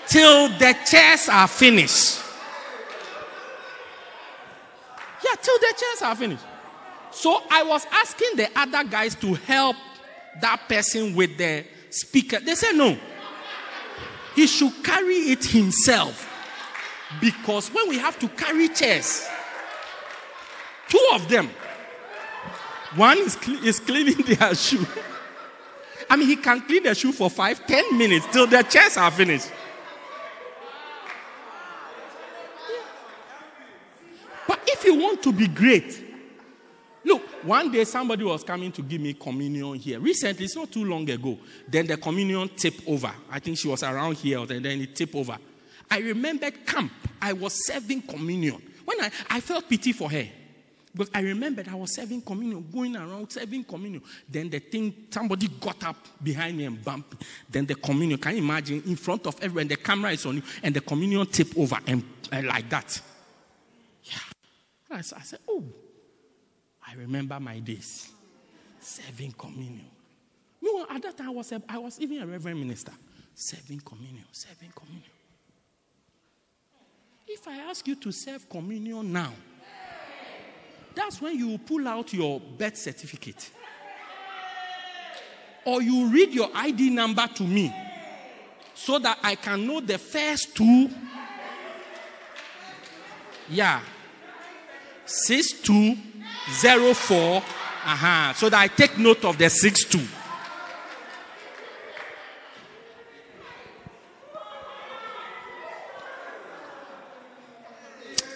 Till 0.09 0.49
the 0.59 0.77
chairs 0.91 1.29
are 1.29 1.47
finished. 1.47 2.21
Yeah, 5.25 5.35
till 5.41 5.59
the 5.59 5.75
chairs 5.77 6.03
are 6.03 6.17
finished. 6.17 6.45
So 7.13 7.43
I 7.51 7.63
was 7.63 7.87
asking 7.93 8.31
the 8.37 8.49
other 8.57 8.85
guys 8.89 9.15
to 9.17 9.35
help 9.35 9.77
that 10.41 10.63
person 10.69 11.15
with 11.15 11.37
the 11.37 11.65
speaker. 11.91 12.41
They 12.41 12.55
said 12.55 12.73
no. 12.73 12.99
He 14.35 14.47
should 14.47 14.73
carry 14.85 15.17
it 15.33 15.45
himself. 15.45 16.27
Because 17.21 17.69
when 17.69 17.89
we 17.89 17.99
have 17.99 18.19
to 18.21 18.29
carry 18.29 18.69
chairs, 18.69 19.29
two 20.89 21.09
of 21.13 21.29
them. 21.29 21.51
One 22.97 23.19
is, 23.19 23.37
cle- 23.37 23.65
is 23.65 23.81
cleaning 23.81 24.17
their 24.27 24.55
shoe. 24.55 24.87
I 26.09 26.17
mean, 26.17 26.29
he 26.29 26.37
can 26.37 26.61
clean 26.63 26.83
the 26.83 26.95
shoe 26.95 27.13
for 27.13 27.31
five, 27.31 27.65
ten 27.67 27.97
minutes 27.97 28.27
till 28.33 28.47
the 28.47 28.63
chairs 28.63 28.97
are 28.97 29.11
finished. 29.11 29.51
But 34.49 34.61
if 34.67 34.85
you 34.85 34.95
want 34.97 35.23
to 35.23 35.33
be 35.33 35.47
great, 35.47 36.10
look, 37.11 37.23
one 37.45 37.71
day 37.71 37.85
somebody 37.85 38.25
was 38.25 38.45
coming 38.45 38.73
to 38.73 38.83
give 38.83 39.01
me 39.01 39.15
communion 39.15 39.75
here. 39.75 39.99
Recently, 39.99 40.45
it's 40.45 40.57
not 40.57 40.71
too 40.71 40.85
long 40.85 41.09
ago. 41.11 41.39
Then 41.69 41.87
the 41.87 41.97
communion 41.97 42.49
tipped 42.57 42.87
over. 42.87 43.13
I 43.31 43.39
think 43.41 43.59
she 43.59 43.69
was 43.69 43.83
around 43.83 44.17
here, 44.17 44.39
and 44.39 44.49
then 44.65 44.81
it 44.81 44.95
tipped 44.95 45.15
over. 45.15 45.37
I 45.91 45.99
remembered 45.99 46.67
camp. 46.67 46.93
I 47.21 47.33
was 47.33 47.67
serving 47.67 48.03
communion. 48.03 48.63
When 48.85 49.01
I, 49.01 49.11
I 49.29 49.41
felt 49.41 49.69
pity 49.69 49.93
for 49.93 50.11
her. 50.11 50.27
Because 50.93 51.11
I 51.15 51.21
remembered 51.21 51.69
I 51.69 51.75
was 51.75 51.95
serving 51.95 52.23
communion, 52.23 52.67
going 52.73 52.97
around 52.97 53.31
serving 53.31 53.65
communion. 53.65 54.03
Then 54.29 54.51
the 54.51 54.59
thing, 54.59 54.93
somebody 55.11 55.47
got 55.47 55.85
up 55.85 55.97
behind 56.23 56.57
me 56.57 56.65
and 56.65 56.85
bumped. 56.85 57.23
Then 57.49 57.67
the 57.67 57.77
communion, 57.77 58.19
can 58.19 58.37
you 58.37 58.43
imagine, 58.43 58.83
in 58.87 58.97
front 58.97 59.27
of 59.27 59.41
everyone, 59.41 59.69
the 59.69 59.77
camera 59.77 60.11
is 60.13 60.27
on 60.27 60.37
you, 60.37 60.43
and 60.63 60.75
the 60.75 60.81
communion 60.81 61.27
tip 61.27 61.57
over 61.57 61.79
and, 61.87 62.03
and 62.33 62.47
like 62.47 62.69
that. 62.71 63.01
Yeah. 64.05 64.17
I 64.91 65.03
said, 65.03 65.39
oh, 65.49 65.63
I 66.91 66.95
remember 66.97 67.39
my 67.39 67.59
days 67.61 68.11
serving 68.81 69.33
communion. 69.33 69.87
No, 70.63 70.87
at 70.91 71.03
that 71.03 71.17
time 71.17 71.29
I 71.29 71.31
was, 71.31 71.53
a, 71.53 71.63
I 71.69 71.79
was 71.79 72.01
even 72.01 72.23
a 72.23 72.27
reverend 72.27 72.61
minister. 72.61 72.93
Serving 73.35 73.81
communion, 73.81 74.25
serving 74.33 74.73
communion. 74.75 75.11
If 77.27 77.47
I 77.47 77.57
ask 77.71 77.87
you 77.87 77.95
to 77.97 78.11
serve 78.11 78.49
communion 78.49 79.13
now, 79.13 79.33
that's 80.95 81.23
when 81.23 81.39
you 81.39 81.57
pull 81.59 81.87
out 81.87 82.13
your 82.13 82.41
birth 82.41 82.77
certificate. 82.77 83.51
Or 85.65 85.81
you 85.81 86.09
read 86.09 86.33
your 86.33 86.51
ID 86.55 86.91
number 86.91 87.27
to 87.37 87.45
me 87.45 87.73
so 88.75 88.99
that 88.99 89.19
I 89.23 89.37
can 89.37 89.67
know 89.67 89.81
the 89.81 89.99
first 89.99 90.57
two. 90.57 90.91
Yeah. 93.49 93.81
6204. 96.49 97.37
Uh-huh. 97.83 98.33
So 98.35 98.49
that 98.51 98.61
I 98.61 98.67
take 98.69 98.99
note 98.99 99.25
of 99.25 99.39
the 99.39 99.49
six 99.49 99.85
two. 99.85 100.07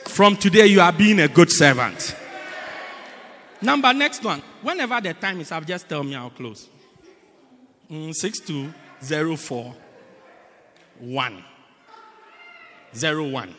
From 0.06 0.36
today, 0.36 0.66
you 0.66 0.80
are 0.80 0.92
being 0.92 1.18
a 1.20 1.26
good 1.28 1.50
servant. 1.50 2.14
Number 3.60 3.92
next 3.92 4.22
one. 4.22 4.42
Whenever 4.62 5.00
the 5.00 5.12
time 5.14 5.40
is 5.40 5.50
up, 5.50 5.66
just 5.66 5.88
tell 5.88 6.04
me 6.04 6.14
I'll 6.14 6.30
close. 6.30 6.68
Mm, 7.90 8.14
6204 8.14 9.74
1. 11.00 11.44
01. 12.94 13.54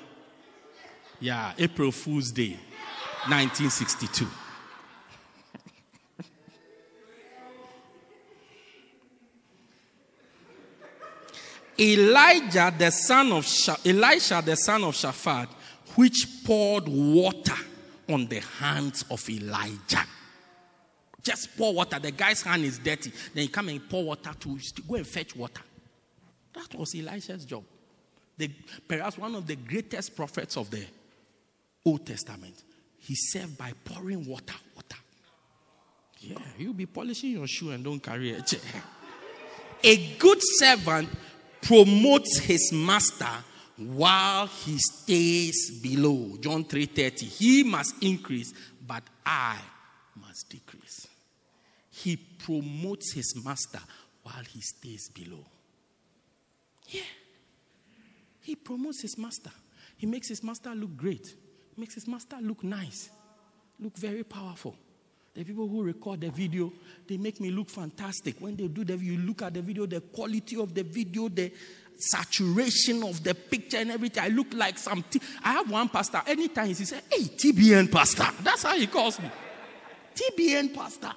Yeah, 1.19 1.53
April 1.57 1.91
Fool's 1.91 2.31
Day, 2.31 2.57
1962. 3.30 4.28
Elijah, 11.78 12.73
the 12.78 12.89
son 12.91 13.32
of 13.34 13.45
Sha- 13.45 13.76
Elisha, 13.86 14.41
the 14.45 14.55
son 14.55 14.84
of 14.84 14.95
Shaphat, 14.95 15.49
which 15.95 16.28
poured 16.45 16.88
water 16.88 17.55
on 18.07 18.28
the 18.28 18.39
hands 18.39 19.03
of 19.09 19.30
Elijah. 19.30 20.05
Just 21.21 21.57
pour 21.57 21.73
water. 21.73 21.99
The 21.99 22.11
guy's 22.11 22.41
hand 22.43 22.63
is 22.63 22.78
dirty. 22.78 23.11
Then 23.34 23.43
he 23.43 23.47
come 23.47 23.69
and 23.69 23.89
pour 23.89 24.03
water 24.03 24.32
to, 24.39 24.59
to 24.59 24.82
go 24.84 24.95
and 24.95 25.07
fetch 25.07 25.36
water. 25.36 25.61
That 26.53 26.76
was 26.76 26.95
Elisha's 26.95 27.45
job. 27.45 27.63
The, 28.38 28.49
perhaps 28.88 29.17
one 29.17 29.36
of 29.36 29.47
the 29.47 29.55
greatest 29.55 30.15
prophets 30.15 30.55
of 30.55 30.69
the 30.69 30.86
Old 31.84 32.05
Testament. 32.05 32.63
He 33.05 33.13
served 33.15 33.57
by 33.57 33.71
pouring 33.83 34.27
water. 34.27 34.55
Water. 34.75 34.97
Yeah, 36.19 36.39
you'll 36.57 36.73
be 36.73 36.87
polishing 36.87 37.31
your 37.31 37.47
shoe 37.47 37.69
and 37.69 37.83
don't 37.83 37.99
carry 37.99 38.31
a 38.31 38.41
chair. 38.41 38.59
A 39.83 40.17
good 40.17 40.39
servant 40.41 41.09
promotes 41.61 42.39
his 42.39 42.71
master 42.73 43.29
while 43.77 44.47
he 44.47 44.77
stays 44.79 45.79
below. 45.81 46.35
John 46.41 46.65
3:30. 46.65 47.25
He 47.25 47.63
must 47.63 47.93
increase, 48.01 48.53
but 48.87 49.03
I 49.23 49.59
must 50.15 50.49
decrease. 50.49 51.07
He 51.91 52.17
promotes 52.17 53.13
his 53.13 53.35
master 53.45 53.81
while 54.23 54.43
he 54.43 54.61
stays 54.61 55.09
below. 55.09 55.45
Yeah. 56.89 57.01
He 58.41 58.55
promotes 58.55 59.01
his 59.01 59.15
master. 59.17 59.51
He 59.97 60.07
makes 60.07 60.27
his 60.29 60.43
master 60.43 60.73
look 60.73 60.97
great. 60.97 61.35
Makes 61.78 61.95
his 61.95 62.07
master 62.07 62.38
look 62.41 62.63
nice. 62.63 63.09
Look 63.80 63.97
very 63.97 64.23
powerful. 64.23 64.76
The 65.34 65.43
people 65.43 65.67
who 65.67 65.84
record 65.84 66.21
the 66.21 66.30
video, 66.30 66.71
they 67.07 67.17
make 67.17 67.41
me 67.41 67.51
look 67.51 67.69
fantastic. 67.69 68.36
When 68.39 68.55
they 68.55 68.69
do 68.69 68.86
the 68.86 68.95
you 68.95 69.17
look 69.17 69.41
at 69.41 69.53
the 69.53 69.61
video, 69.61 69.86
the 69.86 69.99
quality 69.99 70.55
of 70.55 70.73
the 70.73 70.84
video, 70.84 71.28
the 71.28 71.51
saturation 71.97 73.03
of 73.03 73.21
the 73.21 73.36
picture 73.36 73.78
and 73.78 73.91
everything. 73.91 74.23
I 74.23 74.30
look 74.30 74.53
like 74.53 74.78
some. 74.78 75.03
T- 75.09 75.19
I 75.43 75.53
have 75.53 75.69
one 75.69 75.89
pastor. 75.89 76.21
Anytime 76.26 76.67
he 76.67 76.73
says, 76.73 76.93
"Hey, 77.11 77.23
TBN 77.23 77.91
pastor," 77.91 78.28
that's 78.43 78.63
how 78.63 78.78
he 78.78 78.88
calls 78.88 79.19
me. 79.19 79.30
TBN 80.15 80.73
pastor. 80.73 81.11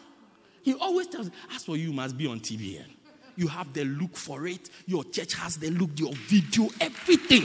He 0.62 0.74
always 0.74 1.06
tells 1.06 1.26
me, 1.26 1.32
"As 1.54 1.64
for 1.64 1.76
you, 1.76 1.88
you 1.88 1.92
must 1.92 2.16
be 2.18 2.26
on 2.26 2.40
TBN. 2.40 2.90
You 3.36 3.46
have 3.46 3.72
the 3.72 3.84
look 3.84 4.16
for 4.16 4.48
it. 4.48 4.68
Your 4.86 5.04
church 5.04 5.34
has 5.34 5.56
the 5.58 5.70
look. 5.70 5.90
Your 5.94 6.12
video, 6.12 6.68
everything. 6.80 7.42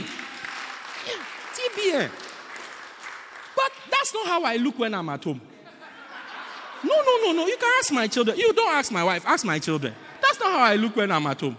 Yeah, 1.06 1.24
TBN." 1.54 2.10
That's 3.90 4.14
not 4.14 4.26
how 4.26 4.44
I 4.44 4.56
look 4.56 4.78
when 4.78 4.94
I'm 4.94 5.08
at 5.08 5.24
home. 5.24 5.40
No, 6.84 6.94
no, 6.94 7.18
no, 7.24 7.32
no. 7.32 7.46
You 7.46 7.56
can 7.56 7.72
ask 7.78 7.92
my 7.92 8.06
children. 8.06 8.38
You 8.38 8.52
don't 8.52 8.72
ask 8.74 8.92
my 8.92 9.02
wife. 9.02 9.24
Ask 9.26 9.44
my 9.44 9.58
children. 9.58 9.94
That's 10.20 10.38
not 10.38 10.52
how 10.52 10.64
I 10.64 10.76
look 10.76 10.96
when 10.96 11.10
I'm 11.10 11.26
at 11.26 11.40
home. 11.40 11.56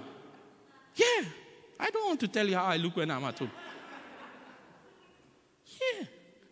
Yeah. 0.95 1.23
I 1.80 1.89
don't 1.89 2.07
want 2.07 2.19
to 2.21 2.28
tell 2.28 2.47
you 2.47 2.55
how 2.55 2.65
I 2.65 2.78
look 2.78 2.95
when 2.95 3.09
I'm 3.09 3.23
at 3.23 3.39
home. 3.39 3.51
Yeah. 5.65 6.05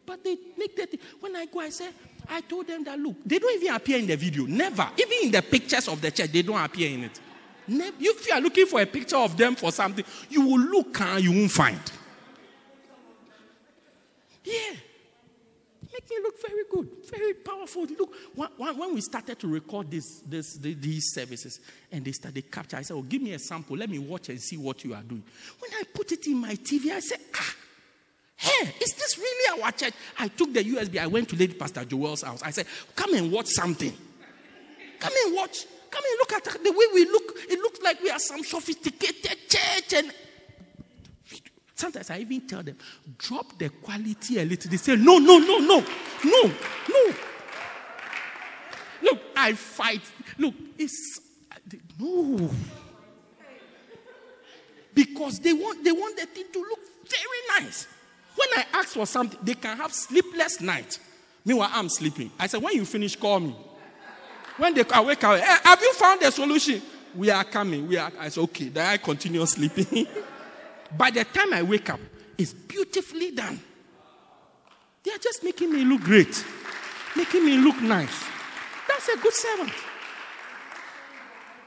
But 0.05 0.23
they 0.23 0.37
make 0.57 0.75
that. 0.75 0.89
When 1.19 1.35
I 1.35 1.45
go, 1.45 1.59
I 1.59 1.69
say, 1.69 1.89
I 2.27 2.41
told 2.41 2.67
them 2.67 2.83
that 2.85 2.99
look, 2.99 3.15
they 3.25 3.39
don't 3.39 3.55
even 3.61 3.75
appear 3.75 3.99
in 3.99 4.07
the 4.07 4.15
video. 4.15 4.45
Never. 4.45 4.89
Even 4.97 5.17
in 5.23 5.31
the 5.31 5.41
pictures 5.41 5.87
of 5.87 6.01
the 6.01 6.11
church, 6.11 6.31
they 6.31 6.41
don't 6.41 6.59
appear 6.59 6.89
in 6.89 7.03
it. 7.05 7.19
Never. 7.67 7.95
If 7.99 8.27
you 8.27 8.33
are 8.33 8.41
looking 8.41 8.65
for 8.65 8.81
a 8.81 8.85
picture 8.85 9.17
of 9.17 9.37
them 9.37 9.55
for 9.55 9.71
something, 9.71 10.03
you 10.29 10.41
will 10.41 10.59
look 10.59 10.99
and 10.99 11.23
you 11.23 11.31
won't 11.31 11.51
find. 11.51 11.79
Yeah. 14.43 14.73
Make 15.93 16.09
me 16.09 16.15
look 16.23 16.41
very 16.41 16.63
good, 16.71 16.89
very 17.11 17.33
powerful. 17.35 17.85
Look, 17.85 18.15
when, 18.35 18.77
when 18.77 18.95
we 18.95 19.01
started 19.01 19.37
to 19.39 19.47
record 19.47 19.91
this, 19.91 20.23
this, 20.25 20.55
these 20.55 21.13
services 21.13 21.59
and 21.91 22.03
they 22.03 22.11
started 22.11 22.51
capture, 22.51 22.77
I 22.77 22.81
said, 22.81 22.95
Oh, 22.95 23.03
give 23.03 23.21
me 23.21 23.33
a 23.33 23.39
sample. 23.39 23.77
Let 23.77 23.91
me 23.91 23.99
watch 23.99 24.29
and 24.29 24.41
see 24.41 24.57
what 24.57 24.83
you 24.83 24.95
are 24.95 25.03
doing. 25.03 25.23
When 25.59 25.71
I 25.71 25.83
put 25.93 26.11
it 26.11 26.25
in 26.25 26.37
my 26.37 26.55
TV, 26.55 26.91
I 26.91 26.99
said, 26.99 27.19
Ah, 27.35 27.55
hey, 28.37 28.73
is 28.81 28.93
this 28.93 29.19
really 29.19 29.61
our 29.61 29.71
church? 29.71 29.93
I 30.17 30.29
took 30.29 30.51
the 30.51 30.63
USB, 30.63 30.97
I 30.97 31.05
went 31.05 31.29
to 31.29 31.35
Lady 31.35 31.53
Pastor 31.53 31.85
Joel's 31.85 32.23
house. 32.23 32.41
I 32.41 32.49
said, 32.49 32.65
Come 32.95 33.13
and 33.13 33.31
watch 33.31 33.47
something. 33.47 33.93
Come 34.99 35.13
and 35.25 35.35
watch. 35.35 35.65
Come 35.91 36.03
and 36.09 36.17
look 36.17 36.33
at 36.33 36.63
the 36.63 36.71
way 36.71 36.85
we 36.95 37.05
look. 37.05 37.33
It 37.49 37.59
looks 37.59 37.81
like 37.83 38.01
we 38.01 38.09
are 38.09 38.17
some 38.17 38.43
sophisticated 38.43 39.37
church 39.47 39.93
and 39.93 40.11
Sometimes 41.83 42.09
I 42.11 42.19
even 42.19 42.47
tell 42.47 42.63
them, 42.63 42.77
drop 43.17 43.59
the 43.59 43.67
quality 43.67 44.39
a 44.39 44.45
little. 44.45 44.71
They 44.71 44.77
say, 44.77 44.95
no, 44.95 45.17
no, 45.17 45.37
no, 45.37 45.57
no, 45.59 45.83
no, 46.23 46.43
no. 46.89 47.13
Look, 49.01 49.19
I 49.35 49.51
fight. 49.51 49.99
Look, 50.37 50.53
it's 50.77 51.19
no. 51.99 52.49
Because 54.93 55.39
they 55.39 55.51
want 55.51 55.83
they 55.83 55.91
want 55.91 56.15
the 56.17 56.25
thing 56.25 56.45
to 56.53 56.59
look 56.59 56.79
very 57.05 57.59
nice. 57.59 57.85
When 58.37 58.47
I 58.55 58.79
ask 58.79 58.93
for 58.93 59.05
something, 59.05 59.37
they 59.43 59.55
can 59.55 59.75
have 59.75 59.91
sleepless 59.93 60.61
night. 60.61 60.97
Meanwhile, 61.43 61.69
I'm 61.73 61.89
sleeping. 61.89 62.31
I 62.39 62.47
said, 62.47 62.61
when 62.61 62.75
you 62.75 62.85
finish, 62.85 63.17
call 63.17 63.41
me. 63.41 63.53
When 64.55 64.73
they 64.73 64.83
wake 64.83 65.23
up, 65.25 65.37
hey, 65.37 65.57
have 65.65 65.81
you 65.81 65.93
found 65.95 66.21
the 66.21 66.31
solution? 66.31 66.81
We 67.13 67.29
are 67.29 67.43
coming. 67.43 67.89
We 67.89 67.97
are. 67.97 68.09
I 68.17 68.29
said, 68.29 68.45
okay. 68.45 68.69
Then 68.69 68.87
I 68.87 68.95
continue 68.95 69.45
sleeping. 69.45 70.07
By 70.97 71.11
the 71.11 71.23
time 71.25 71.53
I 71.53 71.63
wake 71.63 71.89
up, 71.89 71.99
it's 72.37 72.53
beautifully 72.53 73.31
done. 73.31 73.59
They 75.03 75.11
are 75.11 75.17
just 75.17 75.43
making 75.43 75.71
me 75.71 75.83
look 75.83 76.01
great, 76.01 76.45
making 77.15 77.45
me 77.45 77.57
look 77.57 77.81
nice. 77.81 78.23
That's 78.87 79.09
a 79.09 79.17
good 79.17 79.33
servant. 79.33 79.71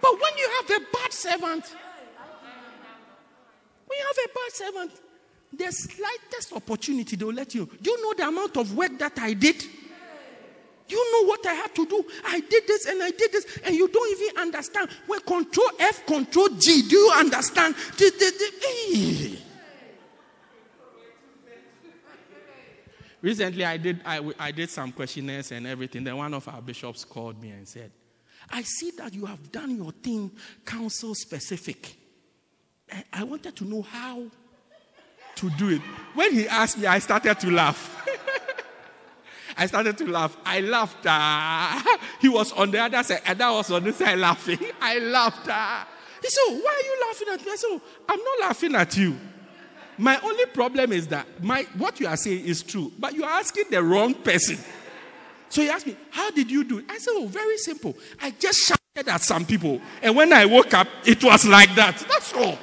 But 0.01 0.13
when 0.13 0.39
you 0.39 0.51
have 0.61 0.71
a 0.71 0.85
bad 0.93 1.13
servant, 1.13 1.77
when 3.87 3.99
you 3.99 4.07
have 4.07 4.19
a 4.25 4.29
bad 4.35 4.53
servant, 4.53 4.93
the 5.53 5.73
slightest 5.73 6.53
opportunity 6.53 7.17
they'll 7.17 7.33
let 7.33 7.55
you. 7.55 7.67
Do 7.81 7.91
you 7.91 8.03
know 8.03 8.15
the 8.15 8.29
amount 8.29 8.57
of 8.57 8.75
work 8.75 8.99
that 8.99 9.19
I 9.19 9.33
did? 9.33 9.65
You 10.89 11.13
know 11.13 11.29
what 11.29 11.45
I 11.47 11.55
had 11.55 11.75
to 11.75 11.87
do? 11.87 12.05
I 12.25 12.41
did 12.41 12.67
this 12.67 12.87
and 12.87 13.03
I 13.03 13.11
did 13.11 13.33
this, 13.33 13.59
and 13.65 13.75
you 13.75 13.89
don't 13.89 14.21
even 14.21 14.39
understand. 14.39 14.89
When 15.07 15.21
control 15.21 15.69
F, 15.81 16.07
control 16.07 16.49
G, 16.51 16.83
do 16.89 16.97
you 16.97 17.13
understand? 17.17 17.75
Recently, 23.23 23.65
I 23.65 23.77
did, 23.77 24.01
I, 24.05 24.21
I 24.39 24.53
did 24.53 24.71
some 24.71 24.93
questionnaires 24.93 25.51
and 25.51 25.67
everything. 25.67 26.05
Then 26.05 26.17
one 26.17 26.33
of 26.35 26.47
our 26.47 26.63
bishops 26.63 27.05
called 27.05 27.43
me 27.43 27.51
and 27.51 27.67
said, 27.67 27.91
I 28.51 28.63
see 28.63 28.93
that 28.99 29.15
you 29.15 29.27
have 29.27 29.51
done 29.51 29.77
your 29.77 29.91
thing 29.91 30.31
council 30.65 31.15
specific. 31.15 31.97
I 33.13 33.25
wanted 33.25 33.57
to 33.57 33.65
know 33.65 33.83
how 33.83 34.27
to 35.37 35.51
do 35.59 35.71
it. 35.71 35.81
When 36.15 36.33
he 36.33 36.47
asked 36.47 36.79
me, 36.79 36.87
I 36.87 37.01
started 37.01 37.41
to 37.41 37.51
laugh. 37.51 38.07
I 39.57 39.67
started 39.67 39.97
to 39.99 40.07
laugh. 40.11 40.37
I 40.45 40.61
laughed. 40.61 41.07
Uh, 41.07 41.97
he 42.21 42.29
was 42.29 42.53
on 42.53 42.71
the 42.71 42.79
other 42.81 43.03
side, 43.03 43.23
and 43.25 43.41
I 43.41 43.51
was 43.53 43.71
on 43.71 43.85
this 43.85 43.97
side 43.97 44.19
laughing. 44.19 44.59
I 44.81 44.99
laughed. 44.99 45.49
Uh. 45.49 45.85
He 46.23 46.29
said, 46.31 46.43
Why 46.49 46.83
are 46.83 46.87
you 46.87 47.07
laughing 47.09 47.29
at 47.33 47.45
me? 47.47 47.53
I 47.53 47.57
said, 47.57 47.81
I'm 48.09 48.19
not 48.19 48.41
laughing 48.41 48.75
at 48.75 48.97
you. 48.97 49.17
My 49.99 50.19
only 50.23 50.45
problem 50.47 50.93
is 50.93 51.07
that 51.09 51.27
my, 51.43 51.67
what 51.79 52.01
you 52.01 52.07
are 52.07 52.17
saying 52.17 52.45
is 52.45 52.63
true, 52.63 52.93
but 52.99 53.15
you 53.15 53.25
are 53.25 53.31
asking 53.39 53.65
the 53.71 53.83
wrong 53.83 54.13
person. 54.13 54.59
So 55.49 55.63
he 55.63 55.71
asked 55.71 55.87
me, 55.87 55.97
How 56.11 56.31
did 56.31 56.51
you 56.51 56.65
do 56.65 56.79
it? 56.79 56.87
I 56.91 56.99
said, 56.99 57.13
Oh, 57.15 57.27
very 57.27 57.57
simple. 57.59 57.97
I 58.21 58.31
just 58.33 58.59
shouted 58.67 59.09
at 59.09 59.23
some 59.23 59.47
people, 59.47 59.81
and 60.03 60.17
when 60.17 60.33
I 60.33 60.45
woke 60.47 60.75
up, 60.75 60.89
it 61.05 61.23
was 61.25 61.47
like 61.47 61.75
that. 61.77 61.99
That's 62.09 62.33
all. 62.35 62.59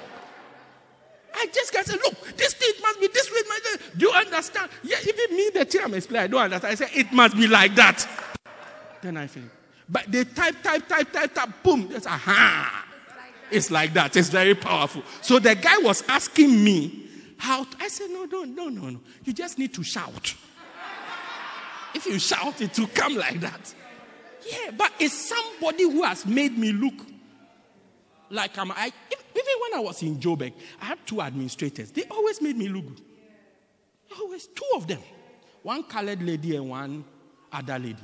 I 1.36 1.48
just 1.54 1.74
can 1.74 1.84
say, 1.86 1.96
look, 1.96 2.38
this 2.38 2.54
thing 2.54 2.72
must 2.82 3.00
be 3.00 3.08
this 3.08 3.32
way. 3.32 3.38
Do 3.98 4.08
you 4.08 4.12
understand? 4.14 4.70
Yeah, 4.84 4.98
even 5.02 5.36
me, 5.38 5.50
the 5.54 5.66
chair 5.66 5.84
I'm 5.84 5.94
explaining, 5.94 6.26
I 6.26 6.28
don't 6.28 6.42
understand. 6.42 6.72
I 6.72 6.76
say, 6.76 7.00
it 7.00 7.12
must 7.12 7.36
be 7.36 7.48
like 7.48 7.76
that. 7.76 8.08
Then 9.02 9.18
I 9.18 9.28
finish. 9.28 9.50
But 9.90 10.12
they 10.12 10.24
type, 10.24 10.62
type, 10.64 10.88
type, 10.88 11.12
type, 11.12 11.34
type, 11.34 11.50
boom. 11.64 11.90
It's 11.92 12.08
aha. 12.08 12.86
It's 13.52 13.70
like 13.70 13.94
that. 13.94 14.16
It's 14.16 14.30
very 14.30 14.56
powerful. 14.56 15.04
So 15.22 15.40
the 15.40 15.56
guy 15.56 15.78
was 15.80 16.04
asking 16.08 16.64
me 16.64 17.08
how. 17.38 17.66
To, 17.66 17.78
I 17.80 17.88
said, 17.90 18.10
no, 18.10 18.26
no, 18.26 18.44
no, 18.44 18.70
no, 18.70 18.90
no. 18.90 19.00
You 19.26 19.34
just 19.34 19.60
need 19.60 19.74
to 19.76 19.84
shout. 19.84 20.34
If 21.94 22.06
you 22.06 22.18
shout, 22.18 22.62
it 22.62 22.78
will 22.80 22.88
come 22.88 23.16
like 23.16 23.40
that. 23.42 23.74
Yeah, 24.50 24.72
but 24.72 24.92
it's 25.00 25.14
somebody 25.14 25.84
who 25.84 26.04
has 26.04 26.26
made 26.26 26.58
me 26.58 26.72
look 26.72 26.94
like 28.30 28.58
I'm. 28.58 28.72
I, 28.72 28.92
even 29.12 29.54
when 29.62 29.80
I 29.80 29.80
was 29.80 30.02
in 30.02 30.18
Joburg, 30.18 30.54
I 30.82 30.86
had 30.86 31.00
two 31.06 31.22
administrators. 31.22 31.92
They 31.92 32.04
always 32.10 32.42
made 32.42 32.58
me 32.58 32.68
look 32.68 32.88
good. 32.88 33.02
Always 34.20 34.48
two 34.48 34.66
of 34.76 34.88
them, 34.88 35.00
one 35.64 35.84
colored 35.84 36.22
lady 36.22 36.56
and 36.56 36.70
one 36.70 37.04
other 37.52 37.80
lady. 37.80 38.04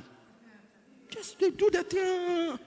Just 1.08 1.38
they 1.38 1.50
do 1.50 1.70
the 1.70 1.82
thing, 1.84 2.58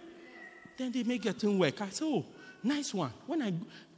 then 0.77 0.91
they 0.91 1.03
make 1.03 1.23
the 1.23 1.33
thing 1.33 1.59
work. 1.59 1.81
I 1.81 1.89
say, 1.89 2.05
oh, 2.05 2.25
nice 2.63 2.93
one. 2.93 3.11
When 3.27 3.41
I 3.41 3.53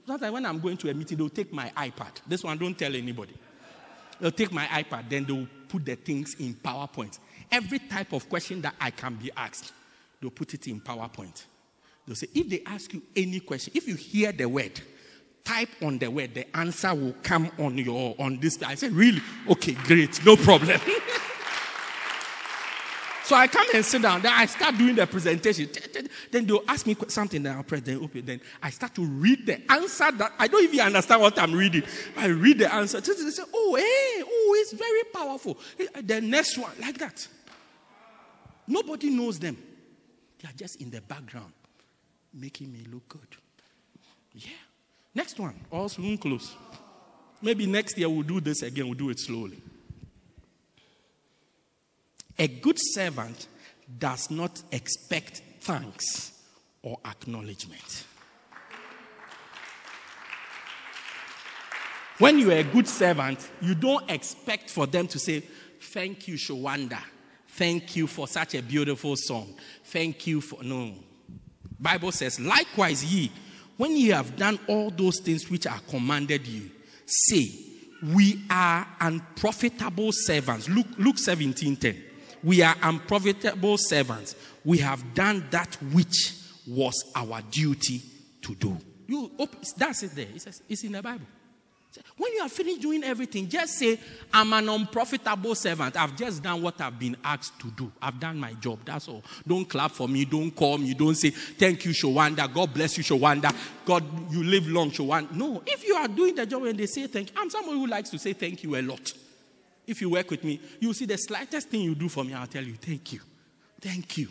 sometimes 0.08 0.34
when 0.34 0.45
I'm 0.45 0.60
going 0.60 0.78
to 0.78 0.89
a 0.89 0.93
meeting, 0.93 1.18
they'll 1.18 1.30
take 1.30 1.53
my 1.53 1.72
iPad. 1.78 2.22
This 2.28 2.43
one, 2.43 2.58
don't 2.58 2.78
tell 2.78 2.95
anybody. 2.95 3.34
They'll 4.20 4.32
take 4.32 4.51
my 4.51 4.66
iPad, 4.66 5.10
then 5.10 5.26
they'll 5.26 5.47
put 5.68 5.86
the 5.86 5.95
things 5.95 6.36
in 6.36 6.56
PowerPoint. 6.56 7.20
Every 7.51 7.80
type 7.80 8.14
of 8.14 8.30
question 8.30 8.62
that 8.62 8.76
I 8.80 8.91
can 8.91 9.16
be 9.16 9.30
asked, 9.36 9.74
they'll 10.22 10.32
put 10.32 10.53
it 10.53 10.68
in 10.68 10.80
PowerPoint. 10.80 11.43
They'll 12.06 12.16
say, 12.16 12.28
if 12.36 12.49
they 12.49 12.62
ask 12.66 12.93
you 12.93 13.01
any 13.16 13.39
question, 13.39 13.74
if 13.76 13.88
you 13.88 13.95
hear 13.95 14.32
the 14.32 14.47
word, 14.47 14.80
type 15.43 15.70
on 15.82 15.97
the 15.97 16.12
word, 16.12 16.36
the 16.36 16.56
answer 16.56 16.93
will 16.93 17.16
come 17.24 17.49
on 17.58 17.76
your 17.78 18.16
on 18.20 18.39
this. 18.39 18.62
I 18.62 18.76
said, 18.76 18.91
really? 18.91 19.22
Okay, 19.49 19.74
great, 19.74 20.24
no 20.24 20.36
problem. 20.36 20.80
so 23.24 23.36
I 23.36 23.47
come 23.47 23.66
and 23.74 23.84
sit 23.84 24.03
down. 24.03 24.22
Then 24.22 24.34
I 24.36 24.45
start 24.45 24.78
doing 24.78 24.95
the 24.95 25.08
presentation. 25.08 25.68
Then 26.32 26.45
they'll 26.45 26.64
ask 26.68 26.86
me 26.86 26.95
something. 27.08 27.41
Then 27.41 27.58
I'll 27.58 27.64
press. 27.64 27.82
Then 27.82 28.03
okay. 28.03 28.22
Then 28.22 28.39
I 28.62 28.70
start 28.70 28.93
to 28.95 29.03
read 29.03 29.47
the 29.47 29.60
answer 29.72 30.12
that 30.12 30.32
I 30.38 30.47
don't 30.47 30.64
even 30.64 30.82
understand 30.82 31.22
what 31.22 31.39
I'm 31.39 31.53
reading. 31.53 31.84
I 32.18 32.28
read 32.28 32.60
the 32.60 32.72
answer. 32.72 33.01
They 33.01 33.14
say, 33.14 33.43
oh, 33.51 33.76
hey, 33.76 34.24
oh, 34.24 34.56
it's 34.60 34.74
very 34.74 35.03
powerful. 35.12 35.58
Uh, 35.80 36.01
the 36.03 36.22
next 36.22 36.60
one, 36.60 36.74
like 36.80 36.99
that. 36.99 37.28
Nobody 38.68 39.10
knows 39.10 39.39
them. 39.39 39.58
They 40.39 40.49
are 40.49 40.53
just 40.53 40.82
in 40.82 40.91
the 40.91 41.01
background 41.01 41.51
making 42.36 42.71
me 42.71 42.79
look 42.91 43.07
good. 43.07 43.27
Yeah. 44.33 44.51
Next 45.13 45.39
one, 45.39 45.55
also 45.71 46.01
soon 46.01 46.17
close. 46.17 46.53
Maybe 47.41 47.65
next 47.65 47.97
year 47.97 48.09
we'll 48.09 48.23
do 48.23 48.41
this 48.41 48.61
again, 48.61 48.86
we'll 48.86 48.95
do 48.95 49.09
it 49.09 49.19
slowly. 49.19 49.57
A 52.38 52.47
good 52.47 52.77
servant 52.77 53.47
does 53.97 54.29
not 54.29 54.61
expect 54.71 55.41
thanks 55.61 56.33
or 56.81 56.99
acknowledgement. 57.05 58.05
When 62.17 62.39
you 62.39 62.51
are 62.51 62.57
a 62.57 62.63
good 62.63 62.88
servant, 62.88 63.49
you 63.61 63.75
don't 63.75 64.09
expect 64.09 64.69
for 64.69 64.88
them 64.88 65.07
to 65.07 65.19
say, 65.19 65.43
Thank 65.81 66.27
you, 66.27 66.36
Shawanda. 66.36 66.99
Thank 67.49 67.95
you 67.95 68.07
for 68.07 68.27
such 68.27 68.55
a 68.55 68.61
beautiful 68.61 69.15
song. 69.17 69.53
Thank 69.86 70.25
you 70.27 70.41
for. 70.41 70.63
No. 70.63 70.93
Bible 71.80 72.11
says, 72.11 72.39
likewise 72.39 73.03
ye, 73.03 73.32
when 73.78 73.95
ye 73.97 74.09
have 74.09 74.38
done 74.38 74.59
all 74.67 74.89
those 74.89 75.19
things 75.19 75.49
which 75.49 75.67
are 75.67 75.80
commanded 75.89 76.47
you, 76.47 76.69
say, 77.05 77.49
we 78.13 78.41
are 78.49 78.88
unprofitable 78.99 80.11
servants. 80.11 80.69
Luke, 80.69 80.88
Luke 80.97 81.17
17 81.17 81.76
10. 81.76 82.03
We 82.43 82.61
are 82.61 82.76
unprofitable 82.84 83.78
servants. 83.78 84.36
We 84.63 84.78
have 84.80 85.13
done 85.13 85.45
that 85.51 85.76
which 85.93 86.34
was 86.67 87.11
our 87.15 87.41
duty 87.51 88.01
to 88.43 88.55
do. 88.55 88.78
You, 89.07 89.32
that's 89.78 90.03
it 90.03 90.15
there. 90.15 90.28
It 90.34 90.41
says, 90.41 90.61
it's 90.69 90.84
in 90.84 90.93
the 90.93 91.01
Bible. 91.01 91.26
When 92.18 92.32
you 92.34 92.41
are 92.41 92.50
finished 92.50 92.82
doing 92.82 93.04
everything, 93.04 93.48
just 93.50 93.78
say, 93.78 94.00
I'm 94.34 94.54
an 94.54 94.70
unprofitable 94.70 95.56
servant. 95.56 95.96
I've 95.96 96.16
just 96.16 96.43
done 96.43 96.62
what 96.62 96.80
I've 96.82 97.00
been 97.00 97.18
asked 97.24 97.60
to 97.60 97.72
do. 97.72 97.91
I've 98.02 98.20
done 98.20 98.38
my 98.39 98.54
job. 98.54 98.80
That's 98.86 99.08
all. 99.08 99.24
Don't 99.48 99.66
clap 99.66 99.91
for 99.91 100.08
me. 100.08 100.26
Don't 100.26 100.52
call 100.52 100.78
me. 100.78 100.93
Don't 100.93 101.16
say, 101.16 101.30
Thank 101.32 101.86
you, 101.86 101.91
Shawanda. 101.91 102.52
God 102.54 102.74
bless 102.74 102.98
you, 102.98 103.04
Shawanda. 103.04 103.54
God, 103.86 104.04
you 104.32 104.43
live 104.43 104.68
long, 104.68 104.91
Shawanda. 104.91 105.32
No. 105.34 105.62
If 105.66 105.88
you 105.88 105.96
are 105.96 106.08
doing 106.08 106.36
the 106.36 106.46
job 106.46 106.64
and 106.64 106.78
they 106.78 106.86
say 106.86 107.08
thank 107.08 107.32
you, 107.32 107.36
I'm 107.39 107.50
someone 107.50 107.78
who 107.78 107.88
likes 107.88 108.10
to 108.12 108.20
say 108.20 108.34
thank 108.34 108.64
you 108.64 108.76
a 108.76 108.82
lot. 108.82 109.14
If 109.88 110.02
you 110.02 110.10
work 110.10 110.32
with 110.32 110.43
me, 110.43 110.60
you 110.80 110.93
see 110.93 111.06
the 111.06 111.18
slightest 111.18 111.70
thing 111.70 111.82
you 111.82 111.96
do 111.96 112.10
for 112.10 112.24
me, 112.24 112.34
I'll 112.34 112.48
tell 112.48 112.64
you, 112.64 112.76
Thank 112.76 113.14
you. 113.14 113.20
Thank 113.82 114.18
you. 114.18 114.30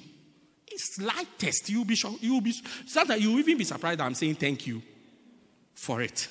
It's 0.66 0.96
slightest. 0.96 1.68
You'll 1.68 1.84
be. 1.84 1.96
You'll 2.20 2.40
be 2.40 2.52
sometimes 2.86 3.22
you'll 3.22 3.38
even 3.38 3.58
be 3.58 3.64
surprised 3.64 4.00
that 4.00 4.04
I'm 4.04 4.14
saying 4.14 4.34
thank 4.36 4.66
you 4.66 4.82
for 5.74 6.02
it 6.02 6.28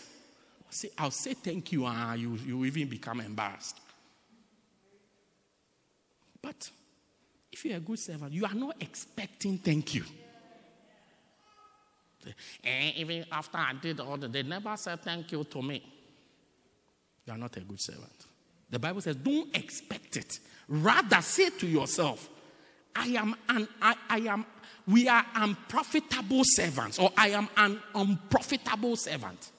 say, 0.73 0.89
I'll 0.97 1.11
say 1.11 1.33
thank 1.33 1.71
you, 1.71 1.85
and 1.85 2.11
uh, 2.11 2.13
you, 2.13 2.37
you 2.45 2.65
even 2.65 2.87
become 2.87 3.21
embarrassed. 3.21 3.79
But 6.41 6.69
if 7.51 7.63
you're 7.63 7.77
a 7.77 7.79
good 7.79 7.99
servant, 7.99 8.33
you 8.33 8.45
are 8.45 8.53
not 8.53 8.75
expecting 8.81 9.57
thank 9.57 9.95
you. 9.95 10.03
And 12.25 12.33
eh, 12.63 12.91
even 12.95 13.25
after 13.31 13.57
I 13.57 13.73
did 13.81 13.99
all 13.99 14.17
that, 14.17 14.31
they 14.31 14.43
never 14.43 14.75
said 14.77 15.01
thank 15.01 15.31
you 15.31 15.43
to 15.43 15.61
me. 15.61 15.83
You 17.25 17.33
are 17.33 17.37
not 17.37 17.55
a 17.57 17.61
good 17.61 17.81
servant. 17.81 18.11
The 18.69 18.79
Bible 18.79 19.01
says, 19.01 19.15
don't 19.17 19.55
expect 19.55 20.17
it. 20.17 20.39
Rather, 20.67 21.21
say 21.21 21.49
to 21.49 21.67
yourself, 21.67 22.29
I 22.95 23.07
am 23.07 23.35
an 23.49 23.67
I, 23.81 23.95
I 24.09 24.17
am 24.19 24.45
we 24.87 25.07
are 25.07 25.25
unprofitable 25.35 26.41
servants, 26.43 26.99
or 26.99 27.09
I 27.17 27.29
am 27.29 27.47
an 27.55 27.79
unprofitable 27.95 28.95
servant. 28.97 29.51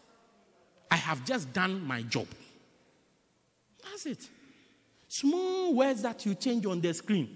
I 0.94 0.96
have 0.96 1.24
just 1.24 1.52
done 1.52 1.84
my 1.84 2.02
job. 2.02 2.28
That's 3.82 4.06
it. 4.06 4.28
Small 5.08 5.74
words 5.74 6.02
that 6.02 6.24
you 6.24 6.36
change 6.36 6.66
on 6.66 6.80
the 6.80 6.94
screen. 6.94 7.28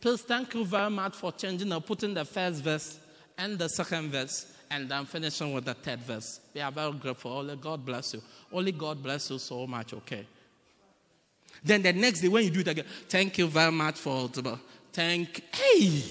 Please, 0.00 0.20
thank 0.20 0.54
you 0.54 0.64
very 0.64 0.90
much 0.90 1.16
for 1.16 1.32
changing 1.32 1.72
or 1.72 1.80
putting 1.80 2.14
the 2.14 2.24
first 2.24 2.62
verse 2.62 2.96
and 3.36 3.58
the 3.58 3.68
second 3.68 4.12
verse, 4.12 4.46
and 4.70 4.88
then 4.88 5.04
finishing 5.06 5.52
with 5.52 5.64
the 5.64 5.74
third 5.74 5.98
verse. 5.98 6.38
We 6.54 6.60
are 6.60 6.70
very 6.70 6.92
grateful. 6.92 7.32
Only 7.32 7.56
God 7.56 7.84
bless 7.84 8.14
you. 8.14 8.22
Only 8.52 8.70
God 8.70 9.02
bless 9.02 9.30
you 9.30 9.40
so 9.40 9.66
much, 9.66 9.92
okay? 9.94 10.28
Then 11.64 11.82
the 11.82 11.92
next 11.92 12.20
day, 12.20 12.28
when 12.28 12.44
you 12.44 12.50
do 12.50 12.60
it 12.60 12.68
again, 12.68 12.86
thank 13.08 13.36
you 13.38 13.48
very 13.48 13.72
much 13.72 13.96
for. 13.96 14.30
Thank. 14.92 15.42
Hey! 15.52 16.02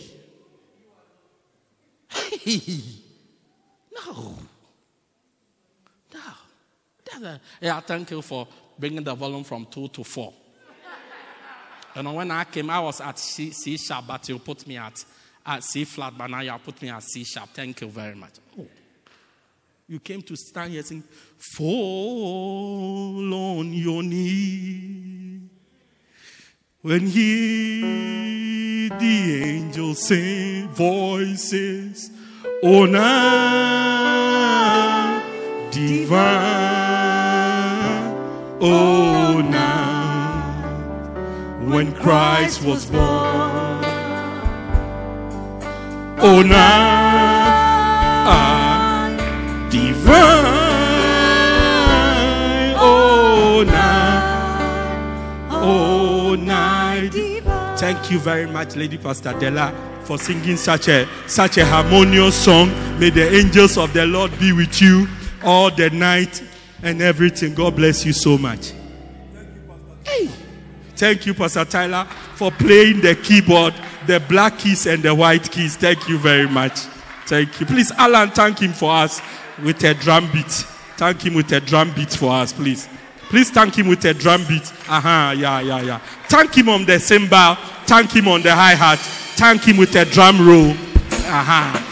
Hey! 2.10 2.82
No. 4.06 4.36
Yeah, 7.62 7.80
thank 7.82 8.12
you 8.12 8.22
for 8.22 8.48
bringing 8.78 9.04
the 9.04 9.16
volume 9.16 9.44
from 9.44 9.66
two 9.66 9.88
to 9.90 10.04
four. 10.04 10.34
You 11.96 12.04
know, 12.04 12.14
when 12.14 12.30
I 12.30 12.44
came, 12.44 12.70
I 12.70 12.80
was 12.80 13.02
at 13.02 13.18
C, 13.18 13.78
sharp, 13.78 14.06
but 14.08 14.30
you 14.30 14.38
put 14.38 14.68
me 14.68 14.78
at, 14.78 15.04
at 15.46 15.64
C 15.64 15.84
flat, 15.84 16.14
but 16.16 16.28
now 16.28 16.42
you 16.42 16.54
put 16.64 16.80
me 16.82 16.90
at 16.90 17.02
C 17.02 17.24
sharp. 17.24 17.50
Thank 17.54 17.82
you 17.82 17.88
very 17.88 18.16
much. 18.16 18.34
Oh. 18.60 18.68
You 19.88 20.00
came 20.00 20.22
to 20.22 20.36
stand 20.36 20.74
here 20.74 20.84
saying, 20.84 21.04
Fall 21.38 23.34
on 23.34 23.74
your 23.74 24.04
knee 24.04 25.40
When 26.82 27.08
he, 27.08 28.90
the 28.90 29.44
angels 29.44 30.08
sing 30.08 30.68
voices, 30.70 32.12
on 32.64 32.92
divine, 35.72 36.67
oh 38.60 39.42
now, 39.50 40.64
when 41.70 41.94
Christ 41.94 42.64
was 42.64 42.86
born, 42.86 43.04
oh 46.20 46.42
now, 46.44 46.58
ah, 48.28 49.10
divine, 49.70 50.16
oh 52.80 53.64
now, 53.66 55.50
oh 55.52 56.36
night. 56.36 57.14
Thank 57.80 58.10
you 58.12 58.20
very 58.20 58.48
much, 58.48 58.76
Lady 58.76 58.98
Pastor 58.98 59.34
Della, 59.40 59.72
for 60.04 60.18
singing 60.18 60.58
such 60.58 60.88
a 60.88 61.08
such 61.28 61.58
a 61.58 61.66
harmonious 61.66 62.36
song. 62.36 62.70
May 63.00 63.12
the 63.12 63.32
angels 63.36 63.78
of 63.78 63.94
the 63.94 64.08
Lord 64.08 64.32
be 64.40 64.52
with 64.52 64.82
you 64.82 65.08
all 65.44 65.70
the 65.70 65.92
night 65.92 66.42
and 66.84 67.02
everything. 67.02 67.54
God 67.54 67.76
bless 67.76 68.06
you 68.06 68.14
so 68.14 68.38
much. 68.38 68.74
Hey. 70.06 70.30
Thank 70.96 71.26
you, 71.26 71.34
Pastor 71.34 71.66
Tyler, 71.66 72.06
for 72.36 72.52
playing 72.52 73.02
the 73.02 73.16
keyboard, 73.16 73.74
the 74.08 74.20
black 74.22 74.58
keys 74.58 74.88
and 74.88 75.04
the 75.04 75.14
white 75.14 75.52
keys. 75.52 75.76
Thank 75.76 76.10
you 76.10 76.18
very 76.18 76.48
much. 76.48 76.80
Thank 77.28 77.60
you. 77.60 77.66
Please, 77.66 77.92
Alan, 77.92 78.30
thank 78.32 78.60
him 78.60 78.74
for 78.74 78.92
us 78.92 79.22
with 79.64 79.84
a 79.84 79.94
drum 79.94 80.32
beat. 80.32 80.66
Thank 80.98 81.26
him 81.26 81.36
with 81.36 81.52
a 81.52 81.60
drum 81.60 81.94
beat 81.94 82.12
for 82.12 82.32
us, 82.32 82.54
please. 82.54 82.90
Please 83.30 83.52
thank 83.52 83.78
him 83.78 83.88
with 83.88 84.06
a 84.06 84.14
drum 84.14 84.46
beat. 84.48 84.72
Aha, 84.88 85.32
uh-huh, 85.32 85.40
yeah, 85.40 85.60
yeah, 85.60 85.82
yeah. 85.82 85.98
Thank 86.30 86.56
him 86.58 86.70
on 86.70 86.86
the 86.86 87.00
cymbal. 87.00 87.56
Thank 87.86 88.16
him 88.16 88.28
on 88.30 88.42
the 88.42 88.56
hi 88.56 88.74
hat. 88.74 89.00
Thank 89.36 89.66
him 89.68 89.78
with 89.78 89.96
a 89.96 90.06
drum 90.06 90.48
roll. 90.48 90.72
Aha. 91.28 91.74
Uh-huh. 91.76 91.87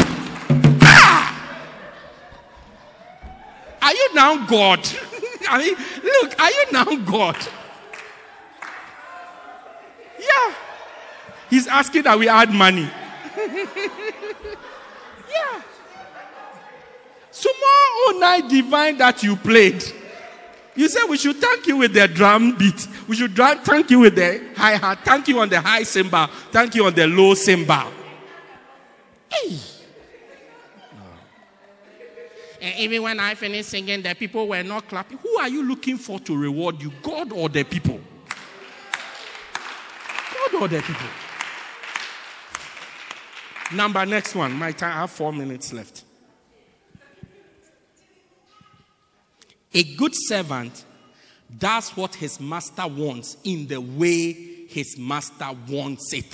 Now 4.16 4.46
God? 4.48 4.80
I 5.50 5.58
mean, 5.60 5.76
look, 6.04 6.40
are 6.40 6.50
you 6.50 6.66
now 6.72 6.96
God? 7.06 7.38
Yeah. 10.20 10.54
He's 11.50 11.68
asking 11.68 12.04
that 12.04 12.18
we 12.18 12.28
add 12.28 12.52
money. 12.52 12.90
yeah. 13.38 13.66
So 17.32 17.50
Tomorrow 17.52 18.20
night 18.20 18.50
divine 18.50 18.98
that 18.98 19.22
you 19.22 19.36
played. 19.36 19.84
You 20.76 20.90
said 20.90 21.06
we 21.10 21.18
should 21.18 21.38
thank 21.38 21.68
you 21.68 21.78
with 21.78 21.94
the 21.94 22.08
drum 22.08 22.58
beat. 22.58 22.88
We 23.08 23.16
should 23.16 23.36
thank 23.36 23.90
you 23.90 24.00
with 24.00 24.16
the 24.16 24.42
hi 24.56 24.72
hat. 24.72 25.00
Thank 25.06 25.28
you 25.28 25.40
on 25.40 25.50
the 25.50 25.62
high 25.62 25.84
cymbal. 25.84 26.28
Thank 26.52 26.76
you 26.76 26.86
on 26.86 26.94
the 26.94 27.08
low 27.08 27.34
cymbal. 27.34 27.92
Hey. 29.30 29.58
And 32.66 32.74
even 32.80 33.04
when 33.04 33.20
I 33.20 33.36
finished 33.36 33.70
singing, 33.70 34.02
the 34.02 34.16
people 34.16 34.48
were 34.48 34.64
not 34.64 34.88
clapping. 34.88 35.20
Who 35.20 35.38
are 35.38 35.48
you 35.48 35.62
looking 35.62 36.00
for 36.00 36.20
to 36.22 36.36
reward 36.36 36.82
you, 36.82 36.92
God 37.04 37.32
or 37.32 37.48
the 37.48 37.64
people? 37.64 38.00
God 39.54 40.56
or 40.60 40.68
the 40.68 40.82
people? 40.82 41.06
Number 43.72 44.04
next 44.08 44.34
one. 44.34 44.54
My 44.54 44.72
time, 44.72 44.98
I 44.98 45.02
have 45.02 45.12
four 45.12 45.32
minutes 45.32 45.74
left. 45.74 46.06
A 49.76 49.84
good 49.96 50.16
servant 50.16 50.86
does 51.60 51.92
what 51.92 52.16
his 52.16 52.40
master 52.40 52.88
wants 52.88 53.38
in 53.44 53.68
the 53.68 53.80
way 53.80 54.34
his 54.34 54.98
master 54.98 55.50
wants 55.70 56.12
it. 56.14 56.34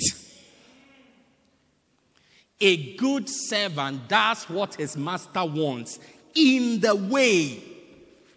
A 2.61 2.95
good 2.95 3.27
servant 3.27 4.07
does 4.07 4.45
what 4.45 4.75
his 4.75 4.95
master 4.95 5.43
wants 5.43 5.99
in 6.35 6.79
the 6.79 6.95
way 6.95 7.63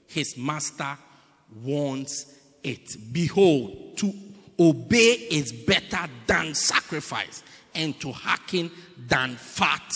his 0.06 0.36
master 0.36 0.96
wants 1.62 2.26
it. 2.62 2.96
Behold, 3.12 3.96
to 3.98 4.12
obey 4.58 5.12
is 5.30 5.52
better 5.52 6.10
than 6.26 6.54
sacrifice, 6.54 7.42
and 7.74 7.98
to 8.00 8.12
hearken 8.12 8.70
than 9.08 9.36
fat, 9.36 9.92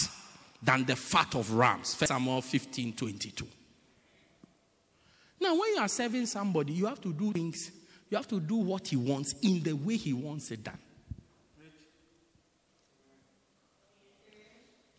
than 0.62 0.84
the 0.84 0.96
fat 0.96 1.34
of 1.34 1.52
rams. 1.52 1.94
1 1.98 2.08
Samuel 2.08 2.42
15 2.42 2.92
22. 2.94 3.46
Now, 5.40 5.52
when 5.58 5.74
you 5.74 5.80
are 5.80 5.88
serving 5.88 6.26
somebody, 6.26 6.72
you 6.72 6.86
have 6.86 7.00
to 7.02 7.12
do 7.12 7.32
things, 7.32 7.70
you 8.10 8.16
have 8.16 8.28
to 8.28 8.40
do 8.40 8.56
what 8.56 8.88
he 8.88 8.96
wants 8.96 9.34
in 9.42 9.62
the 9.62 9.72
way 9.72 9.96
he 9.96 10.12
wants 10.12 10.50
it 10.50 10.64
done. 10.64 10.78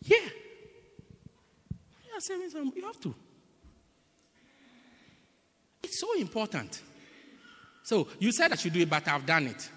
Yeah. 0.02 0.16
You 2.06 2.09
are 2.28 2.50
somebody, 2.50 2.80
you 2.80 2.86
have 2.86 3.00
to. 3.00 3.14
It's 5.82 5.98
so 5.98 6.12
important. 6.18 6.82
So, 7.82 8.08
you 8.18 8.32
said 8.32 8.52
I 8.52 8.56
should 8.56 8.72
do 8.72 8.80
it, 8.80 8.90
but 8.90 9.08
I've 9.08 9.26
done 9.26 9.46
it. 9.46 9.70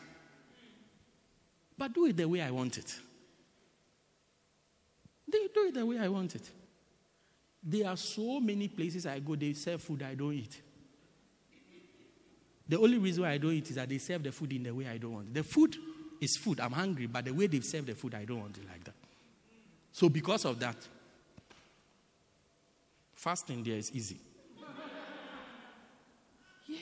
But 1.77 1.93
do 1.93 2.05
it 2.05 2.17
the 2.17 2.27
way 2.27 2.41
I 2.41 2.51
want 2.51 2.77
it. 2.77 2.93
Do 5.31 5.49
it 5.55 5.73
the 5.73 5.85
way 5.85 5.97
I 5.97 6.07
want 6.07 6.35
it. 6.35 6.47
There 7.63 7.87
are 7.87 7.97
so 7.97 8.39
many 8.39 8.67
places 8.67 9.05
I 9.05 9.19
go, 9.19 9.35
they 9.35 9.53
serve 9.53 9.81
food 9.81 10.03
I 10.03 10.15
don't 10.15 10.33
eat. 10.33 10.61
The 12.67 12.79
only 12.79 12.97
reason 12.97 13.23
why 13.23 13.31
I 13.31 13.37
don't 13.37 13.53
eat 13.53 13.69
is 13.69 13.75
that 13.75 13.89
they 13.89 13.97
serve 13.97 14.23
the 14.23 14.31
food 14.31 14.53
in 14.53 14.63
the 14.63 14.73
way 14.73 14.87
I 14.87 14.97
don't 14.97 15.13
want. 15.13 15.33
The 15.33 15.43
food 15.43 15.75
is 16.21 16.37
food. 16.37 16.59
I'm 16.59 16.71
hungry, 16.71 17.07
but 17.07 17.25
the 17.25 17.33
way 17.33 17.47
they 17.47 17.59
serve 17.61 17.85
the 17.85 17.95
food, 17.95 18.15
I 18.15 18.25
don't 18.25 18.39
want 18.39 18.57
it 18.57 18.67
like 18.69 18.83
that. 18.83 18.95
So, 19.91 20.09
because 20.09 20.45
of 20.45 20.59
that, 20.59 20.75
fasting 23.23 23.63
there 23.63 23.77
is 23.77 23.89
easy. 23.93 24.19
Yeah. 26.67 26.77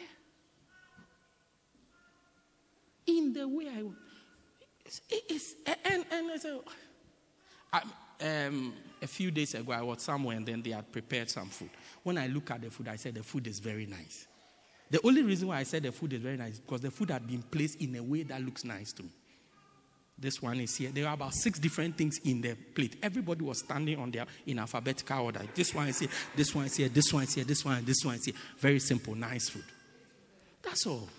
In 3.08 3.34
the 3.34 3.48
way 3.48 3.68
I 3.70 3.84
want. 3.84 3.98
It's, 4.86 5.02
it's, 5.10 5.54
and, 5.86 6.04
and 6.12 6.32
I 6.32 6.38
say, 6.38 6.60
I, 7.72 7.82
um, 8.48 8.74
a 9.02 9.08
few 9.08 9.30
days 9.32 9.54
ago, 9.54 9.72
I 9.72 9.82
was 9.84 10.02
somewhere 10.02 10.36
and 10.36 10.46
then 10.46 10.64
they 10.64 10.72
had 10.72 10.92
prepared 10.92 11.30
some 11.30 11.50
food. 11.50 11.70
When 12.04 12.18
I 12.18 12.28
look 12.28 12.50
at 12.52 12.62
the 12.62 12.72
food, 12.72 12.88
I 12.88 12.96
said 12.96 13.16
the 13.16 13.24
food 13.24 13.46
is 13.48 13.60
very 13.60 13.86
nice. 13.86 14.28
The 14.90 15.00
only 15.06 15.22
reason 15.22 15.48
why 15.48 15.58
I 15.60 15.64
said 15.64 15.84
the 15.84 15.92
food 15.92 16.14
is 16.14 16.22
very 16.22 16.38
nice 16.38 16.54
is 16.54 16.60
because 16.60 16.82
the 16.82 16.92
food 16.92 17.12
had 17.12 17.28
been 17.28 17.44
placed 17.44 17.80
in 17.82 17.96
a 17.96 18.04
way 18.04 18.24
that 18.24 18.42
looks 18.42 18.66
nice 18.66 18.92
to 18.94 19.04
me. 19.04 19.10
This 20.22 20.40
one 20.40 20.60
is 20.60 20.76
here. 20.76 20.92
There 20.92 21.08
are 21.08 21.16
about 21.16 21.34
six 21.34 21.58
different 21.58 21.98
things 21.98 22.20
in 22.24 22.42
the 22.42 22.54
plate. 22.54 22.96
Everybody 23.02 23.44
was 23.44 23.60
standing 23.60 23.98
on 23.98 24.12
their 24.12 24.28
in 24.46 24.60
alphabetical 24.60 25.26
order. 25.26 25.42
This 25.56 25.74
one 25.74 25.88
is 25.88 26.00
here, 26.00 26.10
this 26.36 26.54
one 26.54 26.66
is 26.66 26.76
here, 26.76 26.90
this 26.90 27.12
one 27.12 27.24
is 27.24 27.34
here, 27.34 27.44
this 27.44 27.66
one, 27.66 27.84
this 27.84 28.06
one 28.06 28.16
is 28.16 28.26
here. 28.26 28.36
Very 28.60 28.80
simple, 28.80 29.16
nice 29.16 29.50
food. 29.50 29.66
That's 30.62 30.86
all. 30.86 31.10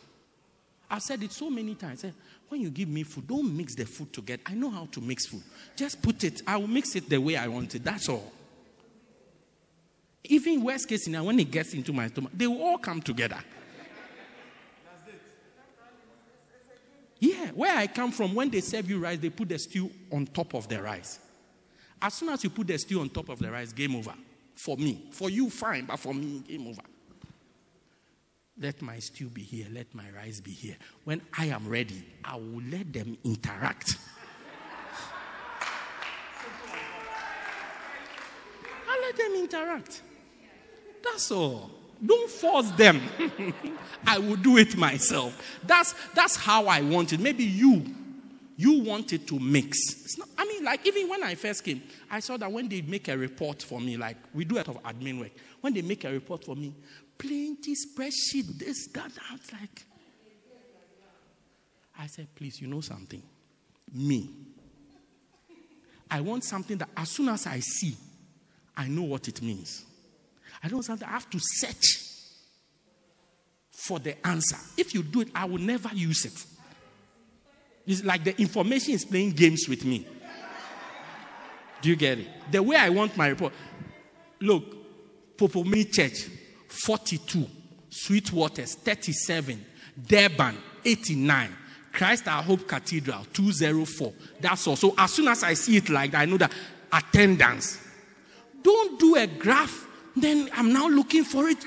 I've 0.89 1.03
said 1.03 1.21
it 1.25 1.33
so 1.33 1.51
many 1.51 1.75
times. 1.75 2.05
When 2.49 2.61
you 2.61 2.71
give 2.71 2.89
me 2.89 3.03
food, 3.03 3.27
don't 3.27 3.57
mix 3.57 3.75
the 3.75 3.87
food 3.87 4.13
together. 4.13 4.43
I 4.47 4.55
know 4.55 4.71
how 4.71 4.87
to 4.93 5.01
mix 5.01 5.27
food. 5.27 5.43
Just 5.75 6.01
put 6.01 6.23
it, 6.23 6.43
I 6.47 6.59
will 6.59 6.69
mix 6.69 6.95
it 6.95 7.09
the 7.09 7.19
way 7.19 7.35
I 7.37 7.49
want 7.49 7.75
it. 7.75 7.83
That's 7.83 8.09
all. 8.09 8.31
Even 10.25 10.63
worst 10.63 10.89
case 10.89 11.05
scenario, 11.05 11.27
when 11.27 11.41
it 11.41 11.51
gets 11.51 11.75
into 11.75 11.93
my 11.93 12.07
stomach, 12.07 12.31
they 12.35 12.47
will 12.47 12.63
all 12.63 12.79
come 12.79 13.03
together. 13.03 13.39
Yeah, 17.23 17.53
where 17.55 17.75
I 17.77 17.87
come 17.87 18.11
from, 18.11 18.35
when 18.35 18.51
they 18.51 18.61
serve 18.61 18.91
you 18.91 18.99
rice, 18.99 19.21
they 19.21 19.31
put 19.31 19.49
the 19.49 19.57
stew 19.57 19.93
on 20.11 20.27
top 20.27 20.55
of 20.55 20.67
the 20.67 20.83
rice. 20.83 21.21
As 22.03 22.15
soon 22.15 22.31
as 22.31 22.43
you 22.43 22.51
put 22.51 22.67
the 22.67 22.77
stew 22.77 23.01
on 23.01 23.11
top 23.11 23.29
of 23.29 23.39
the 23.39 23.49
rice, 23.49 23.73
game 23.73 23.95
over. 23.95 24.13
For 24.57 24.77
me. 24.77 25.07
For 25.13 25.31
you, 25.31 25.49
fine, 25.49 25.85
but 25.85 26.01
for 26.01 26.13
me, 26.13 26.41
game 26.41 26.67
over. 26.67 26.83
Let 28.61 28.83
my 28.83 28.99
stew 28.99 29.29
be 29.29 29.43
here. 29.43 29.69
Let 29.71 29.95
my 29.95 30.03
rice 30.17 30.41
be 30.41 30.51
here. 30.51 30.75
When 31.05 31.23
I 31.39 31.47
am 31.47 31.69
ready, 31.69 32.05
I 32.25 32.35
will 32.35 32.63
let 32.69 32.93
them 32.93 33.17
interact. 33.23 33.93
I 38.89 39.01
let 39.01 39.17
them 39.17 39.35
interact. 39.37 40.03
That's 41.05 41.31
all. 41.31 41.71
Don't 42.05 42.31
force 42.31 42.71
them. 42.73 43.01
I 44.07 44.19
will 44.19 44.37
do 44.37 44.57
it 44.59 44.77
myself. 44.77 45.39
That's 45.65 45.95
that's 46.15 46.37
how 46.37 46.67
I 46.67 46.81
want 46.83 47.13
it. 47.13 47.21
Maybe 47.21 47.45
you 47.45 47.85
you 48.57 48.81
want 48.83 49.13
it 49.13 49.27
to 49.29 49.39
mix. 49.39 49.79
Not, 50.19 50.29
I 50.37 50.45
mean, 50.45 50.65
like 50.65 50.87
even 50.87 51.09
when 51.09 51.23
I 51.23 51.35
first 51.37 51.65
came, 51.65 51.83
I 52.11 52.21
saw 52.21 52.37
that 52.37 52.51
when 52.51 52.69
they 52.69 52.83
make 52.83 53.09
a 53.09 53.17
report 53.17 53.63
for 53.63 53.81
me, 53.81 53.97
like 53.97 54.17
we 54.35 54.45
do 54.45 54.57
a 54.57 54.59
lot 54.59 54.69
of 54.69 54.83
admin 54.83 55.21
work, 55.21 55.31
when 55.61 55.73
they 55.75 55.83
make 55.83 56.05
a 56.05 56.11
report 56.11 56.45
for 56.45 56.57
me, 56.57 56.75
plenty 57.19 57.75
spreadsheet, 57.75 58.59
this, 58.59 58.89
that, 58.89 59.11
that. 59.15 59.53
Like, 59.53 59.87
I 61.99 62.07
said, 62.07 62.27
please, 62.35 62.61
you 62.61 62.67
know 62.67 62.81
something? 62.81 63.23
Me. 63.93 64.29
I 66.11 66.21
want 66.21 66.45
something 66.45 66.77
that 66.79 66.89
as 66.97 67.11
soon 67.11 67.29
as 67.29 67.47
I 67.47 67.61
see, 67.61 67.97
I 68.77 68.89
know 68.89 69.03
what 69.03 69.29
it 69.29 69.41
means. 69.41 69.85
I 70.63 70.69
don't 70.69 70.83
something 70.83 71.07
I 71.07 71.13
have 71.13 71.29
to 71.31 71.39
search 71.41 71.99
for 73.73 73.99
the 73.99 74.27
answer. 74.27 74.57
If 74.77 74.95
you 74.95 75.03
do 75.03 75.23
it, 75.23 75.29
I 75.35 75.45
will 75.45 75.59
never 75.59 75.91
use 75.93 76.25
it. 76.25 76.47
It's 77.87 78.05
like 78.05 78.23
the 78.23 78.41
information 78.41 78.95
is 78.95 79.05
playing 79.05 79.33
games 79.33 79.67
with 79.69 79.85
me. 79.85 80.07
Do 81.81 81.89
you 81.89 81.97
get 81.97 82.21
it? 82.21 82.29
The 82.53 82.63
way 82.63 82.77
I 82.77 82.91
want 82.91 83.17
my 83.17 83.29
report. 83.29 83.53
Look, 84.41 84.63
Mpophomeni 85.37 85.93
Church, 85.93 86.29
42. 86.69 87.47
Sweetwaters, 87.91 88.77
37. 88.77 89.65
Durban, 90.07 90.57
89. 90.85 91.51
Christ 91.93 92.27
Our 92.29 92.43
Hope 92.43 92.67
Cathedral, 92.67 93.27
204. 93.33 94.13
That's 94.41 94.67
all. 94.67 94.77
So 94.77 94.95
as 94.97 95.13
soon 95.13 95.29
as 95.29 95.43
I 95.43 95.55
see 95.55 95.77
it 95.77 95.89
like 95.91 96.13
that, 96.13 96.21
I 96.21 96.25
know 96.25 96.39
that 96.39 96.53
attendance. 96.93 97.79
Don't 98.63 98.99
do 98.99 99.17
a 99.17 99.27
graph, 99.27 99.87
then 100.17 100.51
I'm 100.55 100.73
now 100.73 100.89
looking 100.89 101.25
for 101.25 101.49
it. 101.49 101.65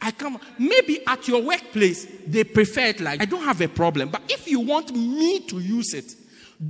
I 0.00 0.10
come. 0.10 0.38
Maybe 0.58 1.00
at 1.06 1.26
your 1.26 1.42
workplace, 1.42 2.06
they 2.26 2.44
prefer 2.44 2.86
it 2.88 3.00
like 3.00 3.22
I 3.22 3.24
don't 3.24 3.44
have 3.44 3.60
a 3.62 3.68
problem. 3.68 4.10
But 4.10 4.22
if 4.28 4.46
you 4.46 4.60
want 4.60 4.94
me 4.94 5.40
to 5.46 5.58
use 5.58 5.94
it, 5.94 6.14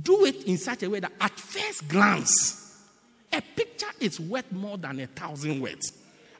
do 0.03 0.25
it 0.25 0.43
in 0.45 0.57
such 0.57 0.83
a 0.83 0.89
way 0.89 1.01
that 1.01 1.11
at 1.19 1.37
first 1.37 1.87
glance, 1.89 2.81
a 3.33 3.41
picture 3.41 3.91
is 3.99 4.21
worth 4.21 4.49
more 4.53 4.77
than 4.77 5.01
a 5.01 5.07
thousand 5.07 5.59
words. 5.61 5.91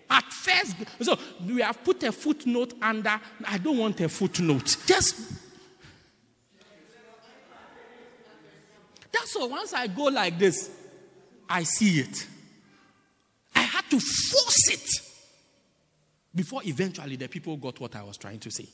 At 0.09 0.23
first, 0.31 0.75
so 1.01 1.17
we 1.45 1.61
have 1.61 1.83
put 1.83 2.01
a 2.03 2.13
footnote 2.13 2.75
under. 2.81 3.19
I 3.45 3.57
don't 3.57 3.77
want 3.77 3.99
a 3.99 4.07
footnote. 4.07 4.77
Just 4.85 5.19
that's 9.11 9.35
all. 9.35 9.49
Once 9.49 9.73
I 9.73 9.87
go 9.87 10.03
like 10.05 10.39
this, 10.39 10.69
I 11.49 11.63
see 11.63 11.99
it. 11.99 12.27
Had 13.89 13.91
to 13.91 13.99
force 13.99 14.69
it 14.69 14.89
before 16.33 16.61
eventually 16.65 17.15
the 17.15 17.27
people 17.27 17.57
got 17.57 17.79
what 17.79 17.95
I 17.95 18.03
was 18.03 18.17
trying 18.17 18.39
to 18.39 18.51
say. 18.51 18.67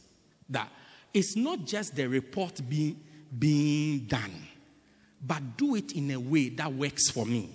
That 0.50 0.70
it's 1.14 1.36
not 1.36 1.66
just 1.66 1.96
the 1.96 2.08
report 2.08 2.62
being 2.68 3.00
being 3.38 4.06
done, 4.08 4.48
but 5.26 5.58
do 5.58 5.76
it 5.76 5.94
in 5.94 6.12
a 6.12 6.20
way 6.20 6.50
that 6.50 6.74
works 6.74 7.10
for 7.10 7.26
me 7.26 7.50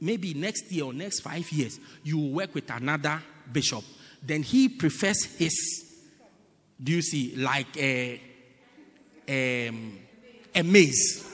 maybe 0.00 0.34
next 0.34 0.70
year 0.70 0.84
or 0.84 0.92
next 0.92 1.20
five 1.20 1.50
years, 1.52 1.78
you 2.04 2.18
will 2.18 2.30
work 2.30 2.54
with 2.54 2.70
another 2.70 3.22
bishop. 3.52 3.84
Then 4.22 4.42
he 4.42 4.68
prefers 4.68 5.24
his, 5.24 5.84
do 6.82 6.92
you 6.92 7.02
see, 7.02 7.36
like 7.36 7.76
a, 7.76 8.20
a, 9.28 9.68
a 10.54 10.62
maze. 10.62 11.24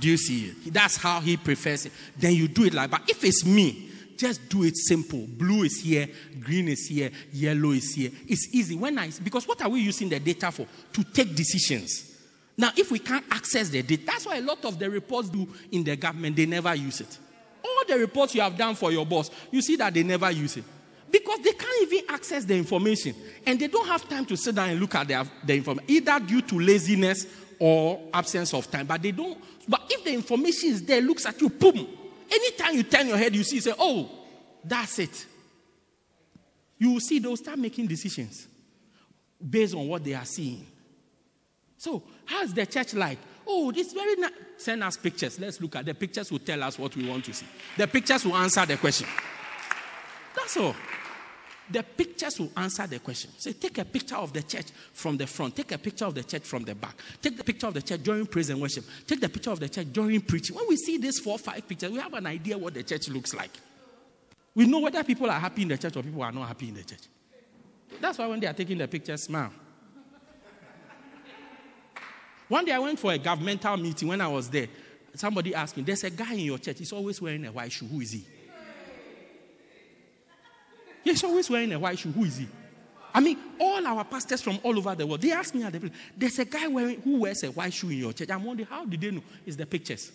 Do 0.00 0.08
you 0.08 0.16
see? 0.16 0.50
That's 0.70 0.96
how 0.96 1.20
he 1.20 1.36
prefers 1.36 1.86
it. 1.86 1.92
Then 2.16 2.34
you 2.34 2.48
do 2.48 2.64
it 2.64 2.74
like, 2.74 2.90
but 2.90 3.08
if 3.08 3.22
it's 3.24 3.44
me, 3.44 3.90
just 4.16 4.48
do 4.48 4.64
it 4.64 4.76
simple. 4.76 5.26
Blue 5.26 5.64
is 5.64 5.80
here, 5.80 6.08
green 6.40 6.68
is 6.68 6.86
here, 6.86 7.10
yellow 7.32 7.70
is 7.70 7.94
here. 7.94 8.10
It's 8.26 8.48
easy. 8.54 8.76
When 8.76 8.98
I 8.98 9.10
because 9.22 9.46
what 9.46 9.62
are 9.62 9.68
we 9.68 9.80
using 9.80 10.08
the 10.08 10.20
data 10.20 10.50
for? 10.50 10.66
To 10.92 11.04
take 11.04 11.34
decisions. 11.34 12.12
Now, 12.56 12.70
if 12.76 12.90
we 12.90 12.98
can't 13.00 13.24
access 13.30 13.68
the 13.68 13.82
data, 13.82 14.04
that's 14.06 14.26
why 14.26 14.36
a 14.36 14.42
lot 14.42 14.64
of 14.64 14.78
the 14.78 14.88
reports 14.88 15.28
do 15.28 15.48
in 15.72 15.82
the 15.82 15.96
government, 15.96 16.36
they 16.36 16.46
never 16.46 16.74
use 16.74 17.00
it. 17.00 17.18
All 17.64 17.84
the 17.88 17.98
reports 17.98 18.34
you 18.34 18.42
have 18.42 18.56
done 18.56 18.74
for 18.74 18.92
your 18.92 19.04
boss, 19.04 19.30
you 19.50 19.60
see 19.60 19.76
that 19.76 19.94
they 19.94 20.02
never 20.02 20.30
use 20.30 20.56
it. 20.56 20.64
Because 21.10 21.40
they 21.40 21.52
can't 21.52 21.92
even 21.92 22.04
access 22.08 22.44
the 22.44 22.56
information. 22.56 23.14
And 23.46 23.58
they 23.58 23.68
don't 23.68 23.86
have 23.86 24.08
time 24.08 24.24
to 24.26 24.36
sit 24.36 24.54
down 24.54 24.70
and 24.70 24.80
look 24.80 24.94
at 24.94 25.08
the, 25.08 25.26
the 25.44 25.56
information, 25.56 25.90
either 25.90 26.20
due 26.20 26.42
to 26.42 26.58
laziness 26.60 27.26
or 27.58 28.00
absence 28.12 28.52
of 28.54 28.70
time. 28.70 28.86
But 28.86 29.02
they 29.02 29.12
don't. 29.12 29.38
But 29.68 29.82
if 29.90 30.04
the 30.04 30.12
information 30.12 30.70
is 30.70 30.82
there, 30.84 31.00
looks 31.00 31.26
at 31.26 31.40
you, 31.40 31.48
boom. 31.48 31.86
Anytime 32.30 32.74
you 32.74 32.82
turn 32.82 33.08
your 33.08 33.16
head, 33.16 33.34
you 33.34 33.44
see, 33.44 33.60
say, 33.60 33.74
oh, 33.78 34.10
that's 34.64 34.98
it. 34.98 35.26
You 36.78 36.92
will 36.92 37.00
see 37.00 37.18
they'll 37.18 37.36
start 37.36 37.58
making 37.58 37.86
decisions 37.86 38.46
based 39.48 39.74
on 39.74 39.86
what 39.88 40.04
they 40.04 40.14
are 40.14 40.24
seeing. 40.24 40.66
So, 41.76 42.02
how's 42.24 42.52
the 42.54 42.66
church 42.66 42.94
like? 42.94 43.18
Oh, 43.46 43.70
this 43.70 43.92
very 43.92 44.16
nice. 44.16 44.32
Send 44.56 44.82
us 44.82 44.96
pictures. 44.96 45.38
Let's 45.38 45.60
look 45.60 45.76
at 45.76 45.84
the 45.84 45.94
pictures. 45.94 46.30
Will 46.30 46.38
tell 46.38 46.62
us 46.62 46.78
what 46.78 46.96
we 46.96 47.08
want 47.08 47.24
to 47.26 47.34
see. 47.34 47.46
The 47.76 47.86
pictures 47.86 48.24
will 48.24 48.36
answer 48.36 48.64
the 48.64 48.76
question. 48.76 49.06
That's 50.34 50.56
all. 50.56 50.74
The 51.70 51.82
pictures 51.82 52.38
will 52.38 52.50
answer 52.56 52.86
the 52.86 52.98
question. 52.98 53.30
Say, 53.38 53.52
so 53.52 53.58
take 53.58 53.78
a 53.78 53.84
picture 53.84 54.16
of 54.16 54.32
the 54.32 54.42
church 54.42 54.66
from 54.92 55.16
the 55.16 55.26
front. 55.26 55.56
Take 55.56 55.72
a 55.72 55.78
picture 55.78 56.04
of 56.04 56.14
the 56.14 56.22
church 56.22 56.42
from 56.42 56.64
the 56.64 56.74
back. 56.74 56.94
Take 57.22 57.38
the 57.38 57.44
picture 57.44 57.66
of 57.66 57.74
the 57.74 57.80
church 57.80 58.02
during 58.02 58.26
praise 58.26 58.50
and 58.50 58.60
worship. 58.60 58.84
Take 59.06 59.20
the 59.20 59.30
picture 59.30 59.50
of 59.50 59.60
the 59.60 59.68
church 59.68 59.90
during 59.92 60.20
preaching. 60.20 60.56
When 60.56 60.68
we 60.68 60.76
see 60.76 60.98
these 60.98 61.18
four, 61.18 61.38
five 61.38 61.66
pictures, 61.66 61.90
we 61.90 61.98
have 61.98 62.12
an 62.12 62.26
idea 62.26 62.58
what 62.58 62.74
the 62.74 62.82
church 62.82 63.08
looks 63.08 63.32
like. 63.32 63.50
We 64.54 64.66
know 64.66 64.80
whether 64.80 65.02
people 65.02 65.30
are 65.30 65.40
happy 65.40 65.62
in 65.62 65.68
the 65.68 65.78
church 65.78 65.96
or 65.96 66.02
people 66.02 66.22
are 66.22 66.32
not 66.32 66.48
happy 66.48 66.68
in 66.68 66.74
the 66.74 66.84
church. 66.84 67.00
That's 68.00 68.18
why 68.18 68.26
when 68.26 68.40
they 68.40 68.46
are 68.46 68.52
taking 68.52 68.78
the 68.78 68.86
pictures, 68.86 69.22
smile. 69.22 69.52
One 72.48 72.66
day 72.66 72.72
I 72.72 72.78
went 72.78 72.98
for 72.98 73.10
a 73.10 73.18
governmental 73.18 73.76
meeting 73.78 74.08
when 74.08 74.20
I 74.20 74.28
was 74.28 74.50
there. 74.50 74.68
Somebody 75.14 75.54
asked 75.54 75.76
me, 75.76 75.82
There's 75.82 76.04
a 76.04 76.10
guy 76.10 76.34
in 76.34 76.40
your 76.40 76.58
church, 76.58 76.78
he's 76.78 76.92
always 76.92 77.22
wearing 77.22 77.46
a 77.46 77.52
white 77.52 77.72
shoe. 77.72 77.86
Who 77.86 78.00
is 78.00 78.12
he? 78.12 78.26
He's 81.04 81.22
always 81.22 81.48
wearing 81.50 81.72
a 81.72 81.78
white 81.78 81.98
shoe. 81.98 82.10
Who 82.10 82.24
is 82.24 82.38
he? 82.38 82.48
I 83.14 83.20
mean, 83.20 83.38
all 83.60 83.86
our 83.86 84.04
pastors 84.04 84.42
from 84.42 84.58
all 84.64 84.76
over 84.76 84.94
the 84.96 85.06
world, 85.06 85.20
they 85.20 85.30
ask 85.30 85.54
me 85.54 85.62
at 85.62 85.72
the 85.72 85.78
place, 85.78 85.92
there's 86.16 86.38
a 86.40 86.44
guy 86.44 86.66
wearing, 86.66 87.00
who 87.02 87.20
wears 87.20 87.44
a 87.44 87.48
white 87.52 87.72
shoe 87.72 87.90
in 87.90 87.98
your 87.98 88.12
church. 88.12 88.30
I'm 88.30 88.42
wondering, 88.42 88.66
how 88.68 88.84
did 88.84 89.00
they 89.00 89.12
know? 89.12 89.22
It's 89.46 89.54
the 89.54 89.66
pictures. 89.66 90.10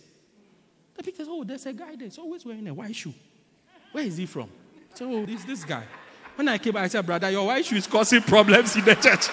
The 0.97 1.03
pictures, 1.03 1.27
oh, 1.29 1.45
there's 1.45 1.65
a 1.65 1.71
guy 1.71 1.95
there. 1.95 2.07
He's 2.07 2.17
always 2.17 2.45
wearing 2.45 2.67
a 2.67 2.73
white 2.73 2.95
shoe. 2.95 3.13
Where 3.93 4.03
is 4.03 4.17
he 4.17 4.25
from? 4.25 4.49
So, 4.95 5.09
oh, 5.13 5.25
this, 5.25 5.45
this 5.45 5.63
guy. 5.63 5.85
When 6.35 6.49
I 6.49 6.57
came 6.57 6.75
I 6.75 6.87
said, 6.87 7.05
brother, 7.05 7.29
your 7.29 7.45
white 7.45 7.65
shoe 7.65 7.77
is 7.77 7.87
causing 7.87 8.21
problems 8.21 8.75
in 8.75 8.83
the 8.83 8.95
church. 8.95 9.29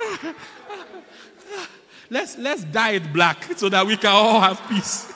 let's, 2.10 2.36
let's 2.36 2.64
dye 2.64 2.92
it 2.92 3.12
black 3.12 3.44
so 3.56 3.68
that 3.68 3.86
we 3.86 3.96
can 3.96 4.10
all 4.10 4.40
have 4.40 4.60
peace. 4.68 5.12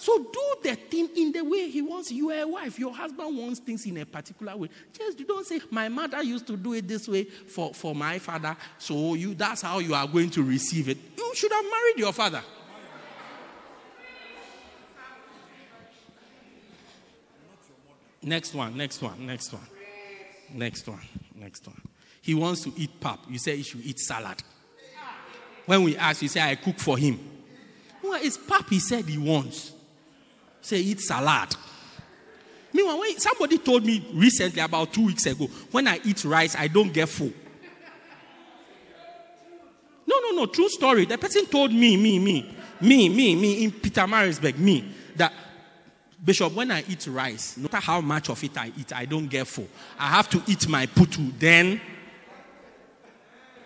So 0.00 0.16
do 0.16 0.54
the 0.62 0.76
thing 0.76 1.10
in 1.14 1.30
the 1.30 1.44
way 1.44 1.68
he 1.68 1.82
wants. 1.82 2.10
You 2.10 2.30
are 2.30 2.40
a 2.40 2.48
wife. 2.48 2.78
Your 2.78 2.94
husband 2.94 3.36
wants 3.36 3.60
things 3.60 3.84
in 3.84 3.98
a 3.98 4.06
particular 4.06 4.56
way. 4.56 4.70
Just 4.94 5.18
don't 5.28 5.46
say, 5.46 5.60
My 5.70 5.90
mother 5.90 6.22
used 6.22 6.46
to 6.46 6.56
do 6.56 6.72
it 6.72 6.88
this 6.88 7.06
way 7.06 7.24
for, 7.24 7.74
for 7.74 7.94
my 7.94 8.18
father, 8.18 8.56
so 8.78 9.12
you 9.12 9.34
that's 9.34 9.60
how 9.60 9.78
you 9.78 9.94
are 9.94 10.08
going 10.08 10.30
to 10.30 10.42
receive 10.42 10.88
it. 10.88 10.96
You 11.18 11.32
should 11.34 11.52
have 11.52 11.64
married 11.64 11.98
your 11.98 12.14
father. 12.14 12.42
Next 18.22 18.54
one, 18.54 18.78
next 18.78 19.02
one, 19.02 19.26
next 19.26 19.52
one. 19.52 19.66
Next 20.54 20.88
one, 20.88 21.00
next 21.34 21.66
one. 21.66 21.80
He 22.22 22.34
wants 22.34 22.62
to 22.62 22.72
eat 22.74 23.00
pap. 23.00 23.18
You 23.28 23.38
say 23.38 23.58
he 23.58 23.62
should 23.62 23.84
eat 23.84 23.98
salad. 23.98 24.42
When 25.66 25.82
we 25.82 25.94
ask, 25.98 26.22
you 26.22 26.28
say, 26.28 26.40
I 26.40 26.54
cook 26.54 26.78
for 26.78 26.96
him. 26.96 27.20
Well, 28.02 28.18
it's 28.22 28.38
pap 28.38 28.70
he 28.70 28.80
said 28.80 29.04
he 29.04 29.18
wants. 29.18 29.72
Say, 30.62 30.78
eat 30.80 31.00
salad. 31.00 31.54
Meanwhile, 32.72 33.00
when 33.00 33.18
somebody 33.18 33.58
told 33.58 33.84
me 33.84 34.06
recently, 34.14 34.62
about 34.62 34.92
two 34.92 35.06
weeks 35.06 35.26
ago, 35.26 35.46
when 35.70 35.88
I 35.88 36.00
eat 36.04 36.24
rice, 36.24 36.54
I 36.56 36.68
don't 36.68 36.92
get 36.92 37.08
full. 37.08 37.32
No, 40.06 40.18
no, 40.20 40.30
no, 40.36 40.46
true 40.46 40.68
story. 40.68 41.04
The 41.04 41.18
person 41.18 41.46
told 41.46 41.72
me, 41.72 41.96
me, 41.96 42.18
me, 42.18 42.54
me, 42.80 43.08
me, 43.08 43.36
me, 43.36 43.64
in 43.64 43.72
Pietermaritzburg, 43.72 44.58
me, 44.58 44.84
that 45.16 45.32
Bishop, 46.24 46.52
when 46.54 46.70
I 46.70 46.84
eat 46.88 47.06
rice, 47.06 47.56
no 47.56 47.64
matter 47.64 47.78
how 47.78 48.00
much 48.00 48.28
of 48.28 48.42
it 48.44 48.56
I 48.56 48.72
eat, 48.78 48.92
I 48.92 49.06
don't 49.06 49.26
get 49.26 49.46
full. 49.46 49.68
I 49.98 50.08
have 50.08 50.28
to 50.30 50.42
eat 50.46 50.68
my 50.68 50.86
putu. 50.86 51.32
Then 51.38 51.80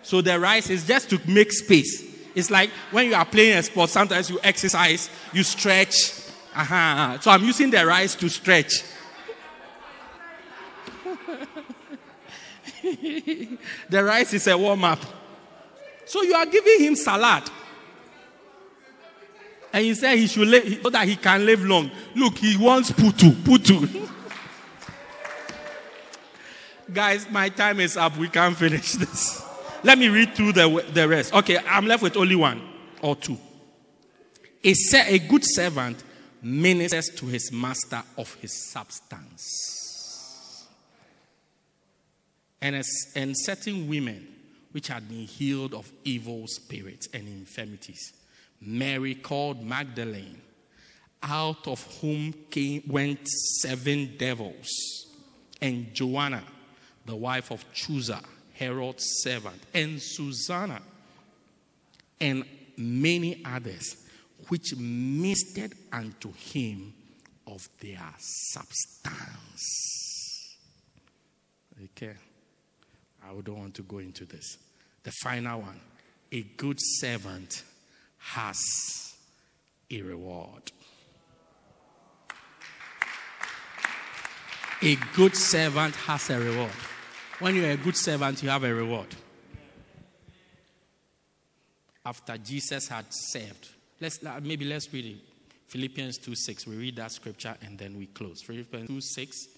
so 0.05 0.21
the 0.21 0.39
rice 0.39 0.69
is 0.69 0.87
just 0.87 1.11
to 1.11 1.21
make 1.27 1.51
space. 1.51 2.05
It's 2.35 2.51
like 2.51 2.71
when 2.91 3.07
you 3.07 3.15
are 3.15 3.25
playing 3.25 3.57
a 3.57 3.63
sport, 3.63 3.91
sometimes 3.91 4.29
you 4.29 4.39
exercise, 4.43 5.09
you 5.33 5.43
stretch. 5.43 6.13
Uh-huh. 6.55 7.19
So 7.21 7.31
I'm 7.31 7.45
using 7.45 7.71
the 7.71 7.85
rice 7.85 8.15
to 8.17 8.29
stretch. 8.29 8.83
the 12.83 14.05
rice 14.05 14.33
is 14.33 14.47
a 14.47 14.57
warm 14.57 14.85
up. 14.85 15.01
So 16.07 16.23
you 16.23 16.35
are 16.35 16.47
giving 16.47 16.81
him 16.81 16.97
salad. 16.97 17.45
And 19.73 19.85
he 19.85 19.95
said 19.95 20.17
he 20.17 20.29
should 20.29 20.47
live 20.47 20.81
so 20.83 20.91
that 20.91 21.09
he 21.09 21.17
can 21.17 21.45
live 21.45 21.65
long. 21.65 21.91
Look, 22.15 22.39
he 22.39 22.57
wants 22.57 22.93
putu. 22.93 23.33
Putu. 23.33 24.09
Guys, 26.93 27.29
my 27.31 27.49
time 27.49 27.81
is 27.81 27.97
up. 27.97 28.17
We 28.17 28.29
can't 28.29 28.57
finish 28.57 28.93
this. 28.93 29.45
Let 29.83 29.99
me 29.99 30.09
read 30.09 30.35
through 30.35 30.53
the, 30.53 30.85
the 30.93 31.09
rest. 31.09 31.35
Okay, 31.35 31.59
I'm 31.67 31.87
left 31.87 32.05
with 32.05 32.17
only 32.17 32.37
one 32.37 32.63
or 33.03 33.17
two. 33.17 33.37
A, 34.63 34.75
a 35.09 35.19
good 35.19 35.45
servant 35.45 36.03
ministers 36.45 37.09
to 37.17 37.27
his 37.27 37.51
master 37.53 38.03
of 38.17 38.33
his 38.35 38.71
substance. 38.71 40.67
And, 42.61 42.77
as, 42.77 42.89
and 43.17 43.35
certain 43.37 43.89
women 43.89 44.29
which 44.73 44.89
had 44.89 45.09
been 45.09 45.27
healed 45.27 45.75
of 45.75 45.91
evil 46.05 46.47
spirits 46.47 47.09
and 47.13 47.27
infirmities. 47.27 48.13
Mary 48.61 49.15
called 49.15 49.63
Magdalene, 49.63 50.41
out 51.23 51.67
of 51.69 51.83
whom 52.01 52.33
came, 52.51 52.83
went 52.87 53.27
seven 53.29 54.15
devils, 54.19 54.69
and 55.61 55.93
Joanna 55.95 56.43
the 57.07 57.17
wife 57.17 57.51
of 57.51 57.65
Chuza, 57.73 58.23
Herod's 58.55 59.05
servant, 59.23 59.61
and 59.75 60.01
Susanna, 60.01 60.81
and 62.21 62.45
many 62.77 63.43
others, 63.45 63.97
which 64.49 64.74
ministered 64.76 65.72
unto 65.93 66.32
him 66.32 66.93
of 67.47 67.68
their 67.80 68.03
substance. 68.18 69.66
Okay. 71.85 72.14
I 73.22 73.41
don't 73.41 73.59
want 73.59 73.74
to 73.76 73.82
go 73.82 73.99
into 73.99 74.24
this. 74.24 74.59
The 75.03 75.12
final 75.22 75.61
one 75.61 75.80
a 76.32 76.43
good 76.57 76.78
servant 76.80 77.62
has 78.18 79.14
a 79.91 80.03
reward. 80.03 80.72
A 84.82 84.97
good 85.14 85.37
servant 85.37 85.95
has 85.95 86.30
a 86.30 86.39
reward. 86.39 86.72
When 87.39 87.55
you're 87.55 87.70
a 87.70 87.76
good 87.76 87.97
servant, 87.97 88.43
you 88.43 88.49
have 88.49 88.64
a 88.64 88.74
reward. 88.74 89.07
After 92.05 92.37
Jesus 92.37 92.89
had 92.89 93.07
served, 93.11 93.68
let's 94.01 94.21
maybe 94.43 94.65
let's 94.65 94.93
read 94.93 95.07
it. 95.07 95.17
Philippians 95.69 96.19
2 96.19 96.35
6. 96.35 96.67
We 96.67 96.77
read 96.77 96.97
that 96.97 97.13
scripture 97.13 97.57
and 97.63 97.79
then 97.79 97.97
we 97.97 98.07
close. 98.07 98.43
Philippians 98.43 98.89
2 98.89 99.01
6. 99.01 99.49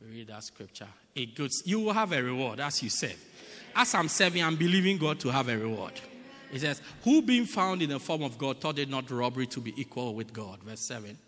We 0.00 0.18
read 0.18 0.28
that 0.28 0.44
scripture. 0.44 0.88
A 1.16 1.26
good 1.26 1.50
you 1.64 1.80
will 1.80 1.92
have 1.92 2.12
a 2.12 2.22
reward 2.22 2.60
as 2.60 2.82
you 2.82 2.90
serve. 2.90 3.18
As 3.74 3.94
I'm 3.94 4.08
serving, 4.08 4.42
I'm 4.42 4.56
believing 4.56 4.98
God 4.98 5.20
to 5.20 5.30
have 5.30 5.48
a 5.48 5.56
reward. 5.56 5.94
It 6.52 6.60
says, 6.60 6.80
Who 7.02 7.22
being 7.22 7.46
found 7.46 7.82
in 7.82 7.90
the 7.90 7.98
form 7.98 8.22
of 8.22 8.38
God 8.38 8.60
thought 8.60 8.78
it 8.78 8.88
not 8.88 9.10
robbery 9.10 9.46
to 9.48 9.60
be 9.60 9.74
equal 9.80 10.14
with 10.14 10.32
God. 10.32 10.62
Verse 10.62 10.86
7. 10.86 11.18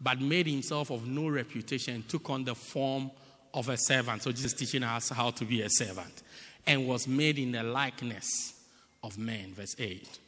but 0.00 0.20
made 0.20 0.46
himself 0.46 0.90
of 0.90 1.06
no 1.06 1.28
reputation, 1.28 2.04
took 2.08 2.30
on 2.30 2.44
the 2.44 2.54
form 2.54 3.10
of 3.52 3.68
a 3.68 3.76
servant. 3.76 4.22
So 4.22 4.30
Jesus 4.30 4.52
is 4.52 4.58
teaching 4.58 4.82
us 4.82 5.08
how 5.08 5.30
to 5.30 5.44
be 5.44 5.62
a 5.62 5.68
servant. 5.68 6.22
And 6.66 6.86
was 6.86 7.08
made 7.08 7.38
in 7.38 7.52
the 7.52 7.62
likeness 7.62 8.54
of 9.02 9.18
men. 9.18 9.52
Verse 9.54 9.76
8. 9.78 10.18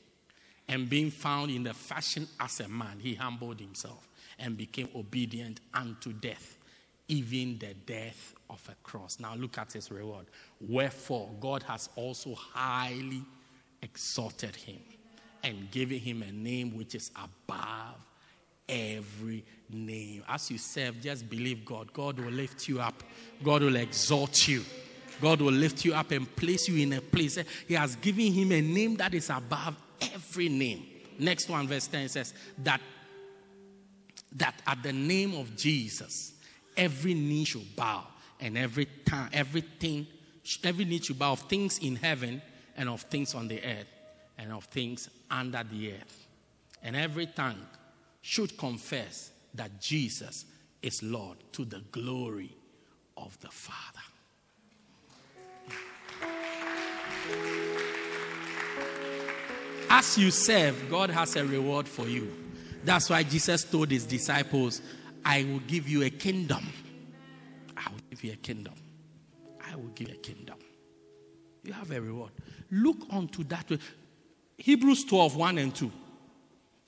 And 0.69 0.89
being 0.89 1.11
found 1.11 1.51
in 1.51 1.65
the 1.65 1.75
fashion 1.75 2.29
as 2.39 2.61
a 2.61 2.69
man, 2.69 2.99
he 3.01 3.15
humbled 3.15 3.59
himself 3.59 4.07
and 4.39 4.57
became 4.57 4.89
obedient 4.95 5.61
unto 5.75 6.13
death, 6.13 6.57
even 7.09 7.59
the 7.59 7.75
death 7.87 8.35
of 8.49 8.63
a 8.71 8.75
cross. 8.85 9.19
Now 9.19 9.35
look 9.35 9.59
at 9.59 9.73
his 9.73 9.91
reward. 9.91 10.27
Wherefore, 10.61 11.29
God 11.41 11.65
has 11.65 11.89
also 11.97 12.35
highly 12.35 13.23
exalted 13.83 14.55
him 14.55 14.79
and 15.43 15.71
given 15.71 15.99
him 15.99 16.23
a 16.23 16.31
name 16.31 16.77
which 16.77 16.95
is 16.95 17.11
above 17.17 17.97
every 18.69 19.45
name. 19.71 20.23
As 20.29 20.51
you 20.51 20.59
serve, 20.59 21.01
just 21.01 21.29
believe 21.29 21.65
God. 21.65 21.93
God 21.93 22.19
will 22.19 22.31
lift 22.31 22.69
you 22.69 22.81
up, 22.81 23.03
God 23.43 23.63
will 23.63 23.77
exalt 23.77 24.47
you. 24.47 24.63
God 25.21 25.41
will 25.41 25.53
lift 25.53 25.85
you 25.85 25.95
up 25.95 26.11
and 26.11 26.35
place 26.37 26.69
you 26.69 26.83
in 26.83 26.93
a 26.93 27.01
place. 27.01 27.39
He 27.69 27.75
has 27.75 27.97
given 27.97 28.33
him 28.33 28.53
a 28.53 28.61
name 28.61 28.97
that 28.97 29.15
is 29.15 29.31
above 29.31 29.77
every 30.15 30.49
name. 30.49 30.87
Next 31.19 31.49
one, 31.49 31.69
verse 31.69 31.87
10 31.87 32.09
says 32.09 32.35
that 32.59 32.81
that 34.37 34.55
at 34.67 34.83
the 34.83 34.93
name 34.93 35.35
of 35.35 35.57
Jesus, 35.57 36.33
every 36.77 37.15
knee 37.15 37.45
should 37.45 37.75
bow 37.77 38.05
and 38.39 38.57
every 38.57 38.87
time, 39.05 39.29
everything, 39.33 40.07
every 40.65 40.85
knee 40.85 41.01
should 41.01 41.19
bow 41.19 41.33
of 41.33 41.41
things 41.41 41.79
in 41.79 41.97
heaven 41.97 42.41
and 42.77 42.89
of 42.89 43.03
things 43.03 43.35
on 43.35 43.49
the 43.49 43.63
earth 43.63 43.89
and 44.39 44.53
of 44.53 44.65
things 44.65 45.09
under 45.31 45.63
the 45.65 45.93
earth. 45.93 46.27
And 46.83 46.97
every 46.97 47.27
tongue 47.27 47.67
should 48.23 48.57
confess 48.57 49.31
that 49.55 49.81
Jesus 49.81 50.45
is 50.83 51.03
Lord 51.03 51.37
to 51.53 51.65
the 51.65 51.81
glory 51.93 52.55
of 53.17 53.39
the 53.41 53.51
Father. 53.51 54.01
As 59.89 60.17
you 60.17 60.31
serve, 60.31 60.89
God 60.89 61.11
has 61.11 61.37
a 61.37 61.45
reward 61.45 61.87
for 61.87 62.07
you. 62.07 62.33
That's 62.85 63.11
why 63.11 63.23
Jesus 63.23 63.65
told 63.65 63.91
his 63.91 64.07
disciples, 64.07 64.81
I 65.25 65.45
will 65.45 65.61
give 65.61 65.89
you 65.89 66.03
a 66.05 66.11
kingdom. 66.11 66.67
I 67.77 67.91
will 67.91 68.01
give 68.09 68.25
you 68.25 68.33
a 68.33 68.37
kingdom. 68.37 68.75
I 69.61 69.77
will 69.77 69.89
give 69.89 70.09
you 70.09 70.15
a 70.15 70.19
kingdom. 70.19 70.57
You 71.65 71.73
have 71.75 71.91
a 71.91 72.01
reward. 72.01 72.31
Look 72.71 72.97
onto 73.11 73.45
that. 73.45 73.67
Hebrews 74.57 75.05
12, 75.05 75.37
1 75.37 75.59
and 75.59 75.75
2. 75.75 75.91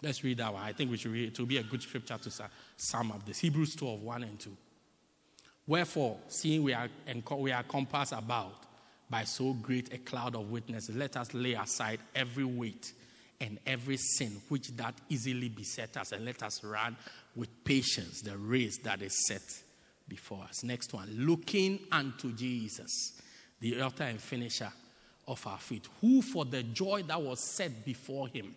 Let's 0.02 0.24
read 0.24 0.38
that 0.38 0.52
one. 0.52 0.62
I 0.62 0.72
think 0.72 0.90
we 0.90 0.96
should 0.96 1.12
read 1.12 1.28
it. 1.28 1.38
will 1.38 1.46
be 1.46 1.58
a 1.58 1.62
good 1.62 1.82
scripture 1.82 2.18
to 2.18 2.30
sum 2.76 3.12
up 3.12 3.24
this. 3.26 3.38
Hebrews 3.38 3.76
12, 3.76 4.02
1 4.02 4.22
and 4.22 4.38
2. 4.40 4.50
Wherefore, 5.66 6.16
seeing 6.28 6.62
we 6.62 6.72
are, 6.72 6.88
we 7.36 7.52
are 7.52 7.62
compassed 7.62 8.12
about 8.12 8.54
by 9.12 9.24
so 9.24 9.52
great 9.52 9.92
a 9.92 9.98
cloud 9.98 10.34
of 10.34 10.50
witnesses, 10.50 10.96
let 10.96 11.18
us 11.18 11.34
lay 11.34 11.52
aside 11.52 12.00
every 12.14 12.44
weight 12.44 12.94
and 13.42 13.58
every 13.66 13.98
sin 13.98 14.40
which 14.48 14.68
that 14.76 14.94
easily 15.10 15.50
beset 15.50 15.94
us, 15.98 16.12
and 16.12 16.24
let 16.24 16.42
us 16.42 16.64
run 16.64 16.96
with 17.36 17.62
patience 17.62 18.22
the 18.22 18.36
race 18.38 18.78
that 18.78 19.02
is 19.02 19.26
set 19.26 19.42
before 20.08 20.42
us. 20.48 20.64
Next 20.64 20.94
one, 20.94 21.10
looking 21.26 21.78
unto 21.92 22.32
Jesus, 22.32 23.12
the 23.60 23.82
author 23.82 24.04
and 24.04 24.18
finisher 24.18 24.72
of 25.28 25.46
our 25.46 25.58
faith, 25.58 25.86
who 26.00 26.22
for 26.22 26.46
the 26.46 26.62
joy 26.62 27.02
that 27.02 27.20
was 27.20 27.44
set 27.44 27.84
before 27.84 28.28
him 28.28 28.56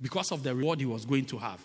because 0.00 0.30
of 0.30 0.44
the 0.44 0.54
reward 0.54 0.78
he 0.78 0.86
was 0.86 1.06
going 1.06 1.24
to 1.24 1.38
have. 1.38 1.60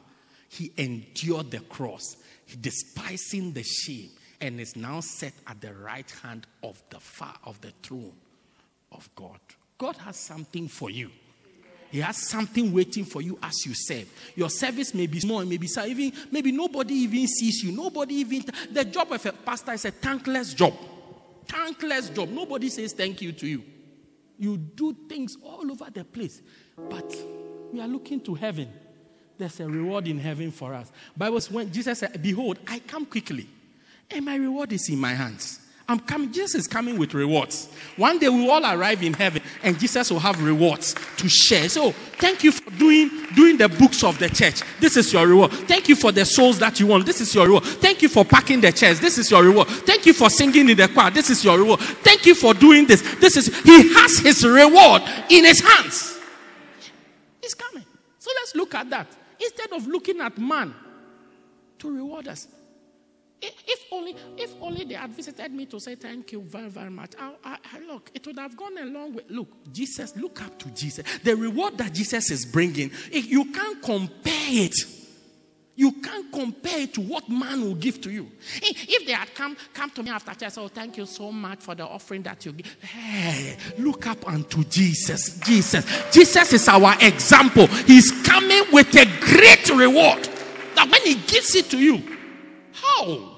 He 0.49 0.71
endured 0.77 1.51
the 1.51 1.59
cross, 1.59 2.17
despising 2.59 3.53
the 3.53 3.63
shame, 3.63 4.09
and 4.41 4.59
is 4.59 4.75
now 4.75 4.99
set 4.99 5.33
at 5.47 5.61
the 5.61 5.73
right 5.73 6.09
hand 6.21 6.45
of 6.63 6.81
the 6.89 6.99
far 6.99 7.35
of 7.45 7.59
the 7.61 7.71
throne 7.81 8.13
of 8.91 9.09
God. 9.15 9.39
God 9.77 9.95
has 9.97 10.17
something 10.17 10.67
for 10.67 10.89
you. 10.89 11.09
He 11.91 11.99
has 11.99 12.17
something 12.17 12.73
waiting 12.73 13.05
for 13.05 13.21
you 13.21 13.37
as 13.43 13.67
you 13.67 13.73
serve. 13.75 14.09
Your 14.35 14.49
service 14.49 14.95
may 14.95 15.05
be 15.05 15.19
small, 15.19 15.45
maybe 15.45 15.67
even 15.85 16.11
maybe 16.31 16.51
nobody 16.51 16.95
even 16.95 17.27
sees 17.27 17.63
you. 17.63 17.71
Nobody 17.71 18.15
even 18.15 18.43
the 18.71 18.83
job 18.83 19.11
of 19.11 19.23
a 19.25 19.31
pastor 19.31 19.73
is 19.73 19.85
a 19.85 19.91
thankless 19.91 20.55
job. 20.55 20.73
Thankless 21.47 22.09
job. 22.09 22.29
Nobody 22.29 22.69
says 22.69 22.93
thank 22.93 23.21
you 23.21 23.31
to 23.33 23.45
you. 23.45 23.63
You 24.39 24.57
do 24.57 24.95
things 25.07 25.37
all 25.43 25.71
over 25.71 25.85
the 25.93 26.03
place, 26.03 26.41
but 26.89 27.15
we 27.71 27.79
are 27.79 27.87
looking 27.87 28.21
to 28.21 28.33
heaven. 28.33 28.69
There's 29.37 29.59
a 29.59 29.67
reward 29.67 30.07
in 30.07 30.17
heaven 30.17 30.51
for 30.51 30.73
us. 30.73 30.91
Bible 31.15 31.41
says 31.41 31.51
when 31.51 31.71
Jesus 31.71 31.99
said, 31.99 32.19
Behold, 32.21 32.59
I 32.67 32.79
come 32.79 33.05
quickly, 33.05 33.47
and 34.11 34.25
my 34.25 34.35
reward 34.35 34.71
is 34.71 34.89
in 34.89 34.99
my 34.99 35.13
hands. 35.13 35.59
I'm 35.89 35.99
coming. 35.99 36.31
Jesus 36.31 36.55
is 36.55 36.67
coming 36.67 36.97
with 36.97 37.13
rewards. 37.13 37.67
One 37.97 38.17
day 38.17 38.29
we 38.29 38.43
will 38.43 38.51
all 38.51 38.65
arrive 38.65 39.03
in 39.03 39.13
heaven, 39.13 39.41
and 39.63 39.77
Jesus 39.77 40.09
will 40.09 40.19
have 40.19 40.41
rewards 40.41 40.95
to 41.17 41.27
share. 41.27 41.67
So, 41.67 41.91
thank 42.19 42.41
you 42.41 42.53
for 42.53 42.69
doing 42.71 43.09
doing 43.35 43.57
the 43.57 43.67
books 43.67 44.01
of 44.01 44.17
the 44.17 44.29
church. 44.29 44.61
This 44.79 44.95
is 44.95 45.11
your 45.11 45.27
reward. 45.27 45.51
Thank 45.51 45.89
you 45.89 45.95
for 45.97 46.13
the 46.13 46.23
souls 46.23 46.57
that 46.59 46.79
you 46.79 46.87
want. 46.87 47.05
This 47.05 47.19
is 47.19 47.35
your 47.35 47.47
reward. 47.47 47.65
Thank 47.65 48.01
you 48.01 48.07
for 48.07 48.23
packing 48.23 48.61
the 48.61 48.71
chairs. 48.71 49.01
This 49.01 49.17
is 49.17 49.29
your 49.29 49.43
reward. 49.43 49.67
Thank 49.67 50.05
you 50.05 50.13
for 50.13 50.29
singing 50.29 50.69
in 50.69 50.77
the 50.77 50.87
choir. 50.87 51.11
This 51.11 51.29
is 51.29 51.43
your 51.43 51.57
reward. 51.57 51.81
Thank 51.81 52.25
you 52.25 52.33
for 52.33 52.53
doing 52.53 52.87
this. 52.87 53.01
This 53.15 53.35
is 53.35 53.47
He 53.63 53.93
has 53.93 54.19
His 54.19 54.45
reward 54.45 55.01
in 55.29 55.43
His 55.43 55.59
hands. 55.59 56.17
He's 57.41 57.53
coming. 57.53 57.83
So 58.19 58.31
let's 58.39 58.55
look 58.55 58.73
at 58.73 58.89
that. 58.89 59.07
Instead 59.37 59.73
of 59.73 59.85
looking 59.85 60.21
at 60.21 60.37
man 60.37 60.73
to 61.79 61.93
reward 61.93 62.29
us. 62.29 62.47
If 63.67 63.85
only, 63.91 64.15
if 64.37 64.53
only 64.61 64.85
they 64.85 64.95
had 64.95 65.11
visited 65.11 65.51
me 65.51 65.65
to 65.67 65.79
say 65.79 65.95
thank 65.95 66.31
you 66.31 66.41
very, 66.41 66.69
very 66.69 66.89
much. 66.89 67.13
I, 67.19 67.33
I, 67.43 67.79
look, 67.87 68.11
it 68.13 68.25
would 68.25 68.39
have 68.39 68.55
gone 68.55 68.77
a 68.77 68.85
long 68.85 69.13
way. 69.13 69.23
Look, 69.29 69.49
Jesus, 69.71 70.15
look 70.15 70.41
up 70.41 70.57
to 70.59 70.69
Jesus. 70.71 71.05
The 71.23 71.35
reward 71.35 71.77
that 71.77 71.93
Jesus 71.93 72.31
is 72.31 72.45
bringing, 72.45 72.91
you 73.11 73.51
can't 73.51 73.81
compare 73.81 74.33
it 74.49 74.75
you 75.75 75.91
can't 75.91 76.31
compare 76.31 76.81
it 76.81 76.93
to 76.93 77.01
what 77.01 77.27
man 77.29 77.61
will 77.61 77.73
give 77.73 77.99
to 78.01 78.11
you. 78.11 78.29
If 78.61 79.07
they 79.07 79.13
had 79.13 79.33
come, 79.33 79.57
come 79.73 79.89
to 79.91 80.03
me 80.03 80.11
after 80.11 80.33
church, 80.35 80.57
oh, 80.57 80.67
thank 80.67 80.97
you 80.97 81.05
so 81.07 81.31
much 81.31 81.61
for 81.61 81.73
the 81.73 81.85
offering 81.85 82.21
that 82.23 82.45
you 82.45 82.53
give. 82.53 82.67
Hey, 82.81 83.57
look 83.79 84.05
up 84.05 84.27
unto 84.27 84.63
Jesus. 84.65 85.39
Jesus. 85.39 85.85
Jesus 86.11 86.53
is 86.53 86.67
our 86.67 86.95
example. 87.01 87.65
He's 87.67 88.11
coming 88.23 88.63
with 88.71 88.95
a 88.95 89.05
great 89.19 89.67
reward. 89.69 90.29
That 90.75 90.89
when 90.91 91.01
he 91.01 91.15
gives 91.15 91.55
it 91.55 91.71
to 91.71 91.79
you, 91.79 92.03
how? 92.71 93.32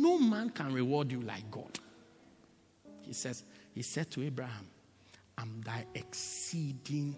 No 0.00 0.18
man 0.18 0.48
can 0.48 0.72
reward 0.72 1.12
you 1.12 1.20
like 1.20 1.50
God. 1.50 1.78
He 3.02 3.12
says, 3.12 3.42
He 3.74 3.82
said 3.82 4.10
to 4.12 4.22
Abraham, 4.22 4.66
I'm 5.36 5.60
thy 5.60 5.84
exceeding 5.94 7.14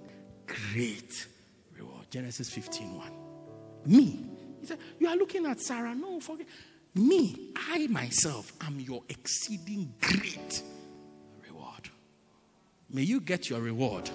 great 0.47 1.29
reward. 1.79 2.07
Genesis 2.11 2.51
15 2.51 2.99
1. 2.99 3.13
Me. 3.87 4.27
He 4.61 4.67
said, 4.67 4.79
You 4.99 5.07
are 5.09 5.17
looking 5.17 5.47
at 5.47 5.61
Sarah. 5.61 5.95
No, 5.95 6.19
forget. 6.19 6.49
Me, 6.95 7.53
I 7.71 7.87
myself 7.87 8.53
am 8.61 8.81
your 8.81 9.03
exceeding 9.09 9.95
great 10.01 10.63
reward. 11.49 11.89
May 12.91 13.03
you 13.03 13.21
get 13.21 13.49
your 13.49 13.61
reward 13.61 14.11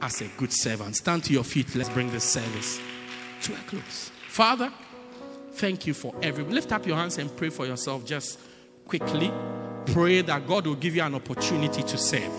as 0.00 0.20
a 0.20 0.28
good 0.38 0.52
servant. 0.52 0.94
Stand 0.94 1.24
to 1.24 1.32
your 1.32 1.44
feet. 1.44 1.74
Let's 1.74 1.90
bring 1.90 2.10
this 2.12 2.24
service 2.24 2.80
to 3.42 3.52
a 3.52 3.58
close. 3.66 4.12
Father, 4.28 4.72
thank 5.62 5.86
you 5.86 5.94
for 5.94 6.12
every. 6.22 6.42
Lift 6.42 6.72
up 6.72 6.84
your 6.88 6.96
hands 6.96 7.18
and 7.18 7.34
pray 7.36 7.48
for 7.48 7.64
yourself 7.64 8.04
just 8.04 8.36
quickly. 8.88 9.32
Pray 9.86 10.20
that 10.20 10.48
God 10.48 10.66
will 10.66 10.74
give 10.74 10.96
you 10.96 11.02
an 11.02 11.14
opportunity 11.14 11.84
to 11.84 11.96
serve. 11.96 12.32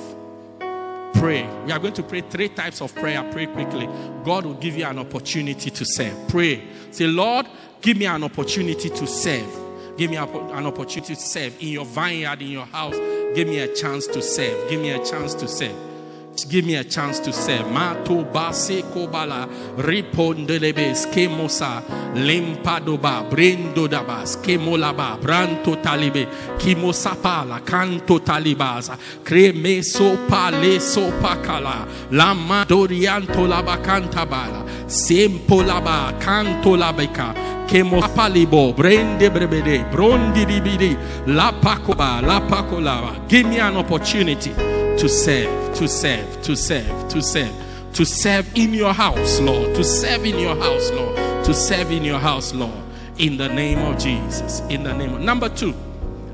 Pray. 1.14 1.48
We 1.66 1.72
are 1.72 1.80
going 1.80 1.94
to 1.94 2.04
pray 2.04 2.20
three 2.20 2.50
types 2.50 2.82
of 2.82 2.94
prayer. 2.94 3.24
Pray 3.32 3.46
quickly. 3.46 3.88
God 4.26 4.46
will 4.46 4.56
give 4.56 4.76
you 4.76 4.84
an 4.84 5.00
opportunity 5.00 5.70
to 5.70 5.86
serve. 5.86 6.14
Pray. 6.28 6.68
Say, 6.92 7.08
Lord, 7.08 7.48
give 7.82 7.96
me 7.96 8.08
an 8.08 8.26
opportunity 8.26 8.90
to 8.90 9.08
serve. 9.08 9.48
Give 9.96 10.12
me 10.12 10.18
an 10.18 10.66
opportunity 10.68 11.16
to 11.16 11.22
serve 11.22 11.56
in 11.62 11.70
your 11.70 11.86
vineyard, 11.86 12.42
in 12.42 12.50
your 12.50 12.66
house. 12.66 12.98
Give 13.36 13.48
me 13.48 13.60
a 13.60 13.74
chance 13.74 14.06
to 14.08 14.22
serve. 14.22 14.70
Give 14.70 14.82
me 14.82 14.90
a 14.90 15.06
chance 15.06 15.34
to 15.36 15.48
serve. 15.48 15.93
Give 16.36 16.66
me 16.66 16.76
a 16.76 16.84
chance 16.84 17.20
to 17.20 17.32
serve. 17.32 17.72
Mato 17.72 18.24
base 18.24 18.82
kobala 18.92 19.48
ripondelebe 19.78 20.96
skemosa 20.96 21.84
lempadoba 22.16 23.30
brendo 23.30 23.88
daba 23.88 24.26
skemolaba 24.26 25.20
branto 25.22 25.76
talibe 25.82 26.28
kimosapala 26.58 27.64
canto 27.64 28.20
talibaza 28.20 28.98
creme 29.24 29.84
sopa 29.84 30.50
le 30.52 30.80
sopa 30.80 31.36
kala 31.44 31.88
lama 32.12 32.66
dorianto 32.68 33.48
laba 33.48 33.78
cantabala 33.78 34.66
sempo 34.88 35.64
laba 35.64 36.20
canto 36.20 36.76
labeka 36.76 37.34
kemo 37.68 38.02
apalibo 38.02 38.74
brende 38.76 39.30
brebede 39.30 39.86
brondi 39.92 40.46
dibidi 40.46 40.98
la 41.28 41.52
pakoba 41.52 42.22
la 42.22 43.28
give 43.28 43.48
me 43.48 43.60
an 43.60 43.78
opportunity 43.78 44.52
to 44.98 45.10
serve, 45.10 45.76
to 45.76 45.88
serve, 45.88 46.42
to 46.44 46.56
serve, 46.56 47.10
to 47.10 47.22
serve, 47.22 47.54
to 47.94 48.06
serve 48.06 48.58
in 48.58 48.74
your 48.74 48.94
house, 48.94 49.40
Lord, 49.40 49.76
to 49.76 49.84
serve 49.84 50.26
in 50.26 50.40
your 50.40 50.56
house, 50.56 50.92
Lord, 50.92 51.16
to 51.46 51.54
serve 51.54 51.92
in 51.92 52.04
your 52.04 52.20
house, 52.20 52.54
Lord, 52.54 52.84
in 53.18 53.38
the 53.38 53.50
name 53.50 53.80
of 53.80 54.00
Jesus. 54.00 54.62
In 54.70 54.84
the 54.84 54.94
name 54.94 55.14
of 55.14 55.22
number 55.22 55.50
two, 55.50 55.76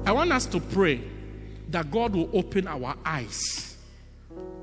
I 0.06 0.12
want 0.12 0.32
us 0.32 0.46
to 0.48 0.60
pray 0.60 1.02
that 1.70 1.92
God 1.92 2.16
will 2.16 2.30
open 2.34 2.68
our 2.68 2.96
eyes 3.06 3.76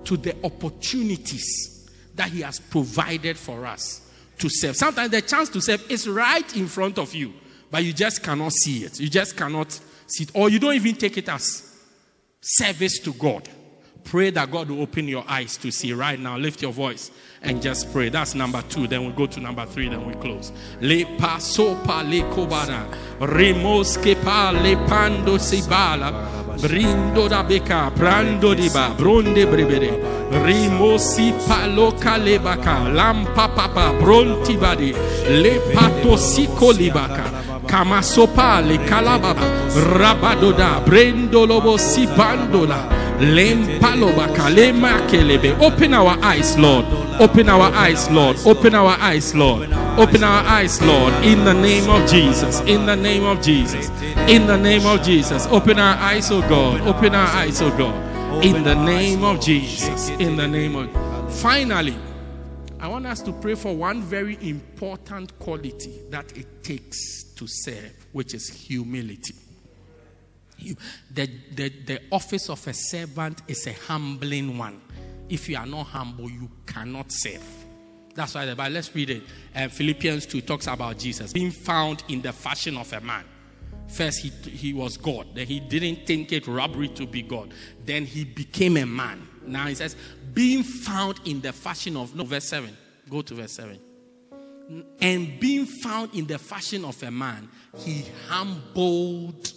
to 0.05 0.17
the 0.17 0.37
opportunities 0.45 1.89
that 2.15 2.29
He 2.31 2.41
has 2.43 2.59
provided 2.59 3.37
for 3.37 3.67
us 3.67 4.01
to 4.39 4.49
serve. 4.49 4.77
Sometimes 4.77 5.11
the 5.11 5.23
chance 5.23 5.49
to 5.51 5.61
serve 5.61 5.91
is 5.91 6.09
right 6.09 6.57
in 6.57 6.67
front 6.67 6.99
of 6.99 7.15
you, 7.15 7.33
but 7.71 7.85
you 7.85 7.93
just 7.93 8.23
cannot 8.23 8.53
see 8.53 8.85
it. 8.85 9.01
You 9.01 9.09
just 9.09 9.37
cannot 9.37 9.73
see 10.07 10.25
it, 10.25 10.31
or 10.35 10.49
you 10.49 10.59
don't 10.59 10.75
even 10.75 10.95
take 10.95 11.17
it 11.17 11.29
as 11.29 11.63
service 12.41 12.99
to 13.01 13.13
God. 13.15 13.49
Pray 14.07 14.31
that 14.31 14.53
God 14.53 14.71
will 14.71 14.83
open 14.83 15.09
your 15.09 15.25
eyes 15.27 15.57
to 15.57 15.73
see 15.73 15.93
right 15.93 16.19
now. 16.19 16.37
Lift 16.39 16.63
your 16.63 16.73
voice 16.73 17.11
and 17.43 17.61
just 17.61 17.93
pray. 17.93 18.09
That's 18.09 18.37
number 18.37 18.63
two. 18.69 18.87
Then 18.87 19.05
we'll 19.05 19.17
go 19.17 19.27
to 19.27 19.41
number 19.41 19.67
three, 19.67 19.89
then 19.89 20.07
we 20.07 20.15
close. 20.15 20.53
Le 20.81 21.05
pasopa 21.19 22.09
le 22.09 22.23
kobara. 22.33 22.87
Remos 23.19 23.99
kepa 23.99 24.53
le 24.63 24.77
pando 24.87 25.39
sibala. 25.39 26.13
Brindo 26.61 27.29
da 27.29 27.43
beka. 27.43 27.91
Brando 27.97 28.55
diba. 28.55 28.97
Bronde 28.97 29.45
brebere. 29.45 29.91
Rimosi 30.31 31.33
paloka 31.49 32.17
lebaka. 32.17 32.89
Lampa 32.95 33.49
papa. 33.49 33.93
Bronti 34.01 34.57
badi. 34.57 34.93
Le 34.93 35.59
pato 35.75 36.17
siko 36.17 36.73
libaka. 36.73 37.25
Kamasopa 37.67 38.65
le 38.65 38.79
kalababa. 38.87 39.43
Rabadoda. 39.99 40.85
Brendo 40.87 41.45
lobo 41.45 41.77
sipandola. 41.77 43.06
Open 45.61 45.95
our 45.95 46.19
eyes, 46.23 46.59
Lord. 46.59 46.85
Open 47.19 47.49
our 47.49 47.63
eyes, 47.63 48.11
Lord. 48.11 48.37
Open 48.45 48.75
our 48.75 48.99
eyes, 49.01 49.35
Lord. 49.35 49.73
Open 49.99 50.23
our 50.23 50.45
eyes, 50.45 50.83
Lord. 50.83 51.15
In 51.25 51.45
the 51.47 51.55
name 51.55 51.89
of 51.89 52.07
Jesus. 52.11 52.61
In 52.61 52.85
the 52.85 52.95
name 52.95 53.25
of 53.25 53.41
Jesus. 53.41 53.89
In 54.29 54.47
the 54.47 54.59
name 54.59 54.85
of 54.85 55.03
Jesus. 55.03 55.47
Open 55.47 55.79
our 55.79 55.97
eyes, 55.97 56.31
oh 56.31 56.43
God. 56.43 56.83
Open 56.83 57.15
our 57.15 57.29
eyes, 57.29 57.63
oh 57.63 57.71
God. 57.79 58.45
In 58.45 58.63
the 58.65 58.75
name 58.75 59.25
of 59.25 59.41
Jesus. 59.41 60.11
In 60.11 60.37
the 60.37 60.47
name 60.47 60.77
of. 60.77 61.35
Finally, 61.35 61.97
I 62.79 62.89
want 62.89 63.07
us 63.07 63.23
to 63.23 63.33
pray 63.33 63.55
for 63.55 63.75
one 63.75 64.03
very 64.03 64.37
important 64.43 65.39
quality 65.39 66.03
that 66.11 66.37
it 66.37 66.63
takes 66.63 67.23
to 67.37 67.47
serve, 67.47 67.93
which 68.13 68.35
is 68.35 68.51
humility. 68.51 69.35
You, 70.67 70.77
the, 71.13 71.31
the, 71.55 71.69
the 71.69 72.01
office 72.11 72.51
of 72.51 72.67
a 72.67 72.75
servant 72.75 73.43
is 73.49 73.67
a 73.67 73.73
humbling 73.73 74.59
one. 74.59 74.81
If 75.29 75.49
you 75.49 75.57
are 75.57 75.67
not 75.67 75.85
humble, 75.85 76.31
you 76.31 76.51
cannot 76.67 77.07
serve. 77.11 77.43
That's 78.15 78.35
why 78.35 78.47
the 78.47 78.57
Bible, 78.57 78.75
let's 78.75 78.95
read 78.95 79.11
it. 79.11 79.23
Uh, 79.55 79.69
Philippians 79.69 80.27
2 80.27 80.41
talks 80.41 80.67
about 80.67 80.99
Jesus 80.99 81.33
being 81.33 81.51
found 81.51 82.03
in 82.09 82.23
the 82.23 82.33
fashion 82.33 82.77
of 82.77 82.93
a 82.93 83.01
man. 83.01 83.25
First, 83.89 84.21
he, 84.21 84.31
he 84.49 84.73
was 84.73 84.97
God. 84.97 85.29
Then 85.35 85.47
he 85.47 85.61
didn't 85.61 86.07
think 86.07 86.33
it 86.33 86.47
robbery 86.49 86.89
to 86.89 87.07
be 87.07 87.23
God. 87.23 87.53
Then 87.85 88.05
he 88.05 88.25
became 88.25 88.77
a 88.77 88.87
man. 88.87 89.29
Now 89.47 89.67
he 89.67 89.75
says, 89.75 89.95
being 90.33 90.63
found 90.63 91.21
in 91.25 91.41
the 91.41 91.53
fashion 91.53 91.97
of, 91.97 92.15
no, 92.17 92.25
verse 92.25 92.49
7. 92.49 92.77
Go 93.09 93.23
to 93.23 93.35
verse 93.35 93.53
7. 93.53 93.79
And 95.01 95.39
being 95.39 95.67
found 95.67 96.15
in 96.15 96.27
the 96.27 96.39
fashion 96.39 96.85
of 96.85 97.01
a 97.03 97.11
man, 97.11 97.49
he 97.77 98.05
humbled 98.27 99.53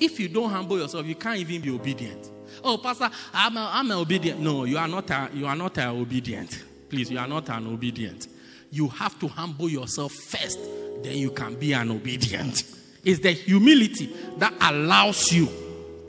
if 0.00 0.18
you 0.18 0.28
don't 0.28 0.50
humble 0.50 0.78
yourself, 0.78 1.06
you 1.06 1.14
can't 1.14 1.38
even 1.38 1.60
be 1.60 1.70
obedient. 1.70 2.30
Oh, 2.64 2.78
Pastor, 2.78 3.10
I'm, 3.32 3.56
a, 3.56 3.70
I'm 3.72 3.90
an 3.90 3.98
obedient. 3.98 4.40
No, 4.40 4.64
you 4.64 4.78
are 4.78 4.88
not. 4.88 5.10
A, 5.10 5.30
you 5.32 5.46
are 5.46 5.54
not 5.54 5.78
an 5.78 5.90
obedient. 5.90 6.64
Please, 6.88 7.10
you 7.10 7.18
are 7.18 7.28
not 7.28 7.48
an 7.50 7.66
obedient. 7.66 8.28
You 8.70 8.88
have 8.88 9.18
to 9.20 9.28
humble 9.28 9.68
yourself 9.68 10.12
first, 10.12 10.58
then 11.02 11.16
you 11.16 11.30
can 11.30 11.54
be 11.54 11.72
an 11.72 11.90
obedient. 11.90 12.64
It's 13.04 13.20
the 13.20 13.32
humility 13.32 14.14
that 14.38 14.52
allows 14.60 15.32
you 15.32 15.48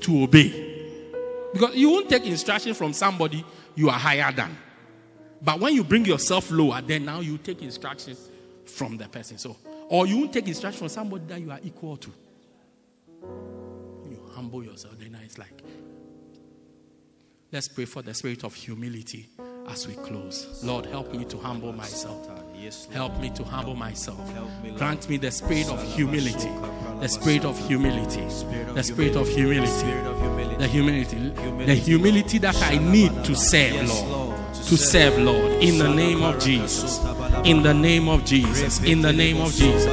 to 0.02 0.24
obey. 0.24 0.70
Because 1.54 1.76
you 1.76 1.90
won't 1.90 2.10
take 2.10 2.26
instruction 2.26 2.74
from 2.74 2.94
somebody 2.94 3.46
you 3.76 3.90
are 3.90 4.00
higher 4.00 4.32
than. 4.32 4.58
But 5.42 5.60
when 5.60 5.74
you 5.74 5.84
bring 5.84 6.06
yourself 6.06 6.52
lower, 6.52 6.82
then 6.82 7.06
now 7.06 7.20
you 7.20 7.38
take 7.38 7.62
instructions 7.62 8.30
from 8.66 8.98
the 8.98 9.08
person. 9.08 9.38
So, 9.38 9.58
or 9.90 10.06
you 10.06 10.18
won't 10.18 10.34
take 10.34 10.48
instruction 10.48 10.80
from 10.80 10.90
somebody 10.90 11.26
that 11.28 11.42
you 11.42 11.52
are 11.52 11.60
equal 11.64 11.98
to 11.98 12.12
humble 14.42 14.64
yourself, 14.64 14.98
then 14.98 15.16
it's 15.24 15.38
like, 15.38 15.62
let's 17.52 17.68
pray 17.68 17.86
for 17.86 18.02
the 18.02 18.12
spirit 18.12 18.44
of 18.44 18.56
humility 18.56 19.30
as 19.68 19.88
we 19.88 19.94
close. 19.94 20.64
Lord, 20.64 20.88
help 20.88 21.14
me 21.14 21.26
to 21.26 21.38
humble 21.38 21.72
myself. 21.74 22.28
Help 22.92 23.20
me 23.20 23.30
to 23.30 23.44
humble 23.44 23.76
myself. 23.76 24.20
Grant 24.78 25.08
me 25.08 25.18
the 25.18 25.30
spirit 25.30 25.70
of 25.70 25.80
humility. 25.94 26.50
The 27.02 27.08
spirit 27.08 27.46
of 27.46 27.56
humility. 27.68 28.26
The 28.74 28.82
spirit 28.82 29.16
of 29.16 29.30
humility. 29.30 29.92
The 30.58 30.68
humility. 30.68 31.30
The 31.66 31.76
humility 31.76 32.40
that 32.40 32.60
I 32.64 32.80
need 32.80 33.12
to 33.26 33.36
serve, 33.36 33.88
Lord. 33.88 34.38
To 34.54 34.76
serve, 34.76 35.20
Lord. 35.20 35.62
In 35.62 35.78
the 35.78 35.94
name 35.94 36.24
of 36.24 36.40
Jesus. 36.40 37.00
In 37.46 37.62
the 37.62 37.76
name 37.76 38.10
of 38.10 38.26
Jesus. 38.26 38.82
In 38.82 39.04
the 39.04 39.14
name 39.14 39.40
of 39.40 39.54
Jesus. 39.54 39.86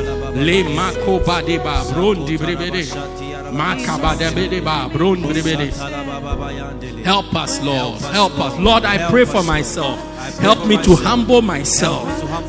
Help 7.05 7.35
us, 7.35 7.61
Lord. 7.62 8.01
Help 8.03 8.39
us. 8.39 8.59
Lord, 8.59 8.85
I 8.85 9.09
pray 9.11 9.25
for 9.25 9.43
myself. 9.43 9.99
Help 10.41 10.66
me 10.66 10.77
to 10.83 10.95
humble 10.95 11.43
myself, 11.43 12.07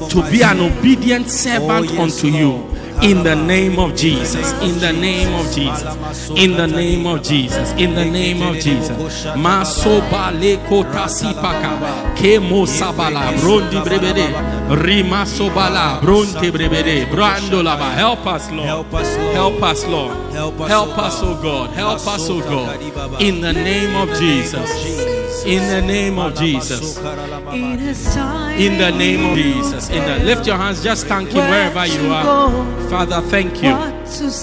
to 0.09 0.21
be 0.29 0.41
an 0.43 0.59
obedient 0.59 1.29
servant 1.29 1.91
unto 1.97 2.27
you. 2.27 2.78
In 3.01 3.23
the 3.23 3.35
name 3.35 3.79
of 3.79 3.95
Jesus. 3.95 4.51
In 4.61 4.79
the 4.79 4.91
name 4.91 5.33
of 5.33 5.53
Jesus. 5.53 5.97
In 6.35 6.51
the 6.57 6.67
name 6.67 7.05
of 7.07 7.23
Jesus. 7.23 7.71
In 7.77 7.95
the 7.95 8.05
name 8.05 8.41
of 8.41 8.55
Jesus. 8.55 8.97
Masoba 9.37 10.31
le 10.39 10.57
kota 10.67 11.07
sipaka. 11.07 12.15
Kemo 12.15 12.65
sabala. 12.65 13.31
Brondi 13.39 13.79
brebede. 13.83 14.83
Rima 14.83 15.25
sobala. 15.25 16.01
Bronte 16.01 16.51
brebede. 16.51 17.09
Brando 17.09 17.63
laba. 17.63 17.93
Help 17.95 18.25
us, 18.27 18.51
Lord. 18.51 18.67
Help 18.67 18.93
us, 18.93 19.17
Lord. 19.17 19.31
Help 19.33 19.63
us, 19.63 19.85
Lord. 19.87 20.69
Help 20.69 20.97
us, 20.97 21.23
O 21.23 21.35
God. 21.41 21.69
Help 21.71 22.07
us, 22.07 22.29
O 22.29 22.39
God. 22.39 23.21
In 23.21 23.41
the 23.41 23.53
name 23.53 23.95
of 23.95 24.09
Jesus. 24.19 25.28
In 25.45 25.67
the 25.69 25.81
name 25.81 26.19
of 26.19 26.35
Jesus. 26.35 26.97
In 26.97 28.77
the 28.77 28.91
name 28.91 29.25
of 29.25 29.37
Jesus. 29.37 29.89
In 29.89 30.03
the 30.05 30.25
lift 30.25 30.47
your 30.47 30.57
hands, 30.57 30.83
just 30.83 31.07
thank 31.07 31.29
him 31.29 31.49
wherever 31.49 31.85
you 31.85 32.11
are. 32.11 32.89
Father, 32.89 33.21
thank 33.21 33.63
you. 33.63 33.75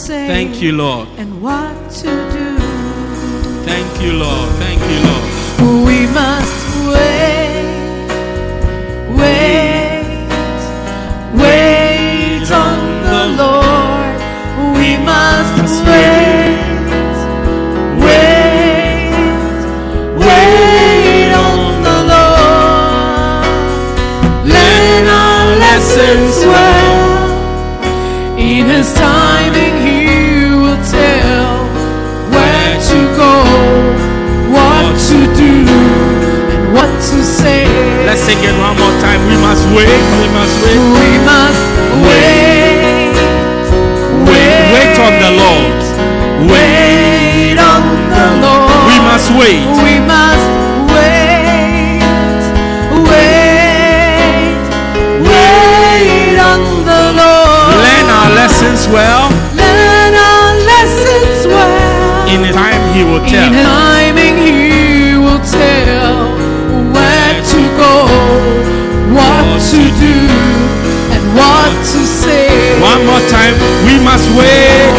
Thank 0.07 0.63
you, 0.63 0.73
Lord. 0.73 1.09
And 1.19 1.43
what 1.43 1.91
to 2.03 2.31
do. 2.31 2.57
Thank 3.65 4.01
you, 4.03 4.13
Lord. 4.15 4.49
Thank 4.59 4.81
you, 4.91 5.01
Lord. 5.09 5.87
We 5.87 6.07
must 6.07 6.66
sing 38.17 38.39
it 38.43 38.57
one 38.59 38.77
more 38.81 38.97
time. 39.01 39.21
We 39.29 39.37
must 39.37 39.65
wait. 39.77 39.93
We 40.21 40.29
must 40.33 40.57
wait. 40.65 40.81
We 40.81 41.09
must 41.29 41.63
wait. 42.09 43.15
Wait. 44.25 44.65
Wait 44.73 44.97
on 45.07 45.15
the 45.21 45.33
Lord. 45.37 45.81
Wait 46.51 47.59
on 47.61 47.83
the 48.09 48.27
Lord. 48.41 48.73
We 48.89 48.97
must 49.05 49.29
wait. 49.37 49.63
We 49.85 49.95
must 50.01 50.49
wait. 50.97 52.01
Wait. 53.11 54.65
Wait 55.29 56.39
on 56.41 56.61
the 56.89 57.03
Lord. 57.21 57.73
Learn 57.85 58.07
our 58.19 58.31
lessons 58.33 58.89
well. 58.89 59.29
Learn 59.55 60.15
our 60.15 60.49
lessons 60.73 61.47
well. 61.47 62.29
In 62.33 62.41
time, 62.53 62.81
He 62.95 63.05
will 63.05 63.25
tell. 63.29 63.86
Time. 73.47 73.87
We 73.87 74.03
must 74.03 74.29
wait. 74.37 74.96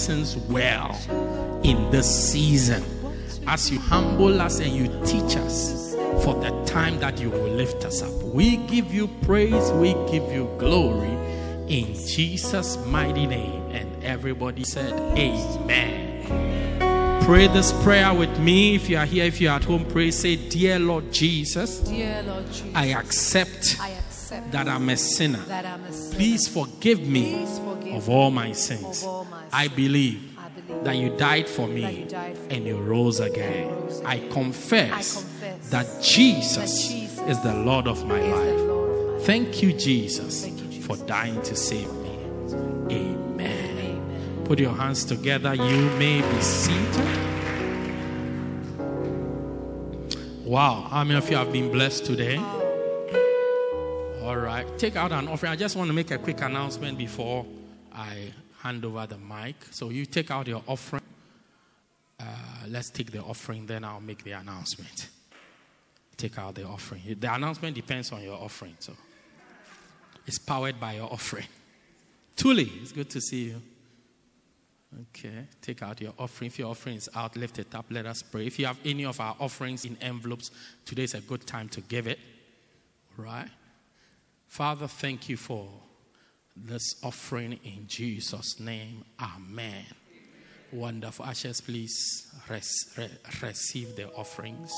Lessons 0.00 0.34
well 0.48 0.98
in 1.62 1.90
this 1.90 2.32
season 2.32 2.82
as 3.46 3.70
you 3.70 3.78
humble 3.78 4.40
us 4.40 4.58
and 4.58 4.72
you 4.72 4.86
teach 5.04 5.36
us 5.36 5.92
for 6.24 6.32
the 6.36 6.50
time 6.64 6.98
that 7.00 7.20
you 7.20 7.28
will 7.28 7.50
lift 7.50 7.84
us 7.84 8.00
up. 8.00 8.10
We 8.22 8.56
give 8.56 8.94
you 8.94 9.08
praise, 9.20 9.70
we 9.72 9.92
give 10.10 10.32
you 10.32 10.48
glory 10.58 11.10
in 11.68 11.92
Jesus' 11.94 12.78
mighty 12.86 13.26
name. 13.26 13.60
And 13.72 14.02
everybody 14.02 14.64
said, 14.64 14.94
Amen. 15.18 17.22
Pray 17.26 17.48
this 17.48 17.70
prayer 17.82 18.14
with 18.14 18.38
me. 18.38 18.76
If 18.76 18.88
you 18.88 18.96
are 18.96 19.04
here, 19.04 19.26
if 19.26 19.38
you 19.38 19.50
are 19.50 19.56
at 19.56 19.64
home, 19.64 19.84
pray. 19.84 20.10
Say, 20.12 20.36
Dear 20.48 20.78
Lord 20.78 21.12
Jesus, 21.12 21.80
Dear 21.80 22.22
Lord 22.22 22.46
Jesus, 22.46 22.72
I 22.74 22.86
accept 22.86 23.76
I 23.78 23.90
accept 23.90 24.50
that 24.52 24.66
I'm 24.66 24.88
a 24.88 24.96
sinner. 24.96 25.40
that 25.40 25.66
I'm 25.66 25.84
a 25.84 25.92
sinner. 25.92 26.16
Please 26.16 26.48
forgive 26.48 27.00
me 27.00 27.34
Please 27.44 27.58
of 27.92 28.08
all 28.08 28.30
my 28.30 28.52
sins. 28.52 29.06
I 29.52 29.68
believe 29.68 30.36
that 30.84 30.96
you 30.96 31.10
died 31.16 31.48
for 31.48 31.66
me 31.66 32.06
and 32.50 32.66
you 32.66 32.78
rose 32.78 33.20
again. 33.20 33.70
I 34.04 34.18
confess 34.30 35.24
that 35.70 36.02
Jesus 36.02 36.90
is 36.92 37.40
the 37.42 37.54
Lord 37.54 37.86
of 37.86 38.06
my 38.06 38.20
life. 38.20 39.24
Thank 39.24 39.62
you, 39.62 39.72
Jesus, 39.72 40.46
for 40.86 40.96
dying 40.96 41.40
to 41.42 41.54
save 41.54 41.92
me. 41.92 42.18
Amen. 42.90 44.44
Put 44.44 44.58
your 44.58 44.74
hands 44.74 45.04
together. 45.04 45.54
You 45.54 45.90
may 45.98 46.20
be 46.20 46.40
seated. 46.40 47.06
Wow. 50.44 50.88
How 50.90 51.04
many 51.04 51.16
of 51.16 51.30
you 51.30 51.36
have 51.36 51.52
been 51.52 51.70
blessed 51.70 52.06
today? 52.06 52.38
All 54.22 54.36
right. 54.36 54.66
Take 54.78 54.96
out 54.96 55.12
an 55.12 55.28
offering. 55.28 55.52
I 55.52 55.56
just 55.56 55.76
want 55.76 55.88
to 55.88 55.92
make 55.92 56.10
a 56.10 56.18
quick 56.18 56.40
announcement 56.40 56.98
before 56.98 57.46
I 57.92 58.32
hand 58.62 58.84
over 58.84 59.06
the 59.06 59.18
mic. 59.18 59.56
So 59.70 59.90
you 59.90 60.06
take 60.06 60.30
out 60.30 60.48
your 60.48 60.62
offering. 60.66 61.02
Uh, 62.18 62.24
let's 62.68 62.90
take 62.90 63.10
the 63.10 63.22
offering, 63.22 63.66
then 63.66 63.84
I'll 63.84 64.00
make 64.00 64.24
the 64.24 64.32
announcement. 64.32 65.08
Take 66.16 66.38
out 66.38 66.54
the 66.54 66.64
offering. 66.64 67.02
The 67.18 67.34
announcement 67.34 67.74
depends 67.74 68.12
on 68.12 68.22
your 68.22 68.34
offering. 68.38 68.76
So 68.78 68.92
it's 70.26 70.38
powered 70.38 70.78
by 70.78 70.94
your 70.94 71.10
offering. 71.10 71.46
Tuli, 72.36 72.70
it's 72.82 72.92
good 72.92 73.10
to 73.10 73.20
see 73.20 73.44
you. 73.44 73.62
Okay, 75.02 75.46
take 75.62 75.82
out 75.82 76.00
your 76.00 76.12
offering. 76.18 76.48
If 76.48 76.58
your 76.58 76.70
offering 76.70 76.96
is 76.96 77.08
out, 77.14 77.36
lift 77.36 77.58
it 77.58 77.74
up. 77.74 77.86
Let 77.90 78.06
us 78.06 78.22
pray. 78.22 78.46
If 78.46 78.58
you 78.58 78.66
have 78.66 78.78
any 78.84 79.04
of 79.04 79.20
our 79.20 79.36
offerings 79.38 79.84
in 79.84 79.96
envelopes, 80.02 80.50
today 80.84 81.04
is 81.04 81.14
a 81.14 81.20
good 81.20 81.46
time 81.46 81.68
to 81.70 81.80
give 81.80 82.06
it. 82.06 82.18
All 83.18 83.24
right? 83.24 83.48
Father, 84.48 84.88
thank 84.88 85.28
you 85.28 85.36
for 85.36 85.68
this 86.56 86.94
offering 87.02 87.58
in 87.64 87.86
Jesus' 87.86 88.60
name. 88.60 89.04
Amen. 89.20 89.84
Wonderful. 90.72 91.24
Ashes, 91.24 91.60
please 91.60 92.26
res- 92.48 92.92
re- 92.96 93.10
receive 93.42 93.96
the 93.96 94.08
offerings. 94.12 94.72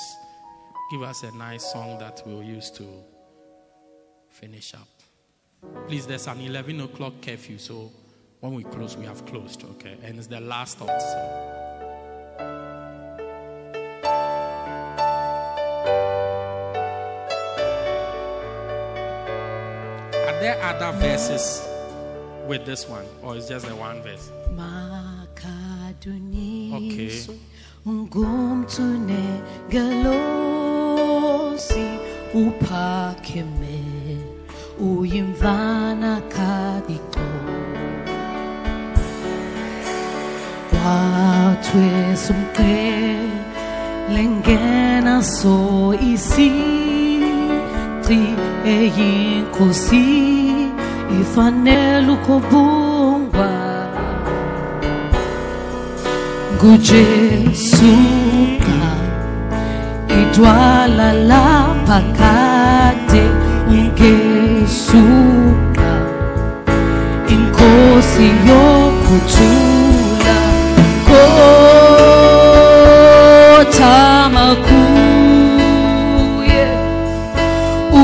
Give 0.90 1.02
us 1.02 1.22
a 1.22 1.32
nice 1.36 1.64
song 1.70 1.98
that 1.98 2.22
we'll 2.26 2.42
use 2.42 2.70
to 2.72 2.86
finish 4.30 4.74
up. 4.74 4.88
Please, 5.88 6.06
there's 6.06 6.26
an 6.26 6.40
11 6.40 6.80
o'clock 6.80 7.14
curfew, 7.22 7.58
so 7.58 7.90
when 8.40 8.54
we 8.54 8.64
close, 8.64 8.96
we 8.96 9.04
have 9.04 9.24
closed, 9.26 9.62
okay? 9.64 9.96
And 10.02 10.18
it's 10.18 10.26
the 10.26 10.40
last 10.40 10.78
thought, 10.78 11.00
so. 11.00 11.91
There 20.42 20.58
other 20.64 20.90
verses 20.98 21.62
with 22.48 22.66
this 22.66 22.88
one, 22.88 23.06
or 23.22 23.36
is 23.36 23.46
just 23.48 23.64
the 23.64 23.76
one 23.76 24.02
verse? 24.02 24.28
Makaduniswe 24.58 27.38
ungumthune 27.86 29.40
gelosi 29.70 29.98
uphakeme 32.34 33.78
uyimvana 34.80 36.20
kadiko 36.34 37.26
wathwesa 40.74 42.34
umqele 42.34 44.22
ngena 44.36 45.14
so 48.12 48.18
isici 48.18 48.34
eyinkosi 48.64 50.04
ifanele 51.20 52.10
ukubungwa 52.12 53.50
ngujesu 56.54 57.94
ka 58.64 58.82
idwala 60.20 61.08
lapha 61.30 61.98
kade 62.18 63.24
ungesuka. 63.70 65.12
Inkosi 67.34 68.26
yokuthula 68.48 70.38
kothama 73.58 74.31